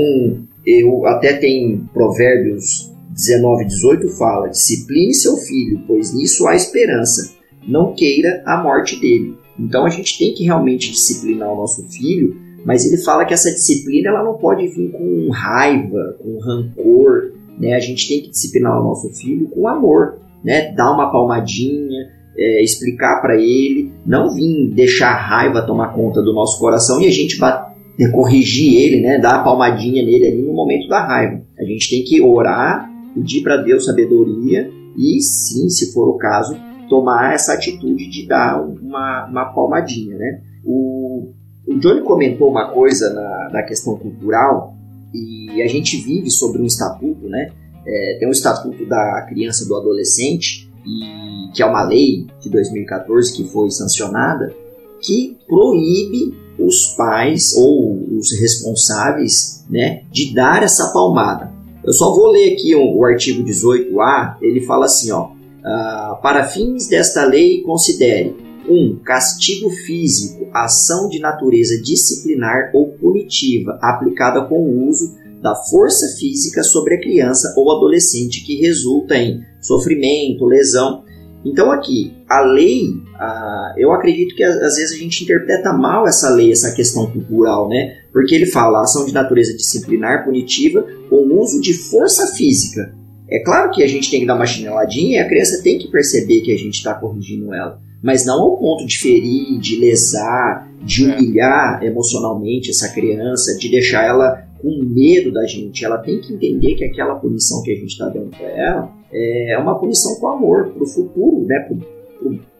eu 0.66 1.06
até 1.06 1.34
tem 1.34 1.88
provérbios 1.94 2.93
19, 3.14 3.66
18 3.66 4.10
fala: 4.18 4.50
discipline 4.50 5.14
seu 5.14 5.38
filho, 5.38 5.82
pois 5.88 6.14
nisso 6.14 6.48
há 6.48 6.56
esperança. 6.56 7.34
Não 7.68 7.94
queira 7.94 8.44
a 8.46 8.62
morte 8.62 9.00
dele. 9.00 9.38
Então 9.58 9.86
a 9.86 9.90
gente 9.90 10.18
tem 10.18 10.34
que 10.34 10.44
realmente 10.44 10.92
disciplinar 10.92 11.52
o 11.52 11.56
nosso 11.56 11.88
filho, 11.90 12.36
mas 12.66 12.86
ele 12.86 12.98
fala 12.98 13.24
que 13.26 13.34
essa 13.34 13.52
disciplina 13.52 14.10
ela 14.10 14.24
não 14.24 14.34
pode 14.34 14.68
vir 14.68 14.92
com 14.92 15.30
raiva, 15.32 16.18
com 16.22 16.40
rancor. 16.40 17.34
Né? 17.60 17.74
A 17.74 17.80
gente 17.80 18.08
tem 18.08 18.22
que 18.22 18.32
disciplinar 18.32 18.80
o 18.80 18.84
nosso 18.84 19.10
filho 19.10 19.48
com 19.50 19.68
amor, 19.68 20.20
né? 20.44 20.74
dar 20.74 20.92
uma 20.92 21.12
palmadinha, 21.12 22.10
é, 22.36 22.64
explicar 22.64 23.22
para 23.22 23.36
ele, 23.36 23.92
não 24.06 24.34
vir 24.34 24.72
deixar 24.74 25.12
a 25.12 25.22
raiva 25.22 25.62
tomar 25.62 25.94
conta 25.94 26.22
do 26.22 26.34
nosso 26.34 26.60
coração 26.60 27.00
e 27.00 27.06
a 27.06 27.12
gente 27.12 27.38
bater, 27.38 27.72
corrigir 28.12 28.82
ele, 28.82 29.02
né? 29.02 29.20
dar 29.20 29.36
a 29.36 29.44
palmadinha 29.44 30.04
nele 30.04 30.26
ali 30.26 30.42
no 30.42 30.54
momento 30.54 30.88
da 30.88 31.06
raiva. 31.06 31.44
A 31.60 31.64
gente 31.64 31.90
tem 31.92 32.04
que 32.04 32.20
orar 32.20 32.93
pedir 33.14 33.42
para 33.44 33.58
Deus 33.58 33.86
sabedoria 33.86 34.70
e, 34.98 35.22
sim, 35.22 35.70
se 35.70 35.92
for 35.94 36.10
o 36.10 36.18
caso, 36.18 36.56
tomar 36.90 37.34
essa 37.34 37.54
atitude 37.54 38.10
de 38.10 38.28
dar 38.28 38.62
uma, 38.62 39.28
uma 39.28 39.46
palmadinha, 39.46 40.16
né? 40.16 40.42
O, 40.64 41.32
o 41.68 41.80
Johnny 41.80 42.02
comentou 42.02 42.50
uma 42.50 42.72
coisa 42.72 43.12
na, 43.14 43.50
na 43.52 43.64
questão 43.64 43.98
cultural 43.98 44.76
e 45.14 45.62
a 45.62 45.68
gente 45.68 45.98
vive 45.98 46.30
sobre 46.30 46.62
um 46.62 46.66
estatuto, 46.66 47.28
né? 47.28 47.52
É, 47.86 48.18
tem 48.20 48.28
um 48.28 48.32
estatuto 48.32 48.86
da 48.86 49.26
criança 49.28 49.64
e 49.64 49.68
do 49.68 49.76
adolescente 49.76 50.72
e 50.86 51.52
que 51.54 51.62
é 51.62 51.66
uma 51.66 51.84
lei 51.84 52.28
de 52.40 52.50
2014 52.50 53.36
que 53.36 53.44
foi 53.46 53.70
sancionada 53.70 54.54
que 55.02 55.38
proíbe 55.48 56.34
os 56.58 56.96
pais 56.96 57.54
ou 57.58 58.18
os 58.18 58.40
responsáveis, 58.40 59.66
né, 59.70 60.04
de 60.12 60.34
dar 60.34 60.64
essa 60.64 60.92
palmada. 60.94 61.52
Eu 61.86 61.92
só 61.92 62.14
vou 62.14 62.32
ler 62.32 62.54
aqui 62.54 62.74
o, 62.76 63.04
artigo 63.04 63.44
18A, 63.44 64.38
ele 64.42 64.62
fala 64.62 64.86
assim, 64.86 65.12
ó, 65.12 65.26
uh, 65.26 66.22
para 66.22 66.46
fins 66.46 66.88
desta 66.88 67.26
lei 67.26 67.62
considere 67.62 68.36
1. 68.68 68.74
Um, 68.74 69.00
castigo 69.04 69.70
físico, 69.70 70.48
ação 70.54 71.10
de 71.10 71.20
natureza 71.20 71.82
disciplinar 71.82 72.72
ou 72.74 72.94
punitiva 72.94 73.78
aplicada 73.82 74.46
com 74.46 74.56
o 74.56 74.88
uso 74.88 75.14
da 75.42 75.54
força 75.54 76.18
física 76.18 76.64
sobre 76.64 76.96
a 76.96 77.02
criança 77.02 77.54
ou 77.58 77.70
adolescente 77.70 78.46
que 78.46 78.56
resulta 78.56 79.18
em 79.18 79.42
sofrimento, 79.60 80.46
lesão. 80.46 81.04
Então 81.44 81.70
aqui, 81.70 82.14
a 82.30 82.40
lei, 82.42 82.94
uh, 83.24 83.80
eu 83.80 83.92
acredito 83.92 84.36
que 84.36 84.44
às 84.44 84.76
vezes 84.76 84.92
a 84.92 84.98
gente 84.98 85.24
interpreta 85.24 85.74
mal 85.74 86.08
essa 86.08 86.30
lei, 86.30 86.52
essa 86.52 86.74
questão 86.74 87.06
cultural, 87.12 87.70
né? 87.70 87.98
Porque 88.12 88.36
ele 88.36 88.46
fala 88.46 88.82
ação 88.82 89.06
de 89.06 89.14
natureza 89.14 89.56
disciplinar, 89.56 90.24
punitiva, 90.26 90.86
com 91.10 91.40
uso 91.40 91.62
de 91.62 91.74
força 91.74 92.28
física. 92.36 92.94
É 93.30 93.40
claro 93.40 93.72
que 93.72 93.82
a 93.82 93.88
gente 93.88 94.12
tem 94.12 94.20
que 94.20 94.26
dar 94.26 94.36
uma 94.36 94.46
chineladinha 94.46 95.18
e 95.18 95.20
a 95.20 95.28
criança 95.28 95.64
tem 95.64 95.80
que 95.80 95.90
perceber 95.90 96.42
que 96.42 96.52
a 96.52 96.58
gente 96.58 96.76
está 96.76 96.94
corrigindo 96.94 97.54
ela. 97.54 97.80
Mas 98.02 98.26
não 98.26 98.42
ao 98.42 98.58
ponto 98.58 98.86
de 98.86 98.98
ferir, 99.00 99.58
de 99.60 99.80
lesar, 99.80 100.70
de 100.84 101.10
é. 101.10 101.16
humilhar 101.16 101.82
emocionalmente 101.84 102.70
essa 102.70 102.90
criança, 102.94 103.58
de 103.58 103.72
deixar 103.72 104.06
ela 104.06 104.46
com 104.62 104.84
medo 104.84 105.32
da 105.32 105.46
gente. 105.46 105.84
Ela 105.84 105.98
tem 105.98 106.20
que 106.20 106.34
entender 106.34 106.76
que 106.76 106.84
aquela 106.84 107.16
punição 107.16 107.64
que 107.64 107.72
a 107.72 107.76
gente 107.76 107.92
está 107.92 108.10
dando 108.10 108.30
para 108.30 108.48
ela 108.48 108.92
é 109.12 109.58
uma 109.58 109.80
punição 109.80 110.16
com 110.16 110.28
amor, 110.28 110.70
para 110.70 110.84
o 110.84 110.88
futuro, 110.88 111.46
né? 111.46 111.70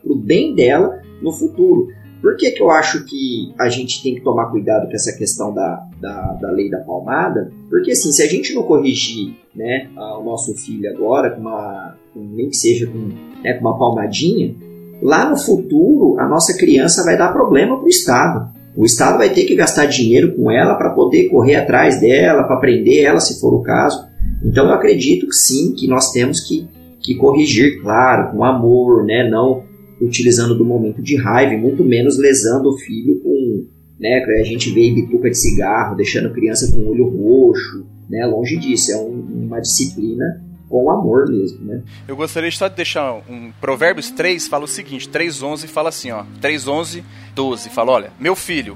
Para 0.04 0.14
o 0.14 0.18
bem 0.18 0.54
dela 0.54 1.02
no 1.22 1.32
futuro. 1.32 1.88
Por 2.24 2.38
que, 2.38 2.52
que 2.52 2.64
eu 2.64 2.72
acho 2.72 3.04
que 3.04 3.54
a 3.60 3.68
gente 3.68 4.02
tem 4.02 4.16
que 4.16 4.22
tomar 4.22 4.46
cuidado 4.46 4.88
com 4.88 4.94
essa 4.94 5.12
questão 5.18 5.54
da, 5.54 5.86
da, 6.00 6.34
da 6.42 6.52
lei 6.52 6.70
da 6.70 6.80
palmada? 6.80 7.52
Porque 7.70 7.92
assim, 7.92 8.14
se 8.14 8.24
a 8.24 8.28
gente 8.28 8.54
não 8.54 8.64
corrigir 8.64 9.36
né, 9.54 9.90
o 9.98 10.24
nosso 10.24 10.56
filho 10.56 10.90
agora, 10.90 11.32
com 11.32 11.42
uma, 11.42 11.98
nem 12.16 12.48
que 12.48 12.56
seja 12.56 12.88
com, 12.88 13.10
né, 13.44 13.54
com 13.56 13.60
uma 13.60 13.78
palmadinha, 13.78 14.56
lá 15.02 15.30
no 15.30 15.38
futuro 15.38 16.18
a 16.18 16.26
nossa 16.26 16.58
criança 16.58 17.04
vai 17.04 17.18
dar 17.18 17.34
problema 17.34 17.76
para 17.76 17.86
o 17.86 17.90
Estado. 17.90 18.54
O 18.74 18.86
Estado 18.86 19.18
vai 19.18 19.30
ter 19.30 19.44
que 19.44 19.54
gastar 19.54 19.86
dinheiro 19.86 20.34
com 20.34 20.50
ela 20.50 20.76
para 20.76 20.92
poder 20.92 21.28
correr 21.28 21.56
atrás 21.56 22.00
dela, 22.00 22.44
para 22.44 22.56
prender 22.56 23.04
ela 23.04 23.20
se 23.20 23.38
for 23.42 23.54
o 23.54 23.62
caso. 23.62 24.08
Então 24.42 24.68
eu 24.68 24.74
acredito 24.74 25.28
que 25.28 25.36
sim, 25.36 25.74
que 25.74 25.88
nós 25.88 26.12
temos 26.14 26.40
que, 26.40 26.70
que 27.02 27.16
corrigir, 27.16 27.82
claro, 27.82 28.32
com 28.32 28.46
amor, 28.46 29.04
né? 29.04 29.30
não 29.30 29.73
utilizando 30.02 30.58
do 30.58 30.66
momento 30.66 31.02
de 31.02 31.16
raiva, 31.16 31.54
e 31.54 31.58
muito 31.58 31.84
menos 31.84 32.18
lesando 32.18 32.70
o 32.70 32.78
filho 32.78 33.20
com. 33.20 33.68
Né, 34.00 34.22
a 34.22 34.44
gente 34.44 34.70
vê 34.72 34.92
bituca 34.92 35.30
de 35.30 35.38
cigarro, 35.38 35.96
deixando 35.96 36.34
criança 36.34 36.70
com 36.74 36.80
o 36.80 36.90
olho 36.90 37.08
roxo, 37.08 37.86
né, 38.10 38.26
longe 38.26 38.58
disso, 38.58 38.92
é 38.92 38.98
um, 38.98 39.46
uma 39.46 39.62
disciplina 39.62 40.44
com 40.68 40.90
amor 40.90 41.30
mesmo, 41.30 41.64
né? 41.64 41.84
Eu 42.08 42.16
gostaria 42.16 42.52
só 42.52 42.68
de 42.68 42.76
deixar 42.76 43.14
um 43.30 43.52
Provérbios 43.62 44.10
3 44.10 44.48
fala 44.48 44.66
o 44.66 44.68
seguinte, 44.68 45.08
3:11 45.08 45.68
fala 45.68 45.90
assim, 45.90 46.12
ó, 46.12 46.26
3:11, 46.42 47.04
12, 47.36 47.70
fala, 47.70 47.92
olha, 47.92 48.12
meu 48.20 48.36
filho, 48.36 48.76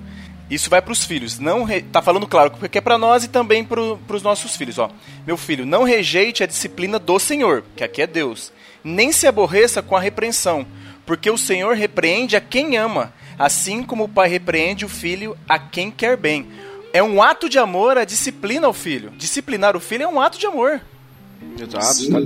isso 0.50 0.70
vai 0.70 0.82
para 0.82 0.92
os 0.92 1.04
filhos. 1.04 1.40
Não 1.40 1.64
re... 1.64 1.82
tá 1.82 2.02
falando 2.02 2.28
claro 2.28 2.52
porque 2.52 2.78
é 2.78 2.82
para 2.82 2.98
nós 2.98 3.24
e 3.24 3.28
também 3.28 3.64
para 3.64 3.82
os 3.82 4.24
nossos 4.24 4.56
filhos, 4.56 4.78
ó. 4.78 4.90
Meu 5.26 5.38
filho, 5.38 5.66
não 5.66 5.84
rejeite 5.84 6.44
a 6.44 6.48
disciplina 6.48 7.00
do 7.00 7.20
Senhor, 7.20 7.64
que 7.76 7.84
aqui 7.84 8.02
é 8.02 8.08
Deus. 8.08 8.54
Nem 8.84 9.12
se 9.12 9.28
aborreça 9.28 9.82
com 9.82 9.96
a 9.96 10.00
repreensão, 10.00 10.66
porque 11.08 11.32
o 11.32 11.38
Senhor 11.38 11.74
repreende 11.74 12.36
a 12.36 12.42
quem 12.42 12.78
ama, 12.78 13.14
assim 13.40 13.82
como 13.82 14.04
o 14.04 14.10
pai 14.10 14.28
repreende 14.28 14.84
o 14.86 14.90
filho 14.90 15.38
a 15.48 15.58
quem 15.58 15.90
quer 15.90 16.18
bem. 16.18 16.46
É 16.92 17.02
um 17.02 17.24
ato 17.24 17.48
de 17.48 17.58
amor 17.58 17.98
a 17.98 18.04
disciplina 18.04 18.68
ao 18.68 18.74
filho. 18.74 19.12
Disciplinar 19.12 19.76
o 19.78 19.80
filho 19.80 20.04
é 20.04 20.08
um 20.08 20.20
ato 20.20 20.38
de 20.38 20.46
amor. 20.46 20.82
Exato, 21.58 22.02
está, 22.02 22.20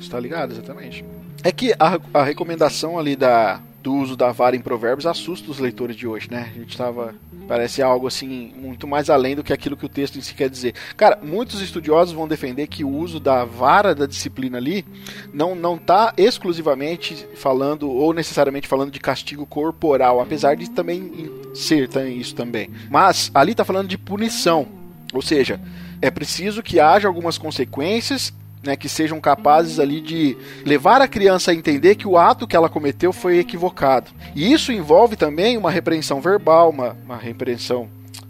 está 0.00 0.18
ligado, 0.18 0.52
exatamente. 0.52 1.04
É 1.44 1.52
que 1.52 1.74
a, 1.78 2.00
a 2.14 2.24
recomendação 2.24 2.98
ali 2.98 3.14
da, 3.14 3.60
do 3.86 3.94
uso 3.94 4.16
da 4.16 4.32
vara 4.32 4.56
em 4.56 4.60
provérbios 4.60 5.06
assusta 5.06 5.48
os 5.48 5.60
leitores 5.60 5.94
de 5.94 6.08
hoje, 6.08 6.28
né? 6.28 6.50
A 6.52 6.58
gente 6.58 6.76
tava. 6.76 7.14
Parece 7.46 7.80
algo 7.80 8.08
assim, 8.08 8.52
muito 8.56 8.84
mais 8.84 9.08
além 9.08 9.36
do 9.36 9.44
que 9.44 9.52
aquilo 9.52 9.76
que 9.76 9.86
o 9.86 9.88
texto 9.88 10.18
em 10.18 10.20
si 10.20 10.34
quer 10.34 10.50
dizer. 10.50 10.74
Cara, 10.96 11.16
muitos 11.22 11.60
estudiosos 11.60 12.12
vão 12.12 12.26
defender 12.26 12.66
que 12.66 12.82
o 12.82 12.88
uso 12.88 13.20
da 13.20 13.44
vara 13.44 13.94
da 13.94 14.04
disciplina 14.04 14.58
ali 14.58 14.84
não, 15.32 15.54
não 15.54 15.78
tá 15.78 16.12
exclusivamente 16.16 17.28
falando, 17.36 17.88
ou 17.88 18.12
necessariamente 18.12 18.66
falando 18.66 18.90
de 18.90 18.98
castigo 18.98 19.46
corporal, 19.46 20.20
apesar 20.20 20.56
de 20.56 20.68
também 20.68 21.30
ser 21.54 21.88
isso 22.08 22.34
também. 22.34 22.68
Mas 22.90 23.30
ali 23.32 23.54
tá 23.54 23.64
falando 23.64 23.86
de 23.86 23.96
punição. 23.96 24.66
Ou 25.14 25.22
seja, 25.22 25.60
é 26.02 26.10
preciso 26.10 26.60
que 26.60 26.80
haja 26.80 27.06
algumas 27.06 27.38
consequências 27.38 28.34
né, 28.66 28.76
que 28.76 28.88
sejam 28.88 29.20
capazes 29.20 29.78
ali 29.78 30.00
de 30.00 30.36
levar 30.64 31.00
a 31.00 31.08
criança 31.08 31.50
a 31.50 31.54
entender 31.54 31.94
que 31.94 32.06
o 32.06 32.18
ato 32.18 32.46
que 32.46 32.56
ela 32.56 32.68
cometeu 32.68 33.12
foi 33.12 33.38
equivocado. 33.38 34.10
E 34.34 34.52
isso 34.52 34.72
envolve 34.72 35.16
também 35.16 35.56
uma 35.56 35.70
repreensão 35.70 36.20
verbal, 36.20 36.70
uma, 36.70 36.96
uma 37.04 37.16
repreensão 37.16 37.88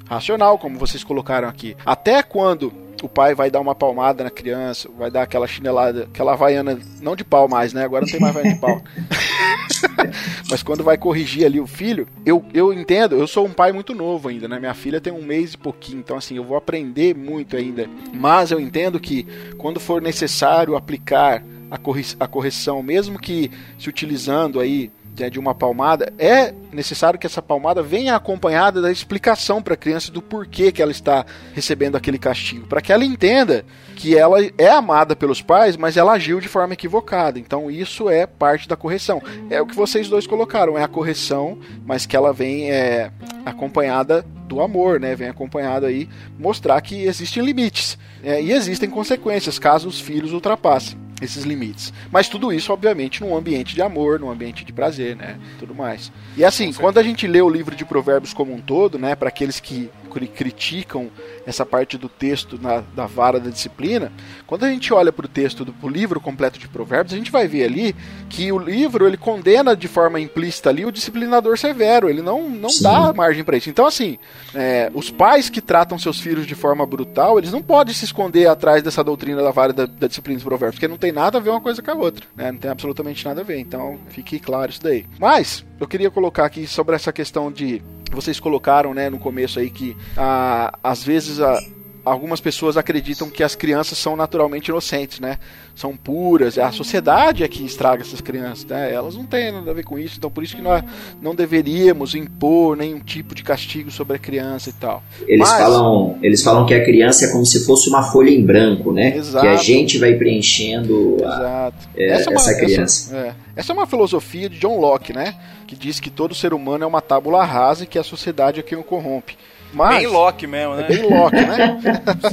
racional, 0.08 0.58
como 0.58 0.78
vocês 0.78 1.04
colocaram 1.04 1.48
aqui. 1.48 1.76
Até 1.84 2.22
quando 2.22 2.72
o 3.02 3.08
pai 3.08 3.34
vai 3.34 3.50
dar 3.50 3.60
uma 3.60 3.74
palmada 3.74 4.24
na 4.24 4.30
criança, 4.30 4.88
vai 4.96 5.10
dar 5.10 5.22
aquela 5.22 5.46
chinelada, 5.46 6.04
aquela 6.04 6.32
havaiana, 6.32 6.78
não 7.00 7.14
de 7.14 7.24
pau 7.24 7.48
mais, 7.48 7.72
né? 7.72 7.84
Agora 7.84 8.04
não 8.04 8.10
tem 8.10 8.20
mais 8.20 8.34
havaiana 8.34 8.54
de 8.54 8.60
pau. 8.60 8.82
Mas 10.50 10.62
quando 10.62 10.82
vai 10.82 10.96
corrigir 10.96 11.44
ali 11.44 11.60
o 11.60 11.66
filho, 11.66 12.06
eu, 12.24 12.44
eu 12.54 12.72
entendo, 12.72 13.16
eu 13.16 13.26
sou 13.26 13.44
um 13.44 13.52
pai 13.52 13.72
muito 13.72 13.94
novo 13.94 14.28
ainda, 14.28 14.48
né? 14.48 14.58
Minha 14.58 14.74
filha 14.74 15.00
tem 15.00 15.12
um 15.12 15.22
mês 15.22 15.54
e 15.54 15.58
pouquinho, 15.58 15.98
então 15.98 16.16
assim, 16.16 16.36
eu 16.36 16.44
vou 16.44 16.56
aprender 16.56 17.14
muito 17.14 17.56
ainda. 17.56 17.88
Mas 18.12 18.50
eu 18.50 18.60
entendo 18.60 18.98
que 19.00 19.26
quando 19.58 19.80
for 19.80 20.00
necessário 20.00 20.76
aplicar 20.76 21.42
a, 21.70 21.76
corri 21.76 22.04
a 22.18 22.26
correção, 22.26 22.82
mesmo 22.82 23.18
que 23.18 23.50
se 23.78 23.88
utilizando 23.88 24.60
aí 24.60 24.90
né, 25.18 25.30
de 25.30 25.38
uma 25.38 25.54
palmada, 25.54 26.12
é 26.18 26.52
necessário 26.72 27.18
que 27.18 27.26
essa 27.26 27.40
palmada 27.40 27.82
venha 27.82 28.14
acompanhada 28.14 28.80
da 28.80 28.90
explicação 28.90 29.62
para 29.62 29.74
a 29.74 29.76
criança 29.76 30.12
do 30.12 30.20
porquê 30.20 30.70
que 30.70 30.82
ela 30.82 30.90
está 30.90 31.24
recebendo 31.54 31.96
aquele 31.96 32.18
castigo, 32.18 32.66
para 32.66 32.80
que 32.80 32.92
ela 32.92 33.04
entenda 33.04 33.64
que 33.94 34.16
ela 34.16 34.38
é 34.58 34.68
amada 34.68 35.16
pelos 35.16 35.40
pais, 35.40 35.76
mas 35.76 35.96
ela 35.96 36.12
agiu 36.12 36.40
de 36.40 36.48
forma 36.48 36.74
equivocada. 36.74 37.38
Então 37.38 37.70
isso 37.70 38.10
é 38.10 38.26
parte 38.26 38.68
da 38.68 38.76
correção. 38.76 39.22
É 39.48 39.60
o 39.60 39.66
que 39.66 39.74
vocês 39.74 40.08
dois 40.08 40.26
colocaram, 40.26 40.76
é 40.76 40.82
a 40.82 40.88
correção, 40.88 41.58
mas 41.84 42.04
que 42.04 42.14
ela 42.14 42.32
vem 42.32 42.70
é, 42.70 43.10
acompanhada 43.44 44.24
do 44.46 44.60
amor, 44.60 45.00
né? 45.00 45.16
Vem 45.16 45.28
acompanhada 45.28 45.86
aí 45.86 46.08
mostrar 46.38 46.80
que 46.80 47.04
existem 47.04 47.42
limites 47.42 47.98
é, 48.22 48.40
e 48.42 48.52
existem 48.52 48.88
consequências 48.88 49.58
caso 49.58 49.88
os 49.88 50.00
filhos 50.00 50.32
ultrapassem 50.32 51.05
esses 51.20 51.44
limites. 51.44 51.92
Mas 52.10 52.28
tudo 52.28 52.52
isso, 52.52 52.72
obviamente, 52.72 53.20
num 53.20 53.36
ambiente 53.36 53.74
de 53.74 53.82
amor, 53.82 54.20
num 54.20 54.30
ambiente 54.30 54.64
de 54.64 54.72
prazer, 54.72 55.16
né? 55.16 55.38
Tudo 55.58 55.74
mais. 55.74 56.12
E 56.36 56.44
assim, 56.44 56.72
quando 56.72 56.98
a 56.98 57.02
gente 57.02 57.26
lê 57.26 57.40
o 57.40 57.48
livro 57.48 57.74
de 57.74 57.84
Provérbios 57.84 58.34
como 58.34 58.52
um 58.52 58.60
todo, 58.60 58.98
né? 58.98 59.14
Para 59.14 59.28
aqueles 59.28 59.58
que 59.58 59.90
criticam 60.26 61.10
essa 61.46 61.66
parte 61.66 61.98
do 61.98 62.08
texto 62.08 62.58
na, 62.60 62.82
da 62.94 63.06
vara 63.06 63.38
da 63.38 63.50
disciplina, 63.50 64.12
quando 64.46 64.64
a 64.64 64.70
gente 64.70 64.92
olha 64.92 65.12
para 65.12 65.26
o 65.26 65.28
texto 65.28 65.64
do 65.64 65.72
pro 65.72 65.88
livro 65.88 66.20
completo 66.20 66.58
de 66.58 66.68
Provérbios, 66.68 67.12
a 67.12 67.16
gente 67.16 67.30
vai 67.30 67.46
ver 67.46 67.64
ali 67.64 67.94
que 68.28 68.50
o 68.50 68.58
livro 68.58 69.06
ele 69.06 69.16
condena 69.16 69.76
de 69.76 69.88
forma 69.88 70.20
implícita 70.20 70.70
ali 70.70 70.84
o 70.84 70.92
disciplinador 70.92 71.58
severo, 71.58 72.08
ele 72.08 72.22
não, 72.22 72.48
não 72.48 72.70
dá 72.80 73.12
margem 73.12 73.44
para 73.44 73.56
isso. 73.56 73.68
Então, 73.68 73.86
assim, 73.86 74.18
é, 74.54 74.90
os 74.94 75.10
pais 75.10 75.50
que 75.50 75.60
tratam 75.60 75.98
seus 75.98 76.20
filhos 76.20 76.46
de 76.46 76.54
forma 76.54 76.86
brutal, 76.86 77.38
eles 77.38 77.52
não 77.52 77.62
podem 77.62 77.94
se 77.94 78.04
esconder 78.04 78.48
atrás 78.48 78.82
dessa 78.82 79.02
doutrina 79.02 79.42
da 79.42 79.50
vara 79.50 79.72
da, 79.72 79.86
da 79.86 80.06
disciplina 80.06 80.36
dos 80.36 80.44
Provérbios, 80.44 80.76
porque 80.76 80.88
não 80.88 80.96
tem 80.96 81.12
nada 81.12 81.38
a 81.38 81.40
ver 81.40 81.50
uma 81.50 81.60
coisa 81.60 81.82
com 81.82 81.90
a 81.90 81.94
outra, 81.94 82.24
né? 82.36 82.52
não 82.52 82.58
tem 82.58 82.70
absolutamente 82.70 83.24
nada 83.24 83.40
a 83.40 83.44
ver. 83.44 83.58
Então, 83.58 83.98
fique 84.08 84.38
claro 84.38 84.70
isso 84.70 84.82
daí. 84.82 85.04
Mas, 85.18 85.64
eu 85.80 85.86
queria 85.86 86.10
colocar 86.10 86.44
aqui 86.44 86.66
sobre 86.66 86.94
essa 86.94 87.12
questão 87.12 87.50
de 87.50 87.82
vocês 88.10 88.40
colocaram, 88.40 88.94
né, 88.94 89.10
no 89.10 89.18
começo 89.18 89.58
aí 89.58 89.70
que 89.70 89.96
ah, 90.16 90.78
às 90.82 91.04
vezes 91.04 91.40
a, 91.40 91.58
algumas 92.06 92.40
pessoas 92.40 92.76
acreditam 92.76 93.28
que 93.28 93.42
as 93.42 93.56
crianças 93.56 93.98
são 93.98 94.14
naturalmente 94.14 94.68
inocentes, 94.68 95.18
né? 95.18 95.38
São 95.74 95.96
puras. 95.96 96.56
A 96.56 96.70
sociedade 96.70 97.42
é 97.42 97.48
que 97.48 97.64
estraga 97.64 98.02
essas 98.02 98.20
crianças, 98.20 98.64
né? 98.64 98.94
Elas 98.94 99.16
não 99.16 99.26
têm 99.26 99.50
nada 99.50 99.68
a 99.72 99.74
ver 99.74 99.84
com 99.84 99.98
isso, 99.98 100.16
então 100.16 100.30
por 100.30 100.44
isso 100.44 100.54
que 100.54 100.62
nós 100.62 100.84
não 101.20 101.34
deveríamos 101.34 102.14
impor 102.14 102.76
nenhum 102.76 103.00
tipo 103.00 103.34
de 103.34 103.42
castigo 103.42 103.90
sobre 103.90 104.16
a 104.16 104.18
criança 104.20 104.70
e 104.70 104.72
tal. 104.72 105.02
Eles 105.26 105.48
Mas, 105.50 105.60
falam, 105.60 106.18
eles 106.22 106.42
falam 106.44 106.64
que 106.64 106.74
a 106.74 106.84
criança 106.84 107.26
é 107.26 107.32
como 107.32 107.44
se 107.44 107.64
fosse 107.66 107.88
uma 107.88 108.04
folha 108.04 108.30
em 108.30 108.44
branco, 108.44 108.92
né? 108.92 109.16
Exato. 109.16 109.44
Que 109.44 109.52
a 109.52 109.56
gente 109.56 109.98
vai 109.98 110.14
preenchendo 110.14 111.16
a, 111.24 111.72
é, 111.96 112.12
essa, 112.12 112.30
é 112.30 112.32
uma, 112.32 112.40
essa, 112.40 112.54
criança. 112.54 113.16
Essa 113.16 113.16
é, 113.16 113.34
essa 113.56 113.72
é 113.72 113.74
uma 113.74 113.86
filosofia 113.86 114.48
de 114.48 114.60
John 114.60 114.78
Locke, 114.78 115.12
né? 115.12 115.34
Que 115.66 115.74
diz 115.74 115.98
que 115.98 116.10
todo 116.10 116.36
ser 116.36 116.54
humano 116.54 116.84
é 116.84 116.86
uma 116.86 117.00
tábula 117.00 117.44
rasa 117.44 117.82
e 117.82 117.86
que 117.86 117.98
a 117.98 118.04
sociedade 118.04 118.60
é 118.60 118.62
quem 118.62 118.78
o 118.78 118.84
corrompe. 118.84 119.36
Mas, 119.76 119.98
bem 119.98 120.06
Loki 120.06 120.46
mesmo, 120.46 120.74
né? 120.74 120.84
É 120.84 120.88
bem 120.88 121.02
Loki, 121.02 121.36
né? 121.36 121.80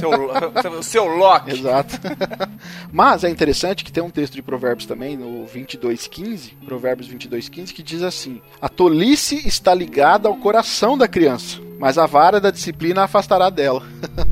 seu, 0.00 0.82
seu 0.82 1.04
Loki. 1.04 1.50
Exato. 1.50 2.00
Mas 2.90 3.22
é 3.22 3.28
interessante 3.28 3.84
que 3.84 3.92
tem 3.92 4.02
um 4.02 4.08
texto 4.08 4.32
de 4.32 4.40
Provérbios 4.40 4.86
também, 4.86 5.14
no 5.14 5.44
22:15, 5.44 6.52
Provérbios 6.64 7.06
22:15, 7.06 7.74
que 7.74 7.82
diz 7.82 8.02
assim: 8.02 8.40
A 8.62 8.68
tolice 8.70 9.46
está 9.46 9.74
ligada 9.74 10.26
ao 10.26 10.36
coração 10.36 10.96
da 10.96 11.06
criança, 11.06 11.60
mas 11.78 11.98
a 11.98 12.06
vara 12.06 12.40
da 12.40 12.50
disciplina 12.50 13.02
a 13.02 13.04
afastará 13.04 13.50
dela. 13.50 13.82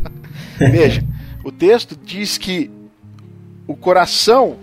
Veja, 0.56 1.04
o 1.44 1.52
texto 1.52 1.94
diz 1.94 2.38
que 2.38 2.70
o 3.66 3.76
coração 3.76 4.56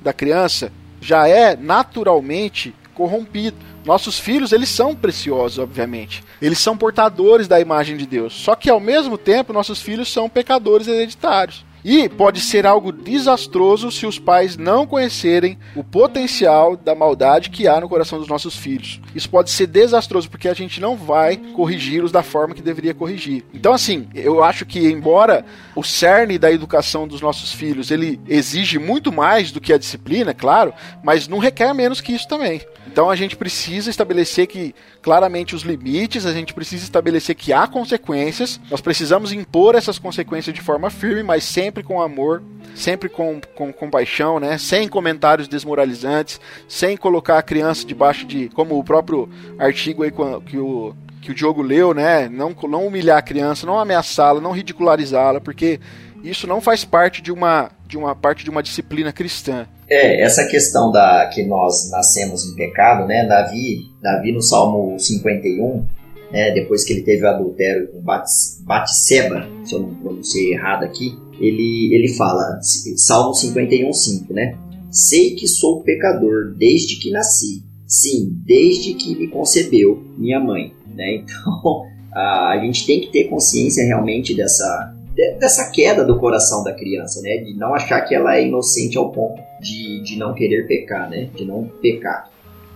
da 0.00 0.12
criança 0.12 0.70
já 1.00 1.26
é 1.26 1.56
naturalmente 1.56 2.72
corrompido. 2.94 3.56
Nossos 3.84 4.18
filhos, 4.18 4.52
eles 4.52 4.68
são 4.68 4.94
preciosos, 4.94 5.58
obviamente. 5.58 6.22
Eles 6.42 6.58
são 6.58 6.76
portadores 6.76 7.48
da 7.48 7.60
imagem 7.60 7.96
de 7.96 8.06
Deus. 8.06 8.34
Só 8.34 8.54
que 8.54 8.68
ao 8.68 8.80
mesmo 8.80 9.16
tempo, 9.16 9.52
nossos 9.52 9.80
filhos 9.80 10.12
são 10.12 10.28
pecadores 10.28 10.86
hereditários. 10.86 11.64
E 11.84 12.08
pode 12.08 12.40
ser 12.40 12.66
algo 12.66 12.92
desastroso 12.92 13.90
se 13.90 14.06
os 14.06 14.18
pais 14.18 14.56
não 14.56 14.86
conhecerem 14.86 15.58
o 15.74 15.84
potencial 15.84 16.76
da 16.76 16.94
maldade 16.94 17.50
que 17.50 17.68
há 17.68 17.80
no 17.80 17.88
coração 17.88 18.18
dos 18.18 18.28
nossos 18.28 18.56
filhos. 18.56 19.00
Isso 19.14 19.30
pode 19.30 19.50
ser 19.50 19.66
desastroso 19.66 20.28
porque 20.28 20.48
a 20.48 20.54
gente 20.54 20.80
não 20.80 20.96
vai 20.96 21.36
corrigi-los 21.36 22.12
da 22.12 22.22
forma 22.22 22.54
que 22.54 22.62
deveria 22.62 22.94
corrigir. 22.94 23.44
Então, 23.54 23.72
assim, 23.72 24.08
eu 24.14 24.42
acho 24.42 24.66
que, 24.66 24.80
embora 24.80 25.44
o 25.74 25.82
cerne 25.82 26.38
da 26.38 26.50
educação 26.50 27.06
dos 27.06 27.20
nossos 27.20 27.52
filhos 27.52 27.90
ele 27.90 28.20
exige 28.26 28.78
muito 28.78 29.12
mais 29.12 29.52
do 29.52 29.60
que 29.60 29.72
a 29.72 29.78
disciplina, 29.78 30.34
claro, 30.34 30.72
mas 31.02 31.28
não 31.28 31.38
requer 31.38 31.72
menos 31.72 32.00
que 32.00 32.12
isso 32.12 32.26
também. 32.26 32.60
Então 32.86 33.10
a 33.10 33.16
gente 33.16 33.36
precisa 33.36 33.90
estabelecer 33.90 34.46
que 34.46 34.74
claramente 35.02 35.54
os 35.54 35.62
limites, 35.62 36.26
a 36.26 36.32
gente 36.32 36.52
precisa 36.52 36.84
estabelecer 36.84 37.34
que 37.34 37.52
há 37.52 37.66
consequências, 37.66 38.60
nós 38.70 38.80
precisamos 38.80 39.32
impor 39.32 39.74
essas 39.74 39.98
consequências 39.98 40.54
de 40.54 40.60
forma 40.60 40.90
firme, 40.90 41.22
mas 41.22 41.44
sempre 41.68 41.82
com 41.82 42.00
amor, 42.00 42.42
sempre 42.74 43.08
com, 43.10 43.40
com 43.54 43.72
compaixão, 43.72 44.40
né? 44.40 44.56
Sem 44.56 44.88
comentários 44.88 45.46
desmoralizantes, 45.46 46.40
sem 46.66 46.96
colocar 46.96 47.38
a 47.38 47.42
criança 47.42 47.86
debaixo 47.86 48.26
de, 48.26 48.48
como 48.48 48.78
o 48.78 48.84
próprio 48.84 49.28
artigo 49.58 50.02
aí 50.02 50.10
que 50.10 50.56
o 50.56 50.94
que 51.20 51.32
o 51.32 51.34
Diogo 51.34 51.60
leu, 51.60 51.92
né? 51.92 52.28
Não, 52.28 52.54
não 52.68 52.86
humilhar 52.86 53.18
a 53.18 53.22
criança, 53.22 53.66
não 53.66 53.78
ameaçá-la, 53.78 54.40
não 54.40 54.52
ridicularizá-la, 54.52 55.40
porque 55.40 55.78
isso 56.22 56.46
não 56.46 56.60
faz 56.60 56.84
parte 56.84 57.20
de 57.20 57.30
uma, 57.30 57.70
de 57.86 57.98
uma 57.98 58.14
parte 58.14 58.44
de 58.44 58.50
uma 58.50 58.62
disciplina 58.62 59.12
cristã. 59.12 59.66
É, 59.90 60.22
essa 60.22 60.46
questão 60.46 60.90
da 60.90 61.26
que 61.26 61.42
nós 61.42 61.90
nascemos 61.90 62.46
em 62.46 62.54
pecado, 62.54 63.06
né? 63.06 63.26
Davi, 63.26 63.90
Davi 64.00 64.32
no 64.32 64.40
Salmo 64.40 64.98
51, 64.98 65.84
né, 66.30 66.52
depois 66.52 66.84
que 66.84 66.92
ele 66.92 67.02
teve 67.02 67.24
o 67.24 67.28
adultério 67.28 67.88
com 67.88 68.00
Batseba, 68.00 69.48
se 69.64 69.74
eu 69.74 69.80
não 69.80 69.94
pronunciei 69.96 70.52
errado 70.52 70.84
aqui, 70.84 71.18
ele, 71.40 71.94
ele 71.94 72.08
fala, 72.14 72.58
Salmo 72.96 73.34
51, 73.34 73.92
5, 73.92 74.32
né? 74.32 74.58
Sei 74.90 75.34
que 75.34 75.46
sou 75.46 75.82
pecador 75.82 76.54
desde 76.56 76.96
que 76.96 77.10
nasci, 77.10 77.64
sim, 77.86 78.32
desde 78.44 78.94
que 78.94 79.16
me 79.16 79.28
concebeu 79.28 80.02
minha 80.16 80.40
mãe, 80.40 80.72
né? 80.94 81.16
Então, 81.16 81.84
a, 82.12 82.58
gente 82.62 82.86
tem 82.86 83.00
que 83.00 83.12
ter 83.12 83.24
consciência 83.24 83.84
realmente 83.84 84.34
dessa, 84.34 84.94
dessa 85.38 85.70
queda 85.70 86.04
do 86.04 86.18
coração 86.18 86.64
da 86.64 86.72
criança, 86.72 87.20
né? 87.22 87.38
De 87.38 87.54
não 87.54 87.74
achar 87.74 88.00
que 88.02 88.14
ela 88.14 88.36
é 88.36 88.46
inocente 88.46 88.96
ao 88.96 89.12
ponto 89.12 89.40
de, 89.60 90.02
de 90.02 90.16
não 90.16 90.34
querer 90.34 90.66
pecar, 90.66 91.08
né? 91.08 91.28
De 91.34 91.44
não 91.44 91.70
pecar. 91.80 92.30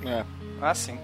É. 0.05 0.25
Ah, 0.61 0.75
sim. 0.75 0.95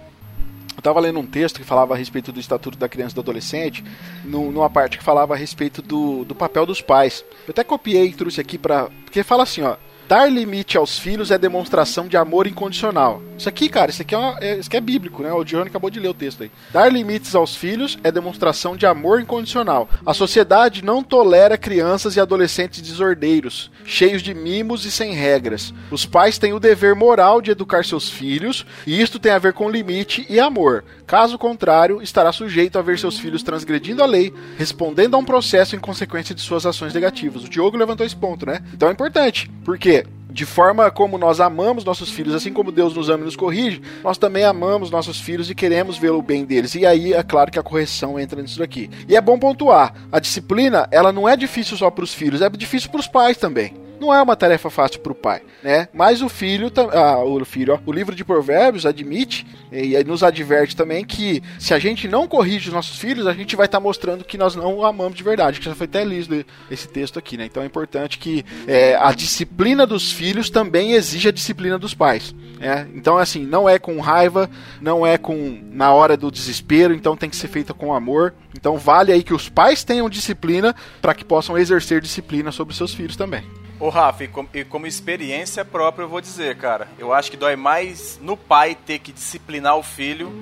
Eu 0.79 0.81
estava 0.81 1.01
lendo 1.01 1.19
um 1.19 1.27
texto 1.27 1.59
que 1.59 1.67
falava 1.67 1.95
a 1.95 1.97
respeito 1.97 2.31
do 2.31 2.39
estatuto 2.39 2.79
da 2.79 2.89
criança 2.89 3.13
e 3.13 3.17
do 3.17 3.21
adolescente, 3.21 3.83
numa 4.25 4.71
parte 4.71 4.97
que 4.97 5.03
falava 5.03 5.35
a 5.35 5.37
respeito 5.37 5.83
do, 5.83 6.25
do 6.25 6.37
papel 6.37 6.65
dos 6.65 6.81
pais. 6.81 7.25
Eu 7.49 7.51
até 7.51 7.65
copiei 7.65 8.07
e 8.07 8.13
trouxe 8.13 8.41
aqui 8.41 8.57
para. 8.57 8.89
Porque 9.05 9.25
fala 9.25 9.43
assim, 9.43 9.63
ó. 9.63 9.77
Dar 10.07 10.31
limite 10.31 10.79
aos 10.79 10.97
filhos 10.97 11.33
é 11.33 11.37
demonstração 11.37 12.07
de 12.07 12.17
amor 12.17 12.47
incondicional. 12.47 13.21
Isso 13.39 13.49
aqui, 13.49 13.69
cara, 13.69 13.91
isso 13.91 14.03
aqui 14.03 14.15
é, 14.15 14.19
uma, 14.19 14.37
é, 14.41 14.59
isso 14.59 14.69
aqui 14.69 14.77
é 14.77 14.81
bíblico, 14.81 15.23
né? 15.23 15.33
O 15.33 15.45
Johnny 15.45 15.69
acabou 15.69 15.91
de 15.91 16.01
ler 16.01 16.09
o 16.09 16.15
texto 16.15 16.43
aí. 16.43 16.51
Dar 16.73 16.89
limites 16.89 17.35
aos 17.35 17.55
filhos 17.55 17.97
é 18.03 18.11
demonstração 18.11 18.77
de 18.77 18.85
amor 18.85 19.21
incondicional. 19.21 19.89
A 20.05 20.13
sociedade 20.13 20.85
não 20.85 21.03
tolera 21.03 21.57
crianças 21.57 22.17
e 22.17 22.21
adolescentes 22.21 22.83
desordeiros, 22.83 23.71
cheios 23.85 24.23
de 24.23 24.35
mimos 24.35 24.85
e 24.85 24.91
sem 24.91 25.13
regras. 25.13 25.73
Os 25.91 26.05
pais 26.05 26.37
têm 26.37 26.53
o 26.53 26.59
dever 26.59 26.97
moral 26.97 27.41
de 27.41 27.53
educar 27.53 27.85
seus 27.85 28.11
filhos, 28.11 28.67
e 28.85 29.01
isto 29.01 29.19
tem 29.21 29.31
a 29.31 29.39
ver 29.39 29.53
com 29.53 29.71
limite 29.71 30.27
e 30.29 30.41
amor. 30.41 30.85
Caso 31.07 31.39
contrário, 31.39 32.03
estará 32.03 32.33
sujeito 32.33 32.79
a 32.79 32.83
ver 32.83 32.99
seus 32.99 33.19
filhos 33.19 33.43
transgredindo 33.43 34.03
a 34.03 34.07
lei, 34.07 34.35
respondendo 34.59 35.15
a 35.15 35.19
um 35.19 35.25
processo 35.25 35.77
em 35.77 35.79
consequência 35.79 36.35
de 36.35 36.41
suas 36.41 36.67
ações 36.67 36.93
negativas. 36.93 37.45
O 37.45 37.49
Diogo 37.49 37.77
levantou 37.77 38.05
esse 38.05 38.17
ponto, 38.17 38.45
né? 38.45 38.61
Então 38.75 38.89
é 38.89 38.93
importante, 38.93 39.51
porque 39.65 40.05
de 40.31 40.45
forma 40.45 40.91
como 40.91 41.17
nós 41.17 41.41
amamos 41.41 41.85
nossos 41.85 42.11
filhos, 42.11 42.35
assim 42.35 42.53
como 42.53 42.71
Deus 42.71 42.95
nos 42.95 43.09
ama 43.09 43.23
e 43.23 43.25
nos 43.25 43.37
corrige, 43.37 43.81
nós 44.05 44.19
também 44.19 44.45
amamos 44.45 44.91
nossos 44.91 45.21
filhos 45.21 45.51
e 45.51 45.55
queremos 45.55 45.97
ver 45.97 46.11
o 46.11 46.23
bem 46.23 46.45
deles. 46.45 46.75
E 46.75 46.85
aí 46.85 47.13
é 47.13 47.23
claro 47.23 47.51
que 47.51 47.59
a 47.59 47.63
correção 47.63 48.19
entra 48.19 48.41
nisso 48.43 48.59
daqui. 48.59 48.91
E 49.09 49.17
é 49.17 49.21
bom 49.21 49.39
pontuar, 49.39 49.95
a 50.13 50.21
disciplina, 50.21 50.87
ela 50.91 51.13
não 51.13 51.29
é 51.29 51.37
difícil 51.37 51.77
só 51.77 51.91
para 51.91 52.05
os 52.05 52.15
filhos, 52.15 52.43
é 52.43 52.49
difícil 52.51 52.91
para 52.91 53.01
os 53.01 53.09
pais 53.09 53.37
também 53.37 53.88
não 54.01 54.15
é 54.15 54.23
uma 54.23 54.37
tarefa 54.37 54.71
fácil 54.71 55.01
para 55.01 55.13
o 55.13 55.15
pai, 55.15 55.43
né? 55.63 55.89
Mas 55.93 56.23
o 56.23 56.29
filho, 56.29 56.71
ah, 56.93 57.23
o 57.25 57.45
filho, 57.45 57.75
ó, 57.75 57.79
o 57.85 57.93
livro 57.93 58.15
de 58.15 58.25
Provérbios 58.25 58.87
admite 58.87 59.47
e 59.71 60.03
nos 60.05 60.23
adverte 60.23 60.75
também 60.75 61.05
que 61.05 61.43
se 61.59 61.75
a 61.75 61.79
gente 61.79 62.09
não 62.09 62.27
corrige 62.27 62.69
os 62.69 62.75
nossos 62.75 62.99
filhos, 62.99 63.27
a 63.27 63.33
gente 63.33 63.57
vai 63.57 63.67
estar 63.67 63.79
tá 63.79 63.83
mostrando 63.83 64.25
que 64.25 64.39
nós 64.39 64.55
não 64.55 64.77
o 64.77 64.85
amamos 64.85 65.17
de 65.17 65.23
verdade. 65.23 65.59
Que 65.59 65.67
já 65.67 65.75
foi 65.75 65.87
até 65.87 66.05
lido 66.05 66.45
esse 66.71 66.89
texto 66.89 67.19
aqui, 67.19 67.37
né? 67.37 67.45
Então 67.45 67.63
é 67.63 67.67
importante 67.67 68.19
que 68.19 68.45
é, 68.67 68.97
a 68.97 69.13
disciplina 69.13 69.87
dos 69.87 70.13
filhos 70.13 70.51
também 70.51 70.93
exija 70.93 71.29
a 71.29 71.33
disciplina 71.33 71.79
dos 71.79 71.95
pais. 71.95 72.35
É, 72.61 72.87
então, 72.95 73.19
assim, 73.19 73.45
não 73.45 73.69
é 73.69 73.79
com 73.79 74.01
raiva, 74.01 74.51
não 74.81 75.07
é 75.07 75.17
com 75.17 75.61
na 75.71 75.93
hora 75.93 76.17
do 76.17 76.31
desespero, 76.31 76.93
então 76.93 77.17
tem 77.17 77.31
que 77.31 77.37
ser 77.37 77.49
feita 77.49 77.73
com 77.73 77.95
amor. 77.95 78.35
Então, 78.57 78.77
vale 78.77 79.13
aí 79.13 79.23
que 79.23 79.35
os 79.35 79.49
pais 79.49 79.85
tenham 79.85 80.09
disciplina 80.11 80.75
para 81.01 81.15
que 81.15 81.25
possam 81.25 81.57
exercer 81.57 82.01
disciplina 82.01 82.51
sobre 82.51 82.75
seus 82.75 82.93
filhos 82.93 83.17
também. 83.17 83.45
Ô 83.81 83.89
Rafa, 83.89 84.25
e 84.25 84.29
como, 84.29 84.49
e 84.53 84.65
como, 84.65 84.87
experiência 84.87 85.65
própria 85.65 86.05
eu 86.05 86.09
vou 86.09 86.21
dizer, 86.21 86.57
cara, 86.57 86.89
eu 86.99 87.13
acho 87.13 87.31
que 87.31 87.37
dói 87.37 87.55
mais 87.55 88.19
no 88.21 88.37
pai 88.37 88.75
ter 88.75 88.99
que 88.99 89.13
disciplinar 89.13 89.77
o 89.77 89.83
filho 89.83 90.33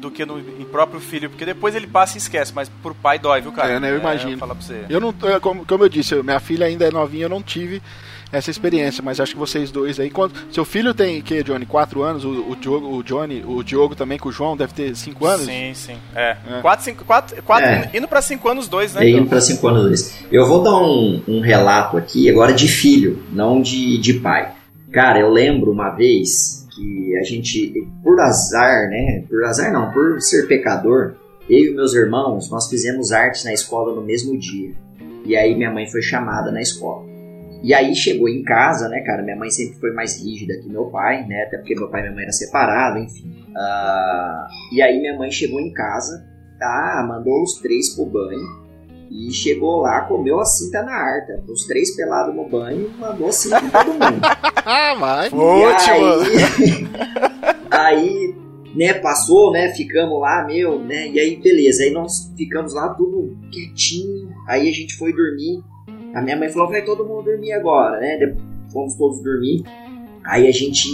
do 0.00 0.10
que 0.10 0.24
no 0.24 0.40
próprio 0.66 1.00
filho, 1.00 1.28
porque 1.28 1.44
depois 1.44 1.74
ele 1.74 1.86
passa 1.86 2.16
e 2.16 2.18
esquece, 2.18 2.52
mas 2.54 2.68
pro 2.68 2.94
pai 2.94 3.18
dói, 3.18 3.40
viu, 3.40 3.52
cara? 3.52 3.74
É, 3.74 3.80
né, 3.80 3.90
eu 3.90 3.98
imagino. 3.98 4.42
É, 4.70 4.74
eu, 4.74 4.86
eu 4.90 5.00
não, 5.00 5.14
como, 5.40 5.66
como 5.66 5.84
eu 5.84 5.88
disse, 5.88 6.14
minha 6.22 6.40
filha 6.40 6.66
ainda 6.66 6.86
é 6.86 6.90
novinha, 6.90 7.24
eu 7.24 7.30
não 7.30 7.42
tive 7.42 7.82
essa 8.32 8.50
experiência, 8.50 9.02
mas 9.02 9.20
acho 9.20 9.32
que 9.32 9.38
vocês 9.38 9.70
dois 9.70 10.00
aí. 10.00 10.10
Quando, 10.10 10.34
seu 10.50 10.64
filho 10.64 10.92
tem 10.92 11.22
que, 11.22 11.42
Johnny, 11.42 11.64
4 11.64 12.02
anos, 12.02 12.24
o, 12.24 12.50
o, 12.50 12.56
Diogo, 12.56 12.96
o 12.96 13.02
Johnny, 13.02 13.44
o 13.46 13.62
Diogo 13.62 13.94
também 13.94 14.18
com 14.18 14.28
o 14.28 14.32
João 14.32 14.56
deve 14.56 14.72
ter 14.72 14.96
5 14.96 15.26
anos? 15.26 15.46
Sim, 15.46 15.72
sim. 15.74 15.96
É. 16.14 16.36
4, 16.60 16.84
5, 16.84 17.04
4, 17.04 17.42
4 17.42 17.66
é. 17.66 17.90
indo 17.94 18.08
pra 18.08 18.20
5 18.20 18.48
anos 18.48 18.68
dois, 18.68 18.94
né? 18.94 19.04
É, 19.04 19.10
indo 19.10 19.28
pra 19.28 19.40
5 19.40 19.66
anos 19.68 19.82
dois. 19.82 20.24
Eu 20.30 20.46
vou 20.46 20.62
dar 20.62 20.76
um, 20.76 21.22
um 21.28 21.40
relato 21.40 21.96
aqui 21.96 22.28
agora 22.28 22.52
de 22.52 22.68
filho, 22.68 23.22
não 23.32 23.60
de, 23.60 23.98
de 23.98 24.14
pai. 24.14 24.52
Cara, 24.92 25.20
eu 25.20 25.30
lembro 25.30 25.70
uma 25.70 25.90
vez 25.90 26.66
que 26.74 27.16
a 27.16 27.22
gente, 27.22 27.72
por 28.02 28.20
azar, 28.20 28.88
né? 28.88 29.24
Por 29.28 29.44
azar 29.44 29.72
não, 29.72 29.90
por 29.92 30.20
ser 30.20 30.46
pecador, 30.46 31.14
eu 31.48 31.72
e 31.72 31.74
meus 31.74 31.94
irmãos, 31.94 32.50
nós 32.50 32.68
fizemos 32.68 33.12
artes 33.12 33.44
na 33.44 33.52
escola 33.52 33.94
no 33.94 34.02
mesmo 34.02 34.38
dia. 34.38 34.74
E 35.24 35.36
aí 35.36 35.54
minha 35.54 35.70
mãe 35.70 35.86
foi 35.86 36.02
chamada 36.02 36.50
na 36.50 36.60
escola. 36.60 37.15
E 37.62 37.74
aí 37.74 37.94
chegou 37.94 38.28
em 38.28 38.42
casa, 38.42 38.88
né, 38.88 39.00
cara? 39.00 39.22
Minha 39.22 39.36
mãe 39.36 39.50
sempre 39.50 39.78
foi 39.78 39.92
mais 39.92 40.22
rígida 40.22 40.54
que 40.62 40.68
meu 40.68 40.86
pai, 40.86 41.26
né? 41.26 41.44
Até 41.44 41.58
porque 41.58 41.74
meu 41.74 41.88
pai 41.88 42.00
e 42.00 42.02
minha 42.04 42.14
mãe 42.14 42.22
eram 42.22 42.32
separados, 42.32 43.02
enfim. 43.02 43.28
Uh, 43.50 44.74
e 44.74 44.82
aí 44.82 44.98
minha 45.00 45.16
mãe 45.16 45.30
chegou 45.30 45.60
em 45.60 45.72
casa, 45.72 46.24
tá? 46.58 47.04
Mandou 47.08 47.42
os 47.42 47.54
três 47.60 47.94
pro 47.94 48.06
banho. 48.06 48.66
E 49.10 49.32
chegou 49.32 49.80
lá, 49.80 50.02
comeu 50.02 50.40
a 50.40 50.44
cinta 50.44 50.82
na 50.82 50.92
harta. 50.92 51.42
Os 51.48 51.64
três 51.64 51.94
pelados 51.96 52.34
no 52.34 52.48
banho, 52.48 52.90
mandou 52.98 53.32
cinta 53.32 53.60
em 53.64 53.70
todo 53.70 53.92
mundo. 53.92 54.20
Vai. 54.98 55.30
Aí, 57.70 57.70
aí, 57.70 58.34
né, 58.74 58.94
passou, 58.94 59.52
né, 59.52 59.72
ficamos 59.74 60.20
lá, 60.20 60.44
meu, 60.44 60.78
né, 60.80 61.08
e 61.08 61.20
aí 61.20 61.36
beleza, 61.36 61.84
aí 61.84 61.90
nós 61.90 62.32
ficamos 62.36 62.74
lá 62.74 62.88
tudo 62.94 63.36
quietinho, 63.50 64.28
aí 64.48 64.68
a 64.68 64.72
gente 64.72 64.96
foi 64.96 65.12
dormir, 65.12 65.62
a 66.16 66.22
minha 66.22 66.34
mãe 66.34 66.48
falou: 66.48 66.70
vai 66.70 66.82
todo 66.82 67.04
mundo 67.04 67.24
dormir 67.24 67.52
agora, 67.52 68.00
né? 68.00 68.34
Fomos 68.72 68.96
todos 68.96 69.22
dormir. 69.22 69.64
Aí 70.24 70.48
a 70.48 70.50
gente 70.50 70.88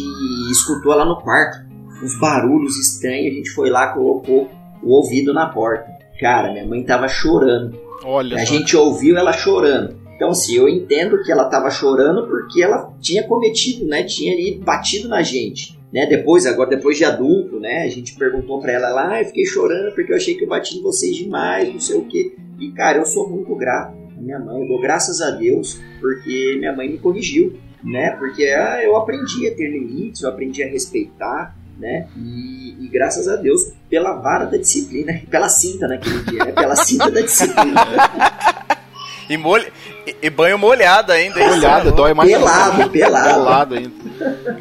escutou 0.50 0.94
lá 0.94 1.04
no 1.04 1.20
quarto 1.20 1.64
uns 2.02 2.18
barulhos 2.18 2.76
estranhos. 2.76 3.32
A 3.32 3.36
gente 3.36 3.50
foi 3.50 3.70
lá, 3.70 3.94
colocou 3.94 4.50
o 4.82 4.90
ouvido 4.90 5.32
na 5.32 5.46
porta. 5.46 5.86
Cara, 6.18 6.50
minha 6.52 6.66
mãe 6.66 6.82
tava 6.82 7.06
chorando. 7.06 7.78
Olha. 8.04 8.36
A 8.36 8.44
gente 8.44 8.76
ouviu 8.76 9.16
ela 9.16 9.32
chorando. 9.32 9.96
Então, 10.16 10.30
assim, 10.30 10.56
eu 10.56 10.68
entendo 10.68 11.22
que 11.22 11.30
ela 11.30 11.44
tava 11.44 11.70
chorando 11.70 12.26
porque 12.26 12.60
ela 12.60 12.92
tinha 13.00 13.22
cometido, 13.22 13.86
né? 13.86 14.02
Tinha 14.02 14.34
ali 14.34 14.60
batido 14.62 15.08
na 15.08 15.22
gente. 15.22 15.80
Né, 15.92 16.06
depois, 16.06 16.46
agora 16.46 16.70
depois 16.70 16.96
de 16.96 17.04
adulto, 17.04 17.60
né, 17.60 17.82
a 17.82 17.88
gente 17.88 18.14
perguntou 18.14 18.58
para 18.62 18.72
ela 18.72 18.88
lá, 18.88 19.10
ah, 19.10 19.20
eu 19.20 19.26
fiquei 19.26 19.44
chorando 19.44 19.94
porque 19.94 20.10
eu 20.10 20.16
achei 20.16 20.34
que 20.34 20.42
eu 20.42 20.48
bati 20.48 20.78
em 20.78 20.82
vocês 20.82 21.14
demais, 21.14 21.70
não 21.70 21.78
sei 21.78 21.98
o 21.98 22.06
que. 22.06 22.34
E 22.58 22.70
cara, 22.70 22.96
eu 22.96 23.04
sou 23.04 23.28
muito 23.28 23.54
grato 23.54 24.01
minha 24.22 24.38
mãe. 24.38 24.60
Eu 24.60 24.68
dou 24.68 24.80
graças 24.80 25.20
a 25.20 25.30
Deus 25.30 25.80
porque 26.00 26.56
minha 26.58 26.72
mãe 26.72 26.88
me 26.88 26.98
corrigiu, 26.98 27.58
né? 27.82 28.12
Porque 28.12 28.44
ah, 28.44 28.82
eu 28.82 28.96
aprendi 28.96 29.48
a 29.48 29.54
ter 29.54 29.68
limites, 29.68 30.22
eu 30.22 30.30
aprendi 30.30 30.62
a 30.62 30.68
respeitar, 30.68 31.56
né? 31.78 32.06
E, 32.16 32.76
e, 32.80 32.88
graças 32.88 33.28
a 33.28 33.36
Deus 33.36 33.72
pela 33.90 34.14
vara 34.14 34.46
da 34.46 34.56
disciplina, 34.56 35.20
pela 35.28 35.48
cinta 35.48 35.88
naquele 35.88 36.22
dia, 36.22 36.44
né? 36.44 36.52
Pela 36.52 36.76
cinta 36.76 37.10
da 37.10 37.20
disciplina. 37.20 37.80
e, 39.28 39.36
molha, 39.36 39.66
e, 40.06 40.16
e 40.22 40.30
banho 40.30 40.58
molhado 40.58 41.10
ainda. 41.10 41.40
Molhado, 41.40 41.92
dói 41.92 42.14
mais. 42.14 42.30
Pelado, 42.30 42.90
pelado. 42.90 43.28
pelado 43.28 43.74
ainda. 43.74 43.92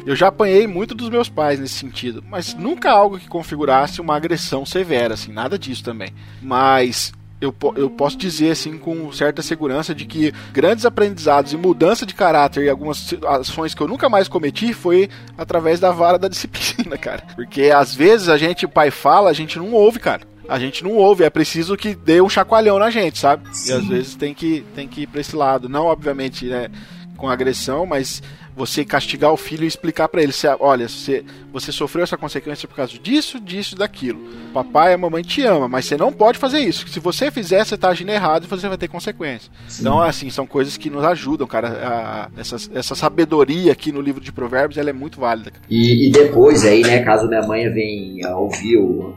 Eu 0.04 0.16
já 0.16 0.28
apanhei 0.28 0.66
muito 0.66 0.94
dos 0.94 1.08
meus 1.08 1.28
pais 1.28 1.60
nesse 1.60 1.74
sentido, 1.74 2.24
mas 2.28 2.54
nunca 2.54 2.90
algo 2.90 3.18
que 3.18 3.28
configurasse 3.28 4.00
uma 4.00 4.16
agressão 4.16 4.66
severa, 4.66 5.14
assim, 5.14 5.32
nada 5.32 5.56
disso 5.56 5.84
também. 5.84 6.12
Mas 6.40 7.12
eu, 7.42 7.52
eu 7.74 7.90
posso 7.90 8.16
dizer 8.16 8.52
assim 8.52 8.78
com 8.78 9.10
certa 9.10 9.42
segurança 9.42 9.92
de 9.92 10.04
que 10.06 10.32
grandes 10.52 10.86
aprendizados 10.86 11.52
e 11.52 11.56
mudança 11.56 12.06
de 12.06 12.14
caráter 12.14 12.64
e 12.64 12.70
algumas 12.70 13.12
ações 13.26 13.74
que 13.74 13.82
eu 13.82 13.88
nunca 13.88 14.08
mais 14.08 14.28
cometi 14.28 14.72
foi 14.72 15.10
através 15.36 15.80
da 15.80 15.90
vara 15.90 16.18
da 16.18 16.28
disciplina, 16.28 16.96
cara. 16.98 17.24
Porque 17.34 17.64
às 17.64 17.92
vezes 17.92 18.28
a 18.28 18.38
gente, 18.38 18.64
o 18.64 18.68
pai 18.68 18.92
fala, 18.92 19.28
a 19.28 19.32
gente 19.32 19.58
não 19.58 19.72
ouve, 19.72 19.98
cara. 19.98 20.22
A 20.48 20.58
gente 20.58 20.84
não 20.84 20.92
ouve, 20.92 21.24
é 21.24 21.30
preciso 21.30 21.76
que 21.76 21.94
dê 21.94 22.20
um 22.20 22.28
chacoalhão 22.28 22.78
na 22.78 22.90
gente, 22.90 23.18
sabe? 23.18 23.44
Sim. 23.56 23.70
E 23.70 23.72
às 23.74 23.84
vezes 23.86 24.14
tem 24.14 24.32
que, 24.32 24.64
tem 24.74 24.86
que 24.86 25.02
ir 25.02 25.06
pra 25.08 25.20
esse 25.20 25.34
lado. 25.34 25.68
Não, 25.68 25.86
obviamente, 25.86 26.46
né, 26.46 26.68
com 27.16 27.28
agressão, 27.28 27.86
mas 27.86 28.22
você 28.56 28.84
castigar 28.84 29.32
o 29.32 29.36
filho 29.36 29.64
e 29.64 29.66
explicar 29.66 30.08
para 30.08 30.22
ele, 30.22 30.32
se, 30.32 30.46
olha, 30.60 30.88
você, 30.88 31.24
você 31.52 31.72
sofreu 31.72 32.04
essa 32.04 32.16
consequência 32.16 32.68
por 32.68 32.76
causa 32.76 32.98
disso, 32.98 33.40
disso, 33.40 33.76
daquilo. 33.76 34.20
Papai 34.52 34.92
e 34.92 34.94
a 34.94 34.98
mamãe 34.98 35.22
te 35.22 35.42
ama, 35.42 35.68
mas 35.68 35.86
você 35.86 35.96
não 35.96 36.12
pode 36.12 36.38
fazer 36.38 36.60
isso. 36.60 36.86
Se 36.88 37.00
você 37.00 37.30
fizer, 37.30 37.64
você 37.64 37.76
tá 37.76 37.88
agindo 37.88 38.10
errado 38.10 38.44
e 38.44 38.46
você 38.46 38.68
vai 38.68 38.76
ter 38.76 38.88
consequências. 38.88 39.50
Sim. 39.66 39.82
Então, 39.82 40.00
assim, 40.00 40.30
são 40.30 40.46
coisas 40.46 40.76
que 40.76 40.90
nos 40.90 41.04
ajudam, 41.04 41.46
cara. 41.46 41.68
A, 41.68 42.24
a, 42.24 42.30
essa, 42.36 42.56
essa 42.74 42.94
sabedoria 42.94 43.72
aqui 43.72 43.90
no 43.90 44.00
livro 44.00 44.20
de 44.20 44.32
Provérbios, 44.32 44.78
ela 44.78 44.90
é 44.90 44.92
muito 44.92 45.20
válida. 45.20 45.52
E, 45.68 46.08
e, 46.08 46.12
depois 46.12 46.64
aí, 46.64 46.82
né, 46.82 47.02
caso 47.02 47.28
minha 47.28 47.42
mãe 47.42 47.68
venha 47.70 48.36
ouvir, 48.36 48.76
uh, 48.76 49.14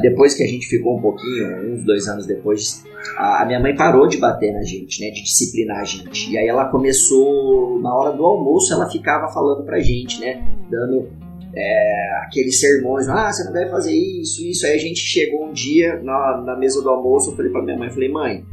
depois 0.00 0.34
que 0.34 0.42
a 0.42 0.46
gente 0.46 0.66
ficou 0.66 0.98
um 0.98 1.02
pouquinho, 1.02 1.74
uns 1.74 1.84
dois 1.84 2.08
anos 2.08 2.26
depois, 2.26 2.84
a, 3.16 3.42
a 3.42 3.46
minha 3.46 3.60
mãe 3.60 3.74
parou 3.74 4.06
de 4.06 4.18
bater 4.18 4.52
na 4.52 4.62
gente, 4.62 5.00
né, 5.00 5.10
de 5.10 5.22
disciplinar 5.22 5.80
a 5.80 5.84
gente. 5.84 6.30
E 6.30 6.38
aí 6.38 6.46
ela 6.46 6.66
começou, 6.66 7.78
na 7.80 7.94
hora 7.94 8.16
do 8.16 8.24
almoço, 8.24 8.69
ela 8.72 8.88
ficava 8.88 9.32
falando 9.32 9.64
pra 9.64 9.80
gente, 9.80 10.20
né? 10.20 10.44
Dando 10.70 11.08
é, 11.54 12.12
aqueles 12.24 12.60
sermões, 12.60 13.08
ah, 13.08 13.32
você 13.32 13.44
não 13.44 13.52
deve 13.52 13.70
fazer 13.70 13.92
isso, 13.92 14.44
isso. 14.44 14.66
Aí 14.66 14.74
a 14.74 14.78
gente 14.78 15.00
chegou 15.00 15.46
um 15.46 15.52
dia 15.52 16.00
na, 16.02 16.42
na 16.44 16.56
mesa 16.56 16.82
do 16.82 16.88
almoço, 16.88 17.30
eu 17.30 17.36
falei 17.36 17.50
pra 17.50 17.62
minha 17.62 17.76
mãe, 17.76 17.90
falei, 17.90 18.10
mãe, 18.10 18.44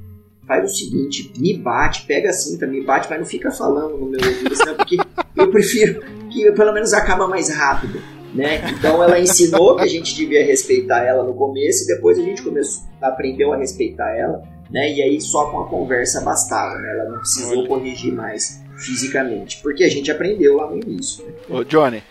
faz 0.47 0.71
o 0.71 0.75
seguinte, 0.75 1.31
me 1.37 1.57
bate, 1.57 2.05
pega 2.05 2.29
a 2.29 2.33
cinta, 2.33 2.65
me 2.65 2.83
bate, 2.83 3.07
mas 3.09 3.19
não 3.19 3.25
fica 3.25 3.51
falando 3.51 3.97
no 3.97 4.09
meu 4.09 4.19
ouvido, 4.19 4.55
senão, 4.55 4.75
porque 4.75 4.97
eu 5.35 5.51
prefiro 5.51 6.01
que 6.31 6.51
pelo 6.53 6.73
menos 6.73 6.93
acaba 6.93 7.27
mais 7.27 7.49
rápido. 7.49 8.01
Né? 8.33 8.61
Então 8.71 9.01
ela 9.01 9.19
ensinou 9.19 9.77
que 9.77 9.83
a 9.83 9.87
gente 9.87 10.13
devia 10.13 10.45
respeitar 10.45 11.03
ela 11.03 11.23
no 11.23 11.33
começo 11.33 11.85
e 11.85 11.95
depois 11.95 12.19
a 12.19 12.21
gente 12.21 12.43
começou, 12.43 12.87
aprendeu 13.01 13.51
a 13.51 13.57
respeitar 13.57 14.15
ela, 14.15 14.43
né? 14.69 14.93
E 14.93 15.01
aí 15.01 15.19
só 15.19 15.49
com 15.49 15.61
a 15.61 15.67
conversa 15.67 16.21
bastava, 16.21 16.77
né? 16.77 16.91
Ela 16.91 17.09
não 17.09 17.19
precisou 17.19 17.65
corrigir 17.65 18.13
mais 18.13 18.61
fisicamente, 18.77 19.59
porque 19.61 19.83
a 19.83 19.89
gente 19.89 20.09
aprendeu 20.11 20.55
lá 20.55 20.69
no 20.69 20.77
início. 20.77 21.25
Né? 21.25 21.33
Ô, 21.49 21.63
Johnny, 21.63 22.03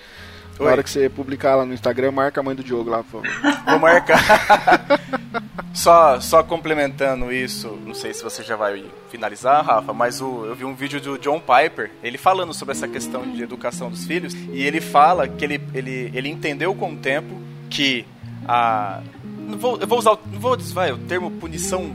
Na 0.59 0.67
hora 0.67 0.83
que 0.83 0.91
você 0.91 1.09
publicar 1.09 1.55
lá 1.57 1.67
no 1.67 1.75
Instagram, 1.75 2.12
marca 2.12 2.41
a 2.41 2.43
mãe 2.43 2.55
do 2.55 2.64
Diogo 2.64 2.89
lá, 2.89 3.03
por 3.03 3.23
favor. 3.23 3.27
Vou 3.69 3.79
marcar. 3.79 5.01
só, 5.75 6.19
só 6.21 6.43
complementando 6.43 7.31
isso, 7.31 7.79
não 7.85 7.95
sei 7.95 8.14
se 8.14 8.23
você 8.23 8.43
já 8.43 8.57
vai 8.57 8.85
finalizar, 9.11 9.64
Rafa, 9.64 9.93
mas 9.93 10.21
o, 10.21 10.47
eu 10.47 10.55
vi 10.55 10.64
um 10.64 10.75
vídeo 10.75 11.01
do 11.01 11.19
John 11.19 11.41
Piper, 11.41 11.91
ele 12.03 12.17
falando 12.17 12.55
sobre 12.55 12.73
essa 12.73 12.89
questão 12.89 13.31
de 13.31 13.43
educação 13.43 13.91
dos 13.91 14.07
filhos, 14.07 14.35
e 14.35 14.62
ele 14.62 14.81
fala 14.81 15.29
que 15.29 15.45
ele, 15.45 15.61
ele, 15.75 16.11
ele 16.14 16.29
entendeu 16.29 16.75
com 16.75 16.93
o 16.93 16.97
tempo 16.97 17.41
que 17.69 18.07
a. 18.49 19.03
Não 19.39 19.59
vou, 19.59 19.79
eu 19.79 19.87
vou 19.87 19.99
usar 19.99 20.19
não 20.33 20.41
vou 20.41 20.57
vai, 20.59 20.91
o 20.93 20.99
termo 20.99 21.31
punição, 21.31 21.95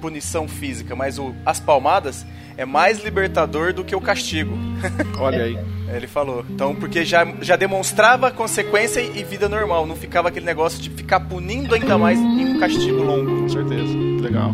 punição 0.00 0.46
física, 0.46 0.94
mas 0.94 1.18
o, 1.18 1.34
as 1.44 1.58
palmadas 1.58 2.24
é 2.56 2.64
mais 2.64 3.04
libertador 3.04 3.72
do 3.72 3.84
que 3.84 3.94
o 3.94 4.00
castigo. 4.00 4.56
Olha 5.18 5.44
aí. 5.44 5.58
Ele 5.88 6.06
falou. 6.06 6.44
Então, 6.50 6.74
porque 6.74 7.04
já, 7.04 7.24
já 7.40 7.54
demonstrava 7.54 8.30
consequência 8.30 9.00
e 9.00 9.22
vida 9.22 9.48
normal. 9.48 9.86
Não 9.86 9.94
ficava 9.94 10.28
aquele 10.28 10.46
negócio 10.46 10.80
de 10.80 10.90
ficar 10.90 11.20
punindo 11.20 11.74
ainda 11.74 11.96
mais 11.96 12.18
em 12.18 12.44
um 12.44 12.58
castigo 12.58 13.02
longo. 13.02 13.42
Com 13.42 13.48
certeza. 13.48 13.96
Legal. 14.20 14.52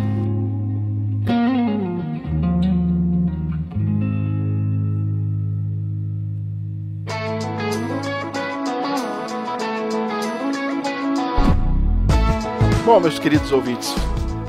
Bom, 12.85 13.01
meus 13.01 13.19
queridos 13.19 13.51
ouvintes, 13.53 13.95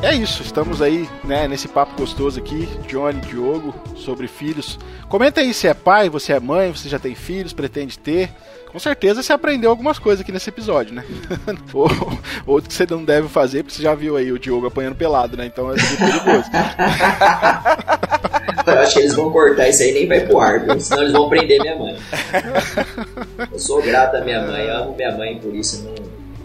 é 0.04 0.14
isso, 0.14 0.44
estamos 0.44 0.82
aí, 0.82 1.08
né, 1.24 1.48
nesse 1.48 1.68
papo 1.68 1.96
gostoso 1.98 2.40
aqui, 2.40 2.68
Johnny, 2.88 3.22
Diogo, 3.22 3.74
sobre 3.96 4.28
filhos. 4.28 4.78
Comenta 5.08 5.42
aí 5.42 5.54
se 5.54 5.68
é 5.68 5.74
pai, 5.74 6.10
você 6.10 6.34
é 6.34 6.40
mãe, 6.40 6.72
você 6.72 6.90
já 6.90 7.00
tem 7.00 7.16
filhos, 7.16 7.54
pretende 7.54 7.98
ter. 7.98 8.30
Com 8.72 8.80
certeza 8.80 9.22
você 9.22 9.32
aprendeu 9.32 9.70
algumas 9.70 10.00
coisas 10.00 10.22
aqui 10.22 10.32
nesse 10.32 10.50
episódio, 10.50 10.94
né? 10.94 11.06
ou, 11.74 11.88
outro 12.46 12.68
que 12.68 12.76
você 12.76 12.86
não 12.90 13.06
deve 13.06 13.30
fazer, 13.30 13.64
porque 13.64 13.76
você 13.76 13.84
já 13.84 13.96
viu 13.96 14.18
aí 14.18 14.32
o 14.32 14.40
Diogo 14.40 14.68
apanhando 14.68 14.96
pelado, 14.96 15.38
né? 15.38 15.46
Então 15.46 15.72
é 15.72 15.76
perigoso. 15.76 16.50
Eu 18.66 18.80
acho 18.80 18.94
que 18.94 19.00
eles 19.00 19.14
vão 19.14 19.32
cortar 19.32 19.70
isso 19.70 19.84
aí 19.84 19.94
nem 19.94 20.08
vai 20.08 20.22
pro 20.22 20.40
ar, 20.40 20.60
viu? 20.60 20.80
senão 20.80 21.02
eles 21.02 21.14
vão 21.14 21.30
prender 21.30 21.62
minha 21.62 21.78
mãe. 21.78 21.98
Eu 23.52 23.60
sou 23.60 23.82
grato 23.82 24.18
à 24.18 24.22
minha 24.22 24.42
mãe, 24.42 24.70
amo 24.70 24.96
minha 24.96 25.18
mãe, 25.18 25.38
por 25.38 25.54
isso 25.54 25.84
não, 25.84 25.96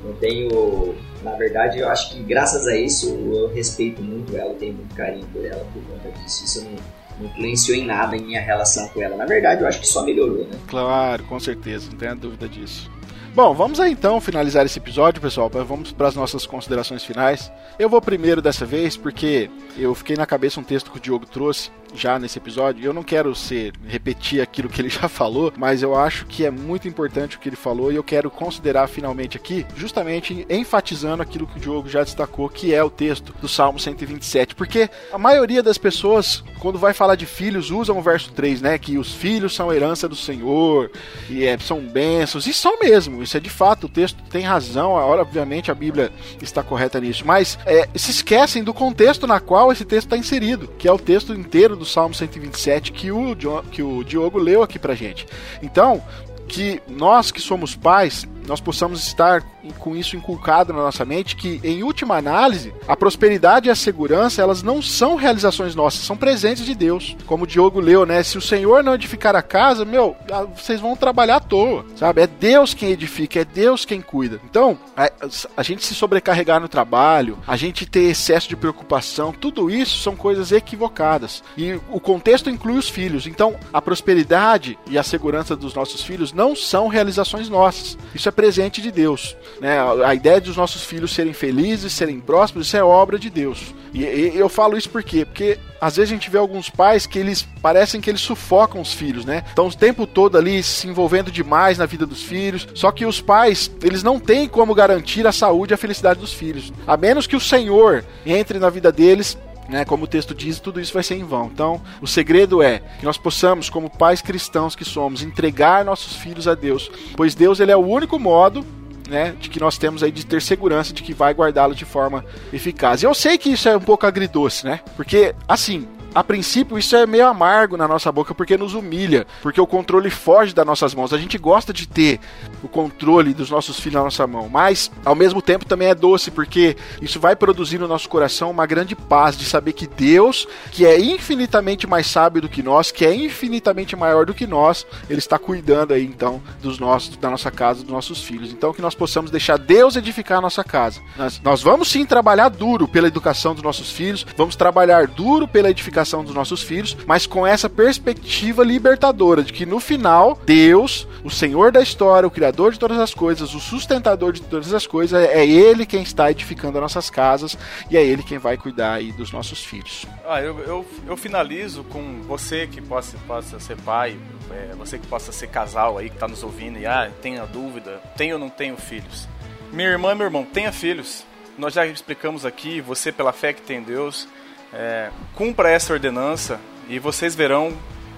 não 0.09 0.15
tenho 0.15 0.97
na 1.23 1.33
verdade, 1.33 1.79
eu 1.79 1.89
acho 1.89 2.11
que 2.11 2.23
graças 2.23 2.67
a 2.67 2.77
isso 2.77 3.09
eu 3.09 3.49
respeito 3.49 4.03
muito 4.03 4.37
ela, 4.37 4.55
tenho 4.55 4.75
muito 4.75 4.95
carinho 4.95 5.27
por 5.33 5.45
ela 5.45 5.65
por 5.73 5.83
conta 5.83 6.11
disso. 6.19 6.45
Isso 6.45 6.65
não, 6.65 6.71
não 7.19 7.29
influenciou 7.29 7.77
em 7.77 7.85
nada 7.85 8.17
em 8.17 8.21
minha 8.21 8.41
relação 8.41 8.89
com 8.89 9.03
ela. 9.03 9.17
Na 9.17 9.27
verdade, 9.27 9.63
eu 9.63 9.69
acho 9.69 9.81
que 9.81 9.87
só 9.87 10.05
melhorou, 10.05 10.45
né? 10.45 10.57
Claro, 10.69 11.25
com 11.25 11.41
certeza, 11.41 11.91
não 11.91 11.99
tenha 11.99 12.15
dúvida 12.15 12.49
disso. 12.49 12.91
Bom, 13.35 13.55
vamos 13.55 13.79
aí 13.79 13.93
então 13.93 14.21
finalizar 14.21 14.65
esse 14.65 14.79
episódio, 14.79 15.21
pessoal. 15.21 15.49
Vamos 15.49 15.93
para 15.93 16.09
as 16.09 16.15
nossas 16.15 16.47
considerações 16.47 17.05
finais. 17.05 17.53
Eu 17.79 17.89
vou 17.89 18.01
primeiro 18.01 18.43
dessa 18.43 18.65
vez 18.65 18.97
porque 18.97 19.51
eu 19.77 19.95
fiquei 19.95 20.17
na 20.17 20.27
cabeça 20.27 20.59
um 20.59 20.65
texto 20.65 20.91
que 20.91 20.99
o 20.99 21.01
Diogo 21.01 21.27
trouxe 21.27 21.71
já 21.95 22.19
nesse 22.19 22.39
episódio. 22.39 22.85
Eu 22.85 22.93
não 22.93 23.03
quero 23.03 23.35
ser 23.35 23.73
repetir 23.87 24.41
aquilo 24.41 24.69
que 24.69 24.81
ele 24.81 24.89
já 24.89 25.09
falou, 25.09 25.53
mas 25.57 25.83
eu 25.83 25.95
acho 25.95 26.27
que 26.27 26.45
é 26.45 26.51
muito 26.51 26.89
importante 26.89 27.37
o 27.37 27.41
que 27.41 27.49
ele 27.49 27.57
falou 27.57 27.93
e 27.93 27.97
eu 27.97 28.05
quero 28.05 28.31
considerar 28.31 28.89
finalmente 28.89 29.37
aqui, 29.37 29.67
justamente 29.77 30.47
enfatizando 30.49 31.23
aquilo 31.23 31.47
que 31.47 31.59
o 31.59 31.61
Diogo 31.61 31.89
já 31.89 32.03
destacou, 32.03 32.49
que 32.49 32.75
é 32.75 32.83
o 32.83 32.91
texto 32.91 33.35
do 33.41 33.49
Salmo 33.49 33.79
127, 33.79 34.55
porque 34.55 34.89
a 35.13 35.19
maioria 35.19 35.63
das 35.63 35.79
pessoas 35.79 36.43
quando 36.59 36.79
vai 36.79 36.93
falar 36.93 37.15
de 37.15 37.25
filhos 37.25 37.71
usam 37.71 37.99
o 37.99 38.03
verso 38.03 38.33
3, 38.33 38.61
né, 38.61 38.79
que 38.79 38.99
os 38.99 39.15
filhos 39.15 39.55
são 39.55 39.73
herança 39.73 40.09
do 40.09 40.17
Senhor 40.17 40.91
e 41.31 41.45
é, 41.45 41.57
são 41.59 41.81
bênçãos, 41.81 42.47
e 42.47 42.53
são 42.53 42.79
mesmo. 42.81 43.23
Isso 43.23 43.37
é 43.37 43.41
de 43.41 43.51
fato, 43.51 43.85
o 43.85 43.89
texto 43.89 44.23
tem 44.29 44.43
razão, 44.43 44.91
obviamente 44.91 45.71
a 45.71 45.75
Bíblia 45.75 46.13
está 46.43 46.63
correta 46.63 47.01
nisso, 47.01 47.25
mas 47.25 47.59
é, 47.65 47.89
se 47.95 48.11
esquecem 48.11 48.65
do 48.65 48.75
contexto 48.75 49.27
na 49.27 49.41
qual 49.41 49.73
esse 49.73 49.85
texto 49.85 50.07
está 50.07 50.17
inserido, 50.17 50.69
que 50.79 50.89
é 50.89 50.93
o 50.93 50.99
texto 50.99 51.33
inteiro 51.33 51.77
do 51.79 51.85
Salmo 51.85 52.15
127 52.15 52.93
que 52.93 53.11
o, 53.11 53.37
que 53.71 53.83
o 53.83 54.03
Diogo 54.05 54.39
leu 54.39 54.63
aqui 54.63 54.79
pra 54.79 54.95
gente. 54.95 55.27
Então, 55.63 56.03
que 56.49 56.83
nós 56.89 57.31
que 57.31 57.41
somos 57.41 57.77
pais, 57.77 58.27
nós 58.47 58.61
possamos 58.61 59.07
estar 59.07 59.43
com 59.71 59.97
isso 59.97 60.17
inculcado 60.17 60.73
na 60.73 60.81
nossa 60.81 61.05
mente 61.05 61.37
que, 61.37 61.61
em 61.63 61.83
última 61.83 62.17
análise, 62.17 62.73
a 62.87 62.97
prosperidade 62.97 63.69
e 63.69 63.71
a 63.71 63.75
segurança, 63.75 64.43
elas 64.43 64.63
não 64.63 64.81
são 64.83 65.17
realizações 65.17 65.75
nossas, 65.75 66.01
são 66.01 66.17
presentes 66.17 66.65
de 66.65 66.75
Deus. 66.75 67.17
Como 67.27 67.45
o 67.45 67.47
Diogo 67.47 67.81
leu, 67.81 68.05
né? 68.07 68.23
Se 68.23 68.39
o 68.39 68.43
Senhor 68.43 68.83
não 68.83 68.95
edificar 68.95 69.35
a 69.37 69.43
casa, 69.43 69.85
meu, 69.85 70.17
vocês 70.55 70.81
vão 70.81 70.97
trabalhar 70.97 71.37
à 71.37 71.41
toa, 71.41 71.85
sabe? 71.97 72.23
É 72.23 72.27
Deus 72.27 72.75
quem 72.75 72.91
edifica, 72.91 73.41
é 73.41 73.45
Deus 73.45 73.85
quem 73.85 74.01
cuida. 74.01 74.41
Então, 74.45 74.79
a, 74.97 75.11
a 75.57 75.63
gente 75.63 75.85
se 75.85 75.95
sobrecarregar 75.95 76.61
no 76.61 76.69
trabalho, 76.69 77.39
a 77.47 77.57
gente 77.57 77.87
ter 77.87 78.11
excesso 78.11 78.49
de 78.49 78.57
preocupação, 78.57 79.33
tudo 79.33 79.71
isso 79.71 79.99
são 79.99 80.17
coisas 80.17 80.53
equivocadas. 80.53 81.43
E 81.57 81.79
o 81.91 82.01
contexto 82.01 82.51
inclui 82.51 82.79
os 82.79 82.89
filhos. 82.89 83.27
Então, 83.27 83.57
a 83.73 83.81
prosperidade 83.81 84.79
e 84.89 84.99
a 84.99 85.03
segurança 85.03 85.57
dos 85.57 85.75
nossos 85.75 86.03
filhos 86.03 86.33
não 86.33 86.55
são 86.55 86.89
realizações 86.89 87.49
nossas. 87.49 87.99
Isso 88.15 88.29
é 88.29 88.33
presente 88.33 88.81
de 88.81 88.91
Deus. 88.91 89.37
Né? 89.61 89.79
A 90.05 90.15
ideia 90.15 90.41
dos 90.41 90.57
nossos 90.57 90.85
filhos 90.85 91.13
serem 91.13 91.33
felizes, 91.33 91.93
serem 91.93 92.21
prósperos, 92.21 92.69
isso 92.69 92.77
é 92.77 92.83
obra 92.83 93.19
de 93.19 93.29
Deus. 93.29 93.75
E, 93.93 94.05
e, 94.05 94.37
eu 94.37 94.49
falo 94.49 94.77
isso 94.77 94.91
por 94.91 95.03
quê? 95.03 95.25
Porque 95.25 95.59
às 95.81 95.97
vezes 95.97 96.11
a 96.11 96.15
gente 96.15 96.31
vê 96.31 96.39
alguns 96.39 96.69
pais 96.69 97.07
que 97.07 97.19
eles 97.19 97.43
parecem 97.63 98.01
que 98.01 98.11
eles 98.11 98.21
sufocam 98.21 98.81
os 98.81 98.93
filhos, 98.93 99.25
né? 99.25 99.45
Estão 99.49 99.67
o 99.67 99.75
tempo 99.75 100.07
todo 100.07 100.37
ali 100.37 100.63
se 100.63 100.87
envolvendo 100.87 101.31
demais 101.31 101.79
na 101.79 101.87
vida 101.87 102.07
dos 102.07 102.23
filhos. 102.23 102.67
Só 102.75 102.93
que 102.93 103.07
os 103.07 103.21
pais, 103.21 103.71
eles 103.83 104.03
não 104.03 104.19
têm 104.19 104.49
como 104.49 104.75
garantir 104.75 105.27
a 105.27 105.33
saúde 105.33 105.73
e 105.73 105.75
a 105.75 105.79
felicidade 105.79 106.21
dos 106.21 106.33
filhos. 106.33 106.73
A 106.87 106.97
menos 106.97 107.27
que 107.27 107.37
o 107.37 107.41
Senhor 107.41 108.05
entre 108.27 108.59
na 108.59 108.71
vida 108.71 108.93
deles 108.93 109.37
né, 109.69 109.85
como 109.85 110.05
o 110.05 110.09
texto 110.09 110.35
diz, 110.35 110.59
tudo 110.59 110.81
isso 110.81 110.95
vai 110.95 111.03
ser 111.03 111.17
em 111.17 111.25
vão. 111.25 111.51
Então, 111.53 111.81
o 112.01 112.07
segredo 112.07 112.63
é 112.63 112.81
que 112.99 113.05
nós 113.05 113.19
possamos, 113.19 113.69
como 113.69 113.91
pais 113.91 114.23
cristãos 114.23 114.75
que 114.75 114.85
somos, 114.85 115.23
entregar 115.23 115.85
nossos 115.85 116.17
filhos 116.17 116.49
a 116.49 116.55
Deus, 116.55 116.91
pois 117.15 117.35
Deus 117.35 117.61
ele 117.61 117.71
é 117.71 117.77
o 117.77 117.87
único 117.87 118.19
modo 118.19 118.65
né, 119.09 119.35
de 119.41 119.49
que 119.49 119.59
nós 119.59 119.79
temos 119.79 120.03
aí 120.03 120.13
de 120.13 120.25
ter 120.25 120.43
segurança 120.43 120.93
de 120.93 121.03
que 121.03 121.15
vai 121.15 121.33
guardá-los 121.33 121.77
de 121.77 121.85
forma 121.85 122.25
eficaz. 122.53 123.03
E 123.03 123.07
eu 123.07 123.15
sei 123.15 123.39
que 123.39 123.51
isso 123.51 123.69
é 123.69 123.77
um 123.77 123.81
pouco 123.81 124.07
agridoce, 124.07 124.67
né? 124.67 124.81
Porque, 124.97 125.35
assim, 125.49 125.89
a 126.19 126.25
princípio 126.25 126.77
isso 126.77 126.97
é 126.97 127.07
meio 127.07 127.29
amargo 127.29 127.77
na 127.77 127.87
nossa 127.87 128.11
boca 128.11 128.35
porque 128.35 128.57
nos 128.57 128.75
humilha, 128.75 129.25
porque 129.41 129.61
o 129.61 129.67
controle 129.69 130.11
foge 130.11 130.53
das 130.53 130.67
nossas 130.67 130.93
mãos. 130.93 131.13
A 131.13 131.19
gente 131.19 131.39
gosta 131.39 131.73
de 131.73 131.87
ter 131.87 132.19
o 132.61 132.67
controle 132.67 133.33
dos 133.33 133.51
nossos 133.51 133.79
filhos 133.79 133.95
na 133.95 134.03
nossa 134.03 134.27
mão, 134.27 134.49
mas 134.49 134.91
ao 135.05 135.15
mesmo 135.15 135.41
tempo 135.41 135.65
também 135.65 135.87
é 135.87 135.95
doce 135.95 136.33
porque 136.33 136.77
isso 137.01 137.21
vai 137.21 137.37
produzir 137.37 137.79
no 137.79 137.87
nosso 137.87 138.09
coração 138.09 138.51
uma 138.51 138.67
grande 138.67 138.97
paz 138.97 139.39
de 139.39 139.45
saber 139.45 139.75
que 139.75 139.87
Deus, 139.87 140.49
que 140.73 140.85
é 140.85 140.99
infinitamente 140.99 141.87
mais 141.87 142.09
sábio 142.09 142.43
do 142.43 142.49
que 142.49 142.65
nós, 142.65 142.91
que 142.91 143.07
é 143.07 143.15
infinitamente 143.15 143.95
maior 143.95 144.27
do 144.27 144.35
que 144.35 144.45
nós, 144.45 144.85
ele 145.09 145.21
está 145.21 145.39
cuidando 145.39 145.95
aí 145.95 146.05
então 146.05 146.43
dos 146.61 146.81
nossos, 146.81 147.17
da 147.17 147.31
nossa 147.31 147.53
casa, 147.53 147.85
dos 147.85 147.93
nossos 147.93 148.25
filhos. 148.25 148.51
Então 148.51 148.73
que 148.73 148.83
nós 148.83 148.97
possamos 148.97 149.31
deixar 149.31 149.57
Deus 149.57 149.95
edificar 149.95 150.39
a 150.39 150.43
nossa 150.43 150.65
casa. 150.65 151.01
Nós, 151.17 151.41
nós 151.45 151.63
vamos 151.63 151.89
sim 151.89 152.05
trabalhar 152.05 152.49
duro 152.49 152.89
pela 152.89 153.07
educação 153.07 153.55
dos 153.55 153.63
nossos 153.63 153.93
filhos, 153.93 154.27
vamos 154.37 154.57
trabalhar 154.57 155.07
duro 155.07 155.47
pela 155.47 155.71
edificação 155.71 156.08
dos 156.25 156.35
nossos 156.35 156.63
filhos, 156.63 156.97
mas 157.07 157.27
com 157.27 157.47
essa 157.47 157.69
perspectiva 157.69 158.65
libertadora 158.65 159.43
de 159.43 159.53
que 159.53 159.67
no 159.67 159.81
final, 159.81 160.39
Deus, 160.45 161.07
o 161.23 161.31
Senhor 161.31 161.71
da 161.71 161.83
história, 161.83 162.27
o 162.27 162.31
Criador 162.31 162.73
de 162.73 162.79
todas 162.79 162.99
as 162.99 163.15
coisas, 163.15 163.55
o 163.55 163.61
sustentador 163.61 164.33
de 164.33 164.43
todas 164.43 164.73
as 164.73 164.87
coisas, 164.87 165.23
é 165.23 165.47
Ele 165.47 165.87
quem 165.87 166.03
está 166.03 166.31
edificando 166.31 166.79
as 166.79 166.83
nossas 166.83 167.11
casas 167.11 167.57
e 167.91 167.97
é 167.97 168.05
Ele 168.05 168.23
quem 168.23 168.39
vai 168.39 168.57
cuidar 168.57 168.95
aí 168.95 169.13
dos 169.13 169.33
nossos 169.33 169.65
filhos. 169.65 170.07
Ah, 170.27 170.41
eu, 170.41 170.59
eu, 170.61 170.87
eu 171.07 171.17
finalizo 171.17 171.85
com 171.85 172.23
você 172.23 172.67
que 172.67 172.81
possa, 172.81 173.17
possa 173.27 173.61
ser 173.61 173.77
pai, 173.79 174.19
é, 174.51 174.75
você 174.77 174.99
que 174.99 175.07
possa 175.07 175.33
ser 175.33 175.49
casal 175.49 175.99
aí 175.99 176.09
que 176.09 176.17
está 176.17 176.29
nos 176.29 176.43
ouvindo 176.43 176.79
e 176.79 176.87
ah, 176.87 177.11
tenha 177.21 177.45
dúvida, 177.47 178.01
tenho 178.17 178.35
ou 178.35 178.41
não 178.41 178.49
tenho 178.49 178.77
filhos. 178.77 179.29
Minha 179.73 179.89
irmã, 179.89 180.15
meu 180.15 180.27
irmão, 180.27 180.45
tenha 180.45 180.73
filhos. 180.73 181.25
Nós 181.59 181.75
já 181.75 181.87
explicamos 181.87 182.47
aqui, 182.47 182.81
você 182.81 183.11
pela 183.11 183.33
fé 183.33 183.53
que 183.53 183.61
tem 183.61 183.79
em 183.79 183.83
Deus, 183.83 184.29
é, 184.73 185.11
cumpra 185.35 185.71
essa 185.71 185.93
ordenança 185.93 186.61
e 186.89 186.99
vocês 186.99 187.35
verão 187.35 187.73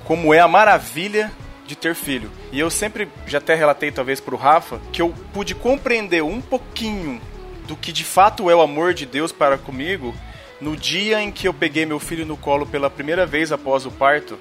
como 0.05 0.32
é 0.34 0.40
a 0.40 0.48
maravilha 0.48 1.30
de 1.66 1.76
ter 1.76 1.94
filho. 1.94 2.30
E 2.51 2.59
eu 2.59 2.70
sempre, 2.70 3.09
já 3.26 3.38
até 3.38 3.55
relatei 3.55 3.92
talvez 3.92 4.20
para 4.20 4.34
o 4.34 4.38
Rafa, 4.38 4.80
que 4.92 5.01
eu 5.01 5.14
pude 5.32 5.55
compreender 5.55 6.22
um 6.22 6.40
pouquinho 6.40 7.20
do 7.66 7.76
que 7.76 7.92
de 7.92 8.05
fato 8.05 8.51
é 8.51 8.55
o 8.55 8.61
amor 8.61 8.92
de 8.92 9.07
Deus 9.07 9.30
para 9.30 9.57
comigo 9.57 10.14
no 10.61 10.76
dia 10.76 11.22
em 11.22 11.30
que 11.30 11.46
eu 11.46 11.55
peguei 11.55 11.86
meu 11.86 11.98
filho 11.98 12.26
no 12.26 12.36
colo 12.36 12.66
pela 12.66 12.90
primeira 12.90 13.24
vez 13.24 13.53
após 13.53 13.86
o 13.86 13.90
parto 13.90 14.38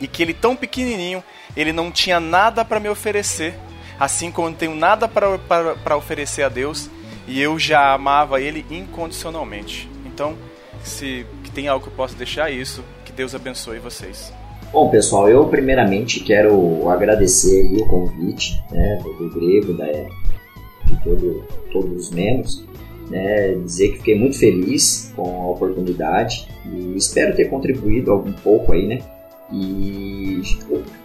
e 0.00 0.08
que 0.08 0.22
ele 0.22 0.32
tão 0.32 0.56
pequenininho, 0.56 1.22
ele 1.54 1.72
não 1.72 1.92
tinha 1.92 2.18
nada 2.18 2.64
para 2.64 2.80
me 2.80 2.88
oferecer, 2.88 3.54
assim 3.98 4.30
como 4.30 4.48
eu 4.48 4.50
não 4.52 4.58
tenho 4.58 4.74
nada 4.74 5.06
para 5.06 5.96
oferecer 5.96 6.42
a 6.42 6.48
Deus 6.48 6.88
e 7.28 7.40
eu 7.40 7.58
já 7.58 7.92
amava 7.92 8.40
ele 8.40 8.64
incondicionalmente. 8.70 9.88
Então, 10.06 10.36
se 10.82 11.26
que 11.50 11.54
tem 11.54 11.68
algo 11.68 11.84
que 11.84 11.90
eu 11.90 11.96
possa 11.96 12.16
deixar 12.16 12.50
isso. 12.50 12.82
Que 13.04 13.12
Deus 13.12 13.34
abençoe 13.34 13.78
vocês. 13.78 14.32
Bom, 14.72 14.88
pessoal, 14.88 15.28
eu 15.28 15.46
primeiramente 15.48 16.20
quero 16.20 16.88
agradecer 16.88 17.60
o 17.74 17.86
convite 17.88 18.62
né, 18.70 19.00
do, 19.02 19.30
Grego, 19.30 19.74
da, 19.74 19.86
de 19.86 21.02
todo, 21.02 21.44
todos 21.72 22.06
os 22.06 22.10
membros, 22.10 22.64
né, 23.10 23.54
dizer 23.54 23.88
que 23.90 23.98
fiquei 23.98 24.18
muito 24.18 24.38
feliz 24.38 25.12
com 25.16 25.42
a 25.42 25.50
oportunidade 25.50 26.48
e 26.72 26.96
espero 26.96 27.34
ter 27.34 27.46
contribuído 27.46 28.12
algum 28.12 28.32
pouco 28.32 28.72
aí, 28.72 28.86
né? 28.86 29.00
E 29.52 30.40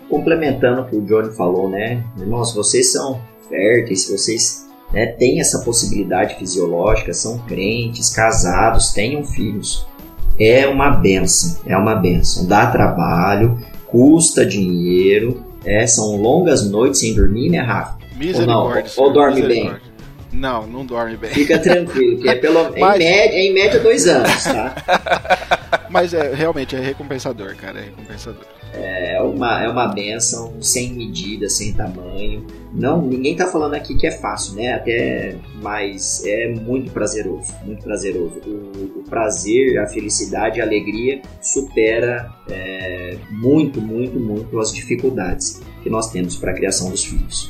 complementando 0.07 0.81
o 0.81 0.85
que 0.85 0.95
o 0.95 1.01
Johnny 1.01 1.35
falou, 1.35 1.67
né? 1.67 2.03
Irmãos, 2.19 2.53
vocês 2.53 2.91
são 2.91 3.19
férteis, 3.49 4.07
vocês 4.07 4.67
né, 4.93 5.07
têm 5.07 5.39
essa 5.39 5.65
possibilidade 5.65 6.35
fisiológica, 6.35 7.11
são 7.11 7.39
crentes, 7.39 8.11
casados, 8.11 8.93
tenham 8.93 9.23
filhos. 9.23 9.87
É 10.39 10.67
uma 10.67 10.89
benção, 10.91 11.61
é 11.65 11.77
uma 11.77 11.95
benção. 11.95 12.45
Dá 12.45 12.67
trabalho, 12.67 13.57
custa 13.87 14.45
dinheiro, 14.45 15.43
é, 15.63 15.87
são 15.87 16.17
longas 16.17 16.69
noites 16.69 16.99
sem 16.99 17.15
dormir, 17.15 17.49
né, 17.49 17.59
Rafa? 17.59 17.97
Ou 18.35 18.45
não? 18.45 18.83
Ou 18.97 19.13
dorme 19.13 19.41
bem? 19.41 19.73
Não, 20.31 20.67
não 20.67 20.85
dorme 20.85 21.15
bem. 21.15 21.31
Fica 21.31 21.57
tranquilo, 21.57 22.21
que 22.21 22.27
é 22.27 22.35
pelo, 22.35 22.71
Mas... 22.77 22.95
em, 22.95 22.99
média, 22.99 23.39
em 23.39 23.53
média 23.53 23.79
dois 23.79 24.05
anos, 24.07 24.43
tá? 24.43 24.75
Mas 25.89 26.13
é, 26.13 26.33
realmente 26.33 26.75
é 26.75 26.79
recompensador, 26.79 27.55
cara, 27.55 27.79
é 27.79 27.83
recompensador. 27.83 28.43
É 28.77 29.21
uma, 29.21 29.63
é 29.63 29.69
uma 29.69 29.87
benção 29.87 30.61
sem 30.61 30.93
medida, 30.93 31.49
sem 31.49 31.73
tamanho. 31.73 32.45
Não, 32.73 33.01
ninguém 33.01 33.35
tá 33.35 33.47
falando 33.47 33.73
aqui 33.75 33.95
que 33.95 34.05
é 34.05 34.11
fácil, 34.11 34.55
né? 34.55 34.73
Até, 34.73 35.35
mas 35.61 36.23
é 36.25 36.49
muito 36.49 36.91
prazeroso, 36.91 37.53
muito 37.63 37.83
prazeroso. 37.83 38.41
O, 38.45 38.99
o 38.99 39.03
prazer, 39.09 39.79
a 39.79 39.87
felicidade, 39.87 40.59
a 40.59 40.65
alegria 40.65 41.21
supera 41.41 42.29
é, 42.49 43.17
muito, 43.31 43.81
muito, 43.81 44.19
muito 44.19 44.59
as 44.59 44.73
dificuldades 44.73 45.61
que 45.81 45.89
nós 45.89 46.11
temos 46.11 46.35
para 46.35 46.51
a 46.51 46.53
criação 46.53 46.89
dos 46.89 47.03
filhos. 47.03 47.49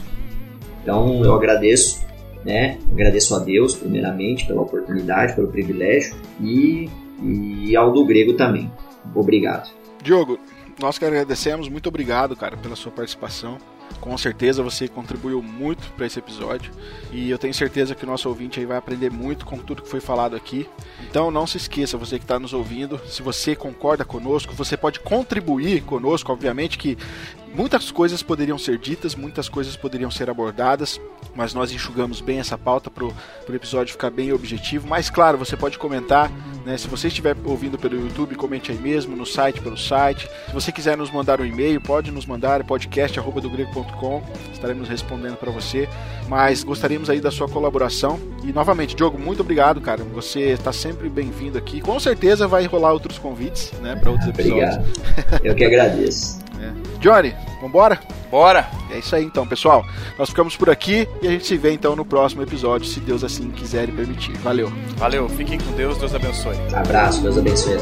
Então 0.83 1.23
eu 1.23 1.33
agradeço 1.33 2.05
né? 2.45 2.77
Agradeço 2.91 3.35
a 3.35 3.39
Deus, 3.39 3.73
primeiramente, 3.73 4.45
pela 4.45 4.61
oportunidade, 4.61 5.33
pelo 5.33 5.47
privilégio 5.47 6.15
e, 6.39 6.87
e 7.21 7.75
ao 7.75 7.91
do 7.91 8.05
grego 8.05 8.33
também. 8.33 8.71
Obrigado. 9.15 9.69
Diogo, 10.03 10.37
nós 10.79 10.97
que 10.97 11.05
agradecemos, 11.05 11.69
muito 11.69 11.87
obrigado, 11.87 12.35
cara, 12.35 12.57
pela 12.57 12.75
sua 12.75 12.91
participação. 12.91 13.57
Com 14.01 14.17
certeza 14.17 14.63
você 14.63 14.87
contribuiu 14.87 15.41
muito 15.41 15.91
para 15.93 16.05
esse 16.05 16.19
episódio 16.19 16.71
e 17.11 17.29
eu 17.29 17.37
tenho 17.37 17.53
certeza 17.53 17.93
que 17.93 18.03
o 18.03 18.07
nosso 18.07 18.27
ouvinte 18.27 18.59
aí 18.59 18.65
vai 18.65 18.77
aprender 18.77 19.11
muito 19.11 19.45
com 19.45 19.57
tudo 19.57 19.83
que 19.83 19.89
foi 19.89 19.99
falado 19.99 20.35
aqui. 20.35 20.67
Então 21.09 21.31
não 21.31 21.45
se 21.45 21.57
esqueça, 21.57 21.97
você 21.97 22.17
que 22.17 22.25
está 22.25 22.39
nos 22.39 22.51
ouvindo, 22.51 22.99
se 23.07 23.21
você 23.21 23.55
concorda 23.55 24.03
conosco, 24.03 24.53
você 24.53 24.75
pode 24.75 24.99
contribuir 24.99 25.83
conosco, 25.83 26.31
obviamente 26.31 26.77
que 26.77 26.97
Muitas 27.55 27.89
coisas 27.89 28.21
poderiam 28.21 28.57
ser 28.57 28.77
ditas, 28.77 29.15
muitas 29.15 29.47
coisas 29.47 29.77
poderiam 29.77 30.11
ser 30.11 30.29
abordadas, 30.29 30.99
mas 31.33 31.53
nós 31.53 31.71
enxugamos 31.71 32.19
bem 32.19 32.37
essa 32.37 32.57
pauta 32.57 32.91
para 32.91 33.05
o 33.05 33.13
episódio 33.55 33.93
ficar 33.93 34.09
bem 34.09 34.33
objetivo. 34.33 34.85
Mas 34.89 35.09
claro, 35.09 35.37
você 35.37 35.55
pode 35.55 35.77
comentar, 35.77 36.29
né? 36.65 36.77
Se 36.77 36.89
você 36.89 37.07
estiver 37.07 37.33
ouvindo 37.45 37.77
pelo 37.77 37.95
YouTube, 37.95 38.35
comente 38.35 38.73
aí 38.73 38.77
mesmo, 38.77 39.15
no 39.15 39.25
site, 39.25 39.61
pelo 39.61 39.77
site. 39.77 40.29
Se 40.47 40.53
você 40.53 40.69
quiser 40.69 40.97
nos 40.97 41.09
mandar 41.09 41.39
um 41.39 41.45
e-mail, 41.45 41.79
pode 41.79 42.11
nos 42.11 42.25
mandar, 42.25 42.61
podcast.com, 42.65 44.23
estaremos 44.51 44.89
respondendo 44.89 45.37
para 45.37 45.49
você. 45.49 45.87
Mas 46.27 46.61
gostaríamos 46.61 47.09
aí 47.09 47.21
da 47.21 47.31
sua 47.31 47.47
colaboração. 47.47 48.19
E 48.43 48.51
novamente, 48.51 48.97
Diogo, 48.97 49.17
muito 49.17 49.39
obrigado, 49.39 49.79
cara. 49.79 50.03
Você 50.03 50.41
está 50.41 50.73
sempre 50.73 51.07
bem-vindo 51.07 51.57
aqui. 51.57 51.79
Com 51.79 51.97
certeza 52.01 52.49
vai 52.49 52.65
rolar 52.65 52.91
outros 52.91 53.17
convites, 53.17 53.71
né, 53.79 53.95
para 53.95 54.11
outros 54.11 54.27
episódios. 54.27 54.75
Obrigado. 54.75 55.45
Eu 55.45 55.55
que 55.55 55.63
agradeço. 55.63 56.43
Johnny, 57.05 57.35
vambora? 57.61 57.99
Bora! 58.31 58.67
É 58.89 58.97
isso 58.97 59.15
aí 59.15 59.23
então, 59.23 59.45
pessoal. 59.45 59.85
Nós 60.17 60.29
ficamos 60.29 60.57
por 60.57 60.71
aqui 60.71 61.07
e 61.21 61.27
a 61.27 61.31
gente 61.31 61.45
se 61.45 61.55
vê 61.55 61.71
então 61.71 61.95
no 61.95 62.03
próximo 62.03 62.41
episódio, 62.41 62.87
se 62.87 62.99
Deus 62.99 63.23
assim 63.23 63.51
quiser 63.51 63.87
e 63.87 63.91
permitir. 63.91 64.35
Valeu. 64.37 64.73
Valeu, 64.97 65.29
fiquem 65.29 65.59
com 65.59 65.71
Deus, 65.73 65.99
Deus 65.99 66.15
abençoe. 66.15 66.55
Abraço, 66.73 67.21
Deus 67.21 67.37
abençoe. 67.37 67.77